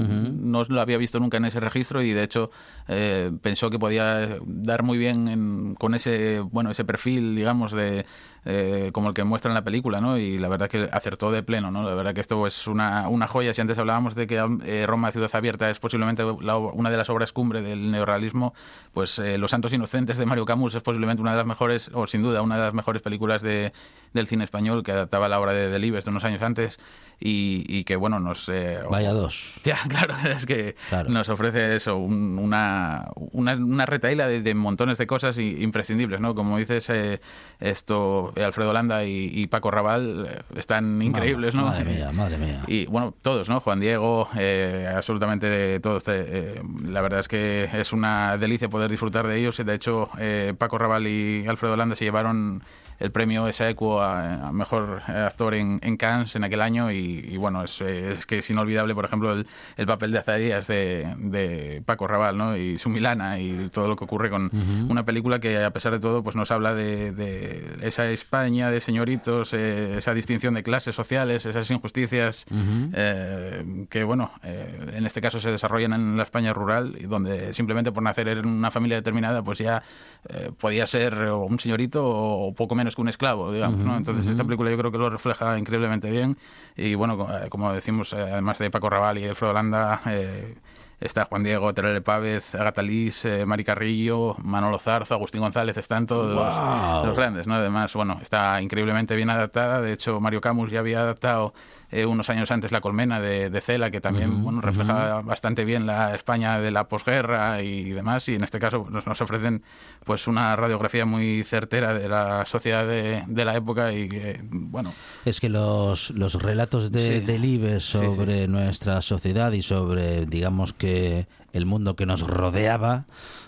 no 0.51 0.65
lo 0.65 0.81
había 0.81 0.97
visto 0.97 1.21
nunca 1.21 1.37
en 1.37 1.45
ese 1.45 1.61
registro 1.61 2.01
y 2.01 2.13
de 2.13 2.23
hecho 2.23 2.51
eh, 2.89 3.31
pensó 3.43 3.69
que 3.69 3.79
podía 3.79 4.06
dar 4.47 4.83
muy 4.83 4.99
bien 4.99 5.29
en- 5.29 5.75
con 5.75 5.95
ese, 5.95 6.41
bueno, 6.41 6.71
ese 6.71 6.85
perfil, 6.85 7.35
digamos, 7.37 7.73
de 7.73 8.07
eh, 8.49 8.91
como 8.93 9.09
el 9.09 9.15
que 9.15 9.25
muestra 9.25 9.51
en 9.51 9.55
la 9.55 9.65
película, 9.65 10.01
¿no? 10.01 10.19
Y 10.19 10.39
la 10.39 10.47
verdad 10.49 10.69
que 10.71 10.89
acertó 10.93 11.33
de 11.33 11.43
pleno, 11.43 11.73
¿no? 11.73 11.83
La 11.83 11.95
verdad 11.97 12.15
que 12.15 12.21
esto 12.21 12.47
es 12.47 12.69
una, 12.69 13.09
una 13.09 13.27
joya. 13.27 13.53
Si 13.53 13.61
antes 13.61 13.77
hablábamos 13.77 14.15
de 14.15 14.29
que 14.29 14.37
eh, 14.65 14.87
Roma 14.87 15.11
Ciudad 15.11 15.31
Abierta 15.35 15.69
es 15.69 15.81
posiblemente 15.81 16.23
la 16.41 16.57
una 16.57 16.91
de 16.91 16.97
las 16.97 17.11
obras 17.11 17.33
cumbre 17.33 17.61
del 17.63 17.91
neorrealismo, 17.91 18.55
pues 18.93 19.19
eh, 19.19 19.37
Los 19.37 19.51
Santos 19.51 19.73
Inocentes 19.73 20.17
de 20.17 20.27
Mario 20.27 20.45
Camus 20.45 20.77
es 20.77 20.83
posiblemente 20.85 21.21
una 21.23 21.33
de 21.33 21.39
las 21.39 21.47
mejores, 21.47 21.91
o 21.93 22.07
sin 22.07 22.23
duda, 22.23 22.43
una 22.43 22.57
de 22.57 22.63
las 22.67 22.75
mejores 22.75 23.03
películas 23.03 23.43
de, 23.43 23.73
del 24.13 24.29
cine 24.29 24.45
español 24.45 24.85
que 24.85 24.93
adaptaba 24.93 25.29
la 25.29 25.41
obra 25.41 25.53
de 25.53 25.69
Delibes 25.69 26.05
de 26.05 26.13
unos 26.13 26.23
años 26.23 26.41
antes 26.43 26.79
y, 27.21 27.65
y 27.69 27.85
que, 27.85 27.97
bueno, 27.97 28.21
nos... 28.21 28.49
eh, 28.49 28.81
Vaya 28.91 29.13
dos. 29.13 29.55
ya, 29.65 29.79
claro, 29.89 30.15
es 30.29 30.45
que 30.47 30.77
nos 31.09 31.29
ofrece 31.29 31.77
eso, 31.77 31.97
un- 31.97 32.39
una, 32.39 33.09
una, 33.33 33.55
una 33.55 33.87
retaíla 33.87 34.27
de, 34.29 34.43
de 34.43 34.55
montones 34.55 34.99
de 34.99 35.07
cosas 35.07 35.39
imprescindibles, 35.39 36.21
¿no? 36.21 36.35
Como 36.35 36.59
dices, 36.59 36.89
eh, 36.91 37.21
esto, 37.61 38.33
eh, 38.37 38.45
Alfredo 38.45 38.73
Landa 38.73 39.05
y, 39.05 39.31
y 39.33 39.47
Paco 39.47 39.71
Raval 39.71 40.27
eh, 40.29 40.43
están 40.57 41.01
increíbles, 41.03 41.55
¿no? 41.55 41.63
Madre 41.67 41.85
mía, 41.85 42.13
madre 42.13 42.37
mía. 42.39 42.63
Y 42.67 42.87
bueno, 42.87 43.15
todos, 43.23 43.49
¿no? 43.49 43.61
Juan 43.61 43.81
Diego, 43.81 44.29
eh, 44.39 44.89
absolutamente 44.95 45.47
de 45.49 45.81
todos. 45.81 46.05
eh, 46.09 46.61
la 46.85 47.01
verdad 47.01 47.21
es 47.21 47.29
que 47.29 47.69
es 47.73 47.93
una 47.93 48.37
delicia 48.37 48.69
poder 48.69 48.91
disfrutar 48.91 49.27
de 49.27 49.39
ellos. 49.39 49.57
De 49.57 49.75
hecho, 49.75 50.09
eh, 50.19 50.55
Paco 50.57 50.79
Raval 50.79 51.07
y 51.07 51.47
Alfredo 51.49 51.77
Landa 51.77 51.97
se 51.97 52.05
llevaron 52.05 52.63
el 52.99 53.11
premio 53.11 53.47
Esaequo 53.49 54.01
a, 54.01 54.49
a 54.49 54.53
mejor 54.53 55.03
eh, 55.09 55.13
actor 55.13 55.55
en, 55.55 55.79
en 55.83 55.97
Cannes 55.97 56.35
en 56.37 56.45
aquel 56.45 56.61
año 56.63 56.91
y, 56.91 57.27
y 57.31 57.37
bueno, 57.37 57.63
es, 57.65 57.81
eh, 57.81 58.13
es 58.13 58.27
que 58.27 58.39
es 58.39 58.51
inolvidable, 58.51 58.95
por 58.95 59.05
ejemplo, 59.05 59.33
el, 59.33 59.47
el 59.77 59.87
papel 59.87 60.13
de 60.13 60.19
Azarías 60.19 60.67
de, 60.67 61.15
de 61.19 61.83
Paco 61.85 62.07
Raval, 62.07 62.37
¿no? 62.39 62.57
Y 62.57 62.79
su 62.79 62.89
Milana 62.89 63.39
y 63.39 63.69
todo 63.71 63.89
lo 63.89 63.97
que 63.97 64.05
ocurre 64.05 64.31
con 64.31 64.47
Ujú. 64.47 64.91
una 64.91 65.05
película 65.05 65.41
que 65.41 65.63
a 65.65 65.71
pesar 65.71 65.93
de 65.93 66.01
todo 66.01 66.23
pues 66.23 66.37
nos 66.37 66.51
habla 66.51 66.75
de, 66.75 67.13
de 67.13 67.79
esa 67.83 68.07
España 68.07 68.71
de 68.71 68.81
señoritos, 68.81 69.53
eh, 69.53 69.99
esa 69.99 70.15
distinción 70.15 70.55
de 70.55 70.63
clases 70.63 70.95
sociales, 70.95 71.45
esas 71.47 71.71
injusticias 71.71 72.47
Ujú. 72.51 72.91
eh, 72.95 73.87
que 73.91 74.05
bueno, 74.05 74.31
eh, 74.43 74.93
en 74.95 75.07
este 75.07 75.21
caso 75.21 75.41
se 75.41 75.51
desarrollan 75.51 75.93
en 75.93 76.17
la 76.17 76.23
España 76.23 76.53
rural 76.53 76.97
y 77.01 77.05
donde 77.05 77.53
simplemente 77.55 77.93
por 77.93 78.03
nacer 78.03 78.29
en 78.29 78.47
una 78.47 78.71
familia 78.71 78.97
determinada 78.97 79.43
pues 79.43 79.59
ya 79.59 79.83
eh, 80.29 80.51
podía 80.59 80.87
ser 80.87 81.15
o 81.15 81.45
un 81.45 81.59
señorito 81.59 82.05
o 82.07 82.55
poco 82.55 82.75
menos 82.75 82.86
que 82.95 83.03
un 83.03 83.09
esclavo, 83.09 83.51
digamos, 83.53 83.81
¿no? 83.81 83.97
Entonces 83.97 84.27
esta 84.29 84.45
película 84.45 84.71
yo 84.71 84.79
creo 84.79 84.93
que 84.93 84.99
lo 84.99 85.11
refleja 85.11 85.59
increíblemente 85.59 86.11
bien 86.11 86.37
y 86.77 86.95
bueno, 86.95 87.27
eh, 87.35 87.49
como 87.49 87.73
decimos, 87.73 88.13
eh, 88.13 88.17
además 88.21 88.59
de 88.59 88.71
Paco 88.71 88.89
Raval 88.91 89.19
y 89.19 89.27
Alfredo 89.27 89.53
Landa, 89.53 90.01
eh, 90.07 90.55
está 91.01 91.25
Juan 91.27 91.43
Diego, 91.43 91.75
Terele 91.75 92.01
Pávez, 92.01 92.55
Agatha 92.55 92.81
Liz, 92.83 93.25
eh, 93.27 93.45
Mari 93.45 93.65
Carrillo, 93.65 94.35
Manolo 94.39 94.79
Zarzo, 94.79 95.15
Agustín 95.15 95.41
González, 95.43 95.77
están 95.77 96.07
todos 96.07 96.35
Wow. 96.35 96.97
los, 97.01 97.07
los 97.09 97.17
grandes, 97.17 97.47
¿no? 97.47 97.55
Además, 97.55 97.93
bueno, 97.95 98.19
está 98.23 98.63
increíblemente 98.63 99.15
bien 99.17 99.29
adaptada. 99.29 99.81
De 99.83 99.93
hecho, 99.93 100.21
Mario 100.21 100.41
Camus 100.41 100.71
ya 100.71 100.79
había 100.81 101.01
adaptado 101.01 101.53
eh, 101.91 102.05
unos 102.07 102.31
años 102.31 102.51
antes 102.51 102.73
La 102.73 102.81
Colmena 102.81 103.21
de, 103.21 103.51
de 103.51 103.61
Cela, 103.61 103.91
que 103.91 104.01
también 104.01 104.33
Ujú, 104.33 104.43
bueno, 104.43 104.61
refleja 104.61 105.21
bastante 105.23 105.65
bien 105.65 105.87
la 105.87 106.15
España 106.15 106.59
de 106.61 106.71
la 106.71 106.89
posguerra 106.89 107.63
y 107.63 107.91
demás. 107.91 108.29
Y 108.29 108.35
en 108.35 108.45
este 108.45 108.59
caso 108.59 108.87
nos, 108.91 109.07
nos 109.07 109.21
ofrecen 109.21 109.63
pues 110.05 110.27
una 110.27 110.57
radiografía 110.57 111.05
muy 111.07 111.45
certera 111.45 111.95
de 111.95 112.09
la 112.09 112.45
sociedad 112.47 112.87
de, 112.87 113.25
de 113.27 113.45
la 113.45 113.57
época 113.57 113.93
y 113.93 114.09
que, 114.09 114.41
bueno, 114.51 114.93
Es 115.25 115.41
que 115.41 115.49
los, 115.49 116.11
los 116.11 116.35
relatos 116.35 116.91
de 116.93 117.01
Sí. 117.01 117.21
Delibes 117.21 117.85
Sí, 117.85 117.99
sobre 117.99 118.49
nuestra 118.49 119.01
sociedad 119.03 119.53
y 119.53 119.63
sobre, 119.63 120.27
digamos 120.27 120.73
que, 120.73 121.27
el 121.53 121.65
mundo 121.67 121.97
que 121.97 122.05
nos 122.05 122.21
rodeaba 122.21 123.05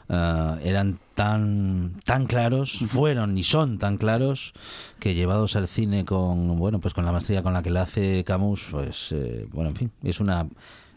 eh, 0.08 0.54
eran 0.64 0.98
tan, 1.14 1.94
tan 2.04 2.26
claros, 2.26 2.78
fueron 2.86 3.36
y 3.36 3.42
son 3.42 3.78
tan 3.78 3.98
claros, 3.98 4.54
que 4.98 5.14
llevados 5.14 5.56
al 5.56 5.68
cine 5.68 6.04
con, 6.04 6.58
bueno, 6.58 6.80
pues 6.80 6.94
con 6.94 7.04
la 7.04 7.12
maestría 7.12 7.42
con 7.42 7.52
la 7.52 7.62
que 7.62 7.70
la 7.70 7.82
hace 7.82 8.24
Camus, 8.24 8.68
pues, 8.70 9.12
eh, 9.12 9.46
bueno, 9.52 9.70
en 9.70 9.76
fin, 9.76 9.90
es 10.02 10.20
una, 10.20 10.46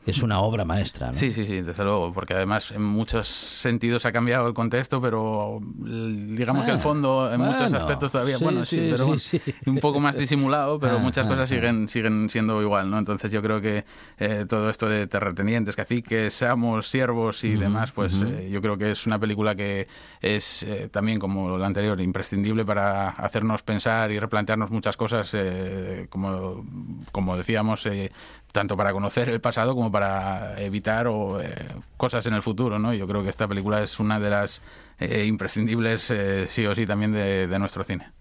es 0.06 0.22
una 0.24 0.40
obra 0.40 0.66
maestra. 0.66 1.08
¿no? 1.08 1.14
Sí, 1.14 1.32
sí, 1.32 1.46
sí, 1.46 1.62
desde 1.62 1.84
luego, 1.84 2.12
porque 2.14 2.34
además 2.34 2.72
en 2.72 2.84
muchos 2.84 3.28
sentidos 3.28 4.06
ha 4.06 4.12
cambiado 4.12 4.48
el 4.48 4.54
contexto, 4.54 5.02
pero 5.02 5.60
digamos 5.62 6.66
que 6.66 6.72
el 6.72 6.78
Bueno, 6.78 6.80
fondo 6.80 7.32
en 7.34 7.42
muchos 7.42 7.72
aspectos 7.74 8.12
todavía, 8.12 8.38
sí, 8.38 8.44
bueno, 8.44 8.66
sí, 8.66 8.78
sí, 8.78 8.88
pero 8.92 9.20
sí, 9.20 9.42
un 9.66 9.78
poco 9.78 10.00
más 10.00 10.16
disimulado, 10.18 10.80
pero 10.80 10.96
Ah, 10.96 11.00
muchas 11.00 11.26
ah, 11.26 11.30
cosas 11.30 11.52
ah. 11.52 11.56
siguen 11.56 11.88
siguen 11.88 12.30
siendo 12.30 12.62
igual, 12.62 12.90
¿no? 12.90 12.98
Entonces 12.98 13.32
yo 13.32 13.42
creo 13.42 13.62
que 13.62 13.86
eh, 14.18 14.46
todo 14.48 14.70
esto 14.70 14.90
de 14.90 15.08
terratenientes, 15.08 15.76
caciques, 15.76 16.34
seamos 16.34 16.88
siervos 16.88 17.44
y 17.44 17.56
demás, 17.56 17.92
pues 17.92 18.22
eh, 18.22 18.50
yo 18.52 18.62
creo 18.62 18.78
que 18.78 18.92
es 18.92 19.06
una 19.08 19.20
película 19.20 19.56
que 19.56 19.88
es 20.22 20.64
eh, 20.64 20.90
también, 20.92 21.20
como 21.20 21.58
la 21.58 21.68
anterior, 21.68 22.00
imprescindible 22.02 22.66
para 22.66 23.10
hacernos 23.10 23.64
pensar 23.64 24.12
y 24.12 24.20
replantearnos 24.20 24.72
muchas 24.72 24.98
cosas, 24.98 25.34
eh, 25.34 26.08
como, 26.10 26.66
como 27.12 27.38
decíamos, 27.38 27.86
eh, 27.86 28.12
tanto 28.52 28.78
para 28.78 28.94
conocer 28.94 29.30
el 29.30 29.42
pasado 29.42 29.76
como 29.76 29.92
para 29.92 30.62
evitar 30.62 31.08
o, 31.08 31.42
eh, 31.42 31.54
cosas 31.98 32.26
en 32.26 32.34
el 32.34 32.42
futuro, 32.42 32.80
¿no? 32.80 32.94
Yo 32.94 33.08
creo 33.08 33.24
que 33.24 33.30
esta 33.30 33.48
película 33.48 33.82
es 33.84 34.00
una 34.00 34.20
de 34.20 34.30
las 34.30 34.62
eh, 35.00 35.26
imprescindibles, 35.26 36.12
eh, 36.12 36.48
sí 36.48 36.66
o 36.66 36.76
sí, 36.76 36.86
también 36.86 37.14
de, 37.14 37.48
de 37.48 37.60
nuestro 37.60 37.84
cine. 37.84 38.12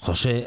José, 0.00 0.46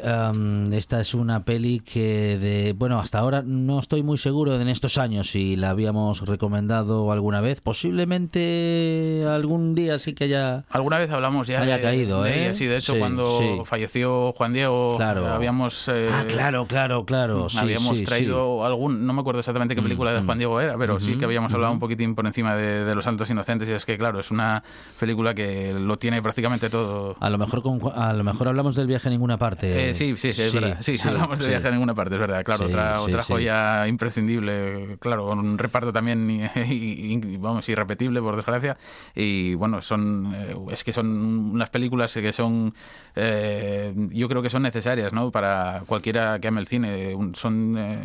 esta 0.72 1.00
es 1.00 1.14
una 1.14 1.44
peli 1.44 1.80
que 1.80 2.38
de 2.38 2.74
bueno 2.76 2.98
hasta 2.98 3.18
ahora 3.18 3.42
no 3.44 3.78
estoy 3.78 4.02
muy 4.02 4.16
seguro 4.18 4.60
en 4.60 4.68
estos 4.68 4.96
años 4.98 5.30
si 5.30 5.56
la 5.56 5.70
habíamos 5.70 6.26
recomendado 6.26 7.12
alguna 7.12 7.40
vez. 7.40 7.60
Posiblemente 7.60 9.24
algún 9.28 9.74
día 9.74 9.98
sí 9.98 10.14
que 10.14 10.24
haya 10.24 10.64
Alguna 10.70 10.98
vez 10.98 11.10
hablamos 11.10 11.46
ya 11.46 11.60
haya 11.60 11.76
de, 11.76 11.82
caído, 11.82 12.22
de 12.22 12.30
¿eh? 12.30 12.44
ella, 12.44 12.54
sí, 12.54 12.66
de 12.66 12.76
hecho 12.78 12.94
Sí, 12.94 12.98
cuando 12.98 13.38
sí. 13.38 13.60
falleció 13.64 14.32
Juan 14.32 14.52
Diego 14.52 14.96
Claro. 14.96 15.26
habíamos 15.26 15.88
eh, 15.88 16.08
Ah, 16.12 16.24
claro, 16.28 16.66
claro, 16.66 17.04
claro. 17.04 17.48
Sí, 17.48 17.58
habíamos 17.58 18.02
traído 18.04 18.64
algún, 18.64 19.06
no 19.06 19.12
me 19.12 19.20
acuerdo 19.20 19.40
exactamente 19.40 19.74
qué 19.74 19.80
Mm, 19.80 19.84
película 19.84 20.12
de 20.12 20.20
mm. 20.20 20.26
Juan 20.26 20.38
Diego 20.38 20.60
era, 20.60 20.76
pero 20.78 21.00
sí 21.00 21.16
que 21.16 21.24
habíamos 21.24 21.52
hablado 21.52 21.72
ujú. 21.72 21.76
un 21.76 21.80
poquitín 21.80 22.14
por 22.14 22.26
encima 22.26 22.54
de, 22.54 22.84
de 22.84 22.94
Los 22.94 23.04
Santos 23.04 23.28
Inocentes 23.30 23.68
y 23.68 23.72
es 23.72 23.84
que 23.84 23.96
claro, 23.98 24.20
es 24.20 24.30
una 24.30 24.62
película 24.98 25.34
que 25.34 25.72
lo 25.74 25.96
tiene 25.98 26.20
prácticamente 26.22 26.68
todo. 26.70 27.16
A 27.20 27.30
lo 27.30 27.38
mejor 27.38 27.62
con, 27.62 27.80
a 27.94 28.12
lo 28.12 28.24
mejor 28.24 28.48
hablamos 28.48 28.74
del 28.76 28.86
viaje 28.86 29.08
a 29.08 29.10
ninguna 29.10 29.38
parte. 29.40 29.90
Eh, 29.90 29.94
sí, 29.94 30.14
sí, 30.16 30.32
sí, 30.32 30.42
es 30.42 30.54
verdad. 30.54 30.76
Sí, 30.80 30.96
hablamos 31.04 31.38
de 31.38 31.44
sí. 31.46 31.50
viaje 31.50 31.66
a 31.66 31.70
ninguna 31.72 31.94
parte, 31.96 32.14
es 32.14 32.20
verdad. 32.20 32.44
Claro, 32.44 32.66
Sí, 32.66 32.70
otra, 32.70 32.98
sí, 32.98 33.02
otra 33.10 33.22
sí. 33.24 33.32
joya 33.32 33.88
imprescindible, 33.88 34.96
claro, 35.00 35.26
con 35.26 35.40
un 35.40 35.58
reparto 35.58 35.92
también, 35.92 36.30
y- 36.30 36.44
y- 36.44 37.20
y- 37.26 37.36
vamos, 37.38 37.68
irrepetible, 37.68 38.20
por 38.20 38.36
desgracia. 38.36 38.76
Y 39.16 39.54
bueno, 39.54 39.80
son, 39.82 40.32
eh, 40.36 40.54
es 40.70 40.84
que 40.84 40.92
son 40.92 41.08
unas 41.54 41.70
películas 41.70 42.12
que 42.14 42.32
son, 42.32 42.72
eh, 43.16 43.92
yo 44.12 44.28
creo 44.28 44.42
que 44.42 44.50
son 44.50 44.62
necesarias, 44.62 45.12
¿no? 45.12 45.30
Para 45.32 45.82
cualquiera 45.86 46.38
que 46.38 46.48
ame 46.48 46.60
el 46.60 46.66
cine. 46.68 47.16
Son, 47.34 47.76
eh, 47.78 47.98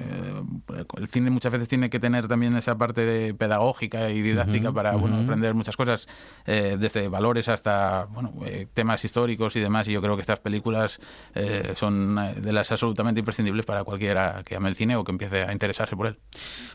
el 0.98 1.08
cine 1.10 1.30
muchas 1.30 1.52
veces 1.52 1.68
tiene 1.68 1.90
que 1.90 2.00
tener 2.00 2.28
también 2.28 2.56
esa 2.56 2.78
parte 2.78 3.02
de 3.02 3.34
pedagógica 3.34 4.10
y 4.10 4.22
didáctica 4.22 4.72
para, 4.72 4.96
bueno, 4.96 5.18
aprender 5.22 5.54
muchas 5.54 5.76
cosas, 5.78 6.08
eh, 6.46 6.78
desde 6.80 7.08
valores 7.10 7.50
hasta, 7.50 8.06
bueno, 8.06 8.34
temas 8.74 9.04
históricos 9.04 9.56
y 9.56 9.60
demás. 9.60 9.88
Y 9.88 9.92
yo 9.92 10.02
creo 10.02 10.16
que 10.16 10.22
estas 10.22 10.40
películas 10.40 11.00
eh, 11.36 11.74
son 11.76 12.18
eh, 12.18 12.36
de 12.42 12.52
las 12.54 12.72
absolutamente 12.72 13.20
imprescindibles 13.20 13.66
para 13.66 13.84
cualquiera 13.84 14.42
que 14.46 14.56
ame 14.56 14.70
el 14.70 14.76
cine 14.76 14.96
o 14.96 15.04
que 15.04 15.12
empiece 15.12 15.44
a 15.44 15.52
interesarse 15.52 15.96
por 15.96 16.08
él. 16.08 16.18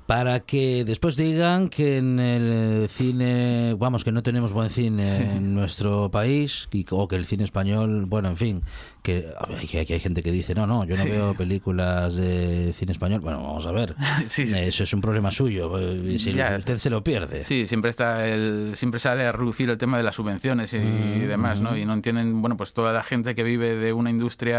Para 0.07 0.41
que 0.41 0.85
después 0.85 1.17
digan 1.17 1.69
que 1.69 1.97
en 1.99 2.21
el 2.21 2.89
cine, 2.89 3.75
vamos, 3.79 4.05
que 4.05 4.13
no 4.13 4.23
tenemos 4.23 4.53
buen 4.53 4.71
cine 4.71 5.37
en 5.37 5.55
nuestro 5.55 6.11
país 6.11 6.69
y, 6.73 6.85
o 6.91 7.09
que 7.09 7.17
el 7.17 7.25
cine 7.25 7.45
español, 7.45 8.07
bueno, 8.07 8.29
en 8.29 8.37
fin, 8.37 8.63
que 9.03 9.33
hay, 9.77 9.87
que 9.87 9.95
hay 9.95 10.01
gente 10.01 10.23
que 10.23 10.31
dice, 10.33 10.55
no, 10.55 10.67
no, 10.67 10.85
yo 10.85 10.97
no 10.97 11.03
Sí, 11.05 11.11
veo 11.11 11.35
películas 11.35 12.17
de 12.17 12.75
cine 12.77 12.93
español. 12.93 13.21
Bueno, 13.21 13.43
vamos 13.43 13.67
a 13.67 13.73
ver. 13.73 13.95
Sí. 14.29 14.43
Eso 14.43 14.85
es 14.85 14.93
un 14.93 15.01
problema 15.01 15.31
suyo. 15.31 15.79
eh, 15.79 16.19
Si 16.19 16.33
Ya. 16.33 16.57
usted 16.59 16.79
se 16.79 16.91
lo 16.91 17.03
pierde. 17.03 17.43
Sí, 17.45 17.67
siempre 17.67 17.91
está 17.91 18.29
el, 18.29 18.73
siempre 18.75 19.01
sale 19.01 19.25
a 19.25 19.33
relucir 19.33 19.69
el 19.71 19.79
tema 19.79 19.97
de 19.97 20.03
las 20.03 20.15
subvenciones 20.17 20.75
y, 20.75 20.79
Mm, 20.79 21.29
demás, 21.29 21.61
¿no? 21.61 21.73
mm. 21.73 21.77
Y 21.79 21.85
no 21.85 21.95
entienden, 21.95 22.41
bueno, 22.43 22.57
pues 22.57 22.73
toda 22.73 22.93
la 22.93 23.03
gente 23.03 23.35
que 23.35 23.43
vive 23.43 23.75
de 23.77 23.93
una 23.93 24.11
industria 24.11 24.50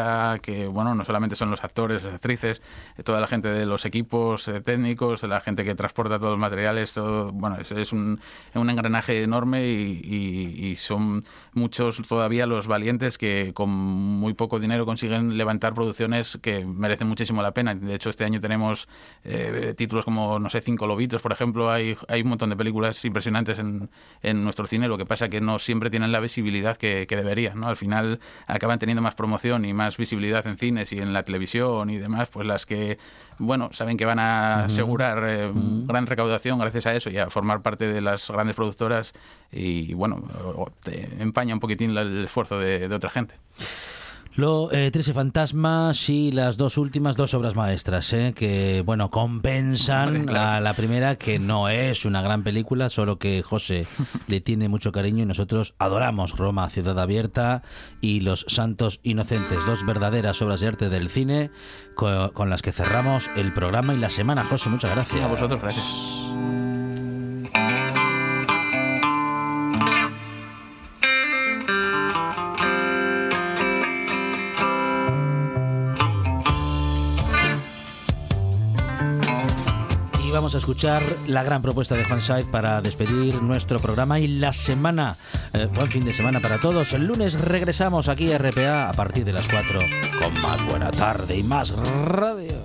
que, 0.41 0.67
bueno, 0.67 0.95
no 0.95 1.05
solamente 1.05 1.35
son 1.35 1.51
los 1.51 1.63
actores, 1.63 2.03
las 2.03 2.15
actrices, 2.15 2.61
eh, 2.97 3.03
toda 3.03 3.19
la 3.19 3.27
gente 3.27 3.47
de 3.47 3.65
los 3.65 3.85
equipos 3.85 4.47
eh, 4.47 4.61
técnicos, 4.61 5.23
la 5.23 5.39
gente 5.39 5.63
que 5.63 5.75
transporta 5.75 6.17
todos 6.17 6.31
los 6.31 6.39
materiales, 6.39 6.93
todo, 6.93 7.31
bueno, 7.31 7.57
es, 7.59 7.71
es 7.71 7.93
un, 7.93 8.19
engranaje 8.53 9.23
enorme 9.23 9.67
y 9.67 10.75
son 10.77 11.23
muchos 11.53 12.01
todavía 12.07 12.45
los 12.45 12.67
valientes 12.67 13.17
que 13.17 13.51
con 13.53 13.69
muy 13.69 14.33
poco 14.33 14.59
dinero 14.59 14.85
consiguen 14.85 15.37
levantar 15.37 15.73
producciones 15.73 16.37
que 16.41 16.65
merecen 16.65 17.07
muchísimo 17.07 17.41
la 17.41 17.53
pena. 17.53 17.75
De 17.75 17.93
hecho, 17.93 18.09
este 18.09 18.23
año 18.23 18.39
tenemos 18.39 18.87
eh, 19.23 19.73
títulos 19.77 20.05
como, 20.05 20.39
no 20.39 20.49
sé, 20.49 20.61
Cinco 20.61 20.87
Lobitos, 20.87 21.21
por 21.21 21.31
ejemplo. 21.31 21.71
Hay, 21.71 21.95
hay 22.07 22.21
un 22.21 22.29
montón 22.29 22.49
de 22.49 22.55
películas 22.55 23.03
impresionantes 23.05 23.59
en, 23.59 23.89
en 24.21 24.43
nuestro 24.43 24.67
cine, 24.67 24.87
lo 24.87 24.97
que 24.97 25.05
pasa 25.05 25.29
que 25.29 25.41
no 25.41 25.59
siempre 25.59 25.89
tienen 25.89 26.11
la 26.11 26.19
visibilidad 26.19 26.77
que, 26.77 27.05
que 27.07 27.15
deberían. 27.15 27.59
¿no? 27.59 27.67
Al 27.67 27.77
final 27.77 28.19
acaban 28.47 28.79
teniendo 28.79 29.01
más 29.01 29.15
promoción 29.15 29.65
y 29.65 29.73
más 29.73 29.97
visibilidad 29.97 30.45
en 30.47 30.57
cines 30.57 30.93
y 30.93 30.99
en 30.99 31.13
la 31.13 31.23
televisión 31.23 31.89
y 31.89 31.97
demás, 31.97 32.29
pues 32.29 32.47
las 32.47 32.65
que, 32.65 32.97
bueno, 33.37 33.69
saben 33.73 33.97
que 33.97 34.05
van 34.05 34.19
a 34.19 34.65
asegurar 34.65 35.23
eh, 35.27 35.51
gran 35.53 36.07
recaudación 36.07 36.59
gracias 36.59 36.85
a 36.85 36.95
eso 36.95 37.09
y 37.09 37.17
a 37.17 37.29
formar 37.29 37.61
parte 37.61 37.91
de 37.91 38.01
las 38.01 38.29
grandes 38.29 38.55
productoras 38.55 39.13
y, 39.51 39.93
bueno, 39.93 40.23
te 40.81 41.09
empaña 41.41 41.53
un 41.55 41.59
poquitín 41.59 41.95
la- 41.95 42.01
el 42.01 42.25
esfuerzo 42.25 42.59
de, 42.59 42.87
de 42.87 42.95
otra 42.95 43.09
gente. 43.09 43.35
Lo, 44.35 44.71
eh, 44.71 44.91
Trece 44.91 45.13
Fantasmas 45.13 46.07
y 46.07 46.31
las 46.31 46.55
dos 46.55 46.77
últimas, 46.77 47.17
dos 47.17 47.33
obras 47.33 47.53
maestras, 47.57 48.13
eh, 48.13 48.31
que, 48.33 48.81
bueno, 48.85 49.09
compensan 49.11 50.07
Hombre, 50.15 50.25
claro. 50.25 50.51
a 50.57 50.59
la 50.61 50.73
primera, 50.73 51.17
que 51.17 51.37
no 51.37 51.67
es 51.67 52.05
una 52.05 52.21
gran 52.21 52.41
película, 52.43 52.89
solo 52.89 53.19
que 53.19 53.41
José 53.43 53.85
le 54.29 54.39
tiene 54.39 54.69
mucho 54.69 54.93
cariño 54.93 55.23
y 55.23 55.25
nosotros 55.25 55.73
adoramos 55.79 56.37
Roma, 56.37 56.69
Ciudad 56.69 56.97
Abierta 56.97 57.61
y 57.99 58.21
Los 58.21 58.45
Santos 58.47 59.01
Inocentes, 59.03 59.65
dos 59.65 59.85
verdaderas 59.85 60.41
obras 60.41 60.61
de 60.61 60.67
arte 60.69 60.87
del 60.87 61.09
cine 61.09 61.51
co- 61.95 62.31
con, 62.33 62.49
las 62.49 62.61
que 62.61 62.71
cerramos 62.71 63.29
el 63.35 63.51
programa 63.53 63.93
y 63.93 63.97
la 63.97 64.09
semana. 64.09 64.45
José, 64.45 64.69
muchas 64.69 64.91
gracias. 64.91 65.21
A 65.21 65.27
vosotros, 65.27 65.59
gracias. 65.61 66.60
Vamos 80.41 80.55
a 80.55 80.57
escuchar 80.57 81.03
la 81.27 81.43
gran 81.43 81.61
propuesta 81.61 81.95
de 81.95 82.03
Juan 82.03 82.19
Said 82.19 82.45
para 82.45 82.81
despedir 82.81 83.43
nuestro 83.43 83.77
programa 83.77 84.19
y 84.19 84.25
la 84.25 84.51
semana. 84.53 85.15
Eh, 85.53 85.67
buen 85.71 85.85
fin 85.91 86.03
de 86.03 86.15
semana 86.15 86.39
para 86.39 86.57
todos. 86.57 86.93
El 86.93 87.05
lunes 87.05 87.39
regresamos 87.39 88.07
aquí 88.07 88.33
a 88.33 88.39
RPA 88.39 88.89
a 88.89 88.93
partir 88.93 89.23
de 89.23 89.33
las 89.33 89.47
4 89.47 89.79
con 90.19 90.41
más 90.41 90.65
buena 90.65 90.89
tarde 90.89 91.37
y 91.37 91.43
más 91.43 91.75
radio. 92.07 92.55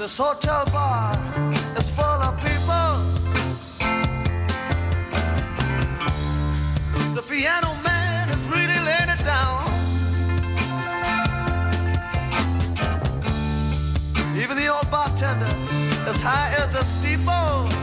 This 0.00 0.18
hotel 0.18 0.64
bar 0.72 1.33
piano 7.34 7.74
man 7.82 8.28
is 8.28 8.46
really 8.46 8.78
laying 8.88 9.10
it 9.10 9.22
down. 9.24 9.66
Even 14.36 14.56
the 14.56 14.68
old 14.68 14.88
bartender, 14.88 15.52
as 16.08 16.20
high 16.20 16.52
as 16.62 16.76
a 16.76 16.84
steeple. 16.84 17.73